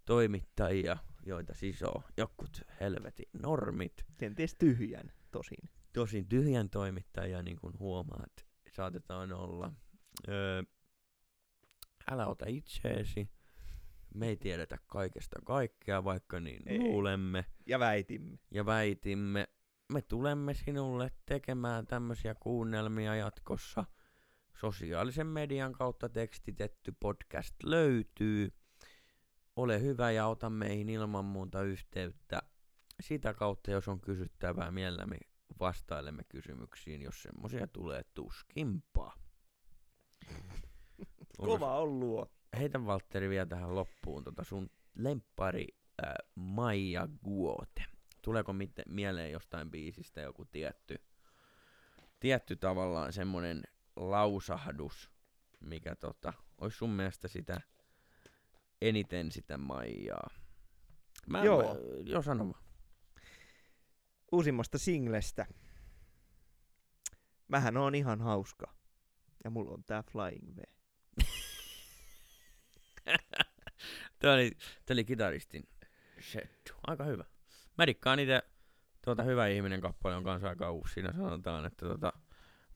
toimittajia, 0.06 0.98
joita 1.26 1.54
sisoo 1.54 2.04
jokut 2.18 2.62
helvetin 2.80 3.30
normit. 3.44 4.06
Kenties 4.18 4.56
tyhjän, 4.56 5.12
tosin. 5.32 5.70
Tosin 5.94 6.28
tyhjän 6.28 6.70
toimittajia, 6.70 7.42
niin 7.42 7.60
kuin 7.60 7.80
huomaat, 7.80 8.46
saatetaan 8.72 9.34
olla. 9.34 9.74
Öö, 10.28 10.64
älä 12.12 12.28
ota 12.28 12.46
itseesi. 12.48 13.30
Me 14.14 14.28
ei 14.28 14.38
tiedetä 14.38 14.78
kaikesta 14.88 15.40
kaikkea, 15.46 16.04
vaikka 16.04 16.40
niin 16.40 16.64
Ei. 16.66 16.80
luulemme. 16.80 17.46
Ja 17.66 17.80
väitimme. 17.80 18.38
ja 18.52 18.66
väitimme, 18.66 19.48
me 19.94 20.02
tulemme 20.02 20.54
sinulle 20.54 21.12
tekemään 21.26 21.88
tämmöisiä 21.88 22.36
kuunnelmia 22.36 23.16
jatkossa. 23.16 23.86
Sosiaalisen 24.54 25.28
median 25.28 25.74
kautta 25.74 26.10
tekstitetty 26.10 26.94
podcast 27.00 27.56
löytyy. 27.64 28.54
Ole 29.56 29.82
hyvä 29.82 30.12
ja 30.12 30.28
ota 30.28 30.50
meihin 30.50 30.90
ilman 30.90 31.26
muuta 31.26 31.62
yhteyttä. 31.62 32.42
Sitä 33.00 33.34
kautta, 33.34 33.72
jos 33.72 33.88
on 33.88 34.02
kysyttävää, 34.02 34.72
mielellämme 34.72 35.18
vastailemme 35.60 36.24
kysymyksiin, 36.30 37.02
jos 37.02 37.24
semmoisia 37.24 37.68
tulee 37.68 38.04
tuskinpa. 38.14 39.14
Onko 41.40 41.46
Kova 41.58 41.78
on 41.78 42.00
luo. 42.00 42.32
Heitä 42.58 42.86
Valtteri 42.86 43.30
vielä 43.30 43.46
tähän 43.46 43.76
loppuun 43.76 44.24
tota 44.24 44.44
sun 44.44 44.70
lemppari 44.96 45.68
äh, 46.06 46.14
Maija 46.36 47.08
Guote. 47.24 47.86
Tuleeko 48.22 48.54
mite, 48.54 48.84
mieleen 48.88 49.32
jostain 49.32 49.72
biisistä 49.72 50.22
joku 50.22 50.46
tietty, 50.46 50.96
tietty 52.20 52.56
tavallaan 52.56 53.14
semmonen 53.14 53.64
lausahdus, 53.96 55.12
mikä 55.60 55.96
tota, 55.96 56.34
olisi 56.58 56.78
sun 56.78 56.90
mielestä 56.90 57.28
sitä 57.28 57.62
eniten 58.82 59.32
sitä 59.32 59.58
Maijaa? 59.58 60.30
Mä, 61.28 61.44
Joo. 61.44 61.62
Mä, 61.62 61.80
joo, 62.04 62.22
sano 62.22 62.44
vaan. 62.44 62.64
Uusimmasta 64.32 64.78
singlestä. 64.78 65.46
Mähän 67.48 67.78
on 67.78 67.96
ihan 67.96 68.22
hauska. 68.22 68.76
Ja 69.44 69.50
mulla 69.50 69.72
on 69.72 69.84
tää 69.84 70.04
Flying 70.04 70.56
V. 70.56 70.60
Tämä 74.20 74.34
oli, 74.34 74.52
tää 74.86 74.96
oli 74.96 75.04
kitaristin 75.04 75.64
settu. 76.20 76.74
Aika 76.88 77.04
hyvä. 77.04 77.24
Mä 77.78 77.88
dikkaan 77.88 78.20
itse 78.20 78.42
tuota 79.06 79.24
Hyvä 79.24 79.48
ihminen 79.48 79.82
kappale 79.82 80.16
on 80.16 80.24
kanssa 80.24 80.50
aika 80.50 80.72
uusi. 80.72 80.94
Siinä 80.94 81.12
sanotaan, 81.12 81.66
että 81.66 81.88
tota, 81.88 82.14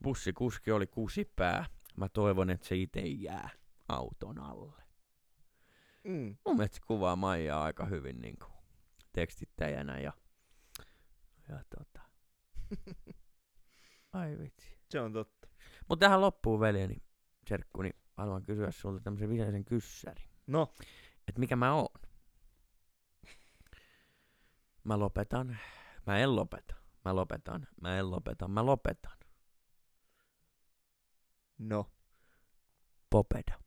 bussikuski 0.04 0.72
oli 0.72 0.88
kusipää. 0.88 1.66
Mä 1.96 2.10
toivon, 2.10 2.50
että 2.50 2.68
se 2.68 2.76
itse 2.76 3.00
jää 3.00 3.50
auton 3.88 4.40
alle. 4.40 4.85
Mm. 6.06 6.38
Mun 6.46 6.56
mielestä 6.56 6.76
se 6.76 6.82
kuvaa 6.88 7.16
Maijaa 7.16 7.64
aika 7.64 7.86
hyvin 7.86 8.22
niin 8.22 8.38
kuin, 8.40 8.52
tekstittäjänä 9.14 10.00
ja, 10.00 10.14
ja 11.50 11.64
tota. 11.78 12.02
Ai 14.14 14.38
vitsi. 14.38 14.78
Se 14.90 15.00
on 15.02 15.14
totta. 15.14 15.48
Mutta 15.90 16.06
tähän 16.06 16.22
loppuun 16.22 16.60
veljeni, 16.60 17.04
Serkkuni, 17.50 17.90
haluan 18.18 18.44
kysyä 18.44 18.72
sulta 18.72 19.00
tämmöisen 19.04 19.30
viseisen 19.30 19.66
kyssärin. 19.66 20.30
No, 20.48 20.74
että 21.28 21.40
mikä 21.40 21.56
mä 21.56 21.74
oon. 21.74 22.02
Mä 24.84 25.00
lopetan. 25.00 25.58
Mä 26.06 26.18
en 26.18 26.36
lopeta. 26.36 26.76
Mä 27.06 27.16
lopetan. 27.16 27.68
Mä 27.82 28.00
en 28.00 28.12
lopeta. 28.12 28.48
Mä 28.48 28.66
lopetan. 28.66 29.18
no. 31.58 31.92
Popeda. 33.10 33.65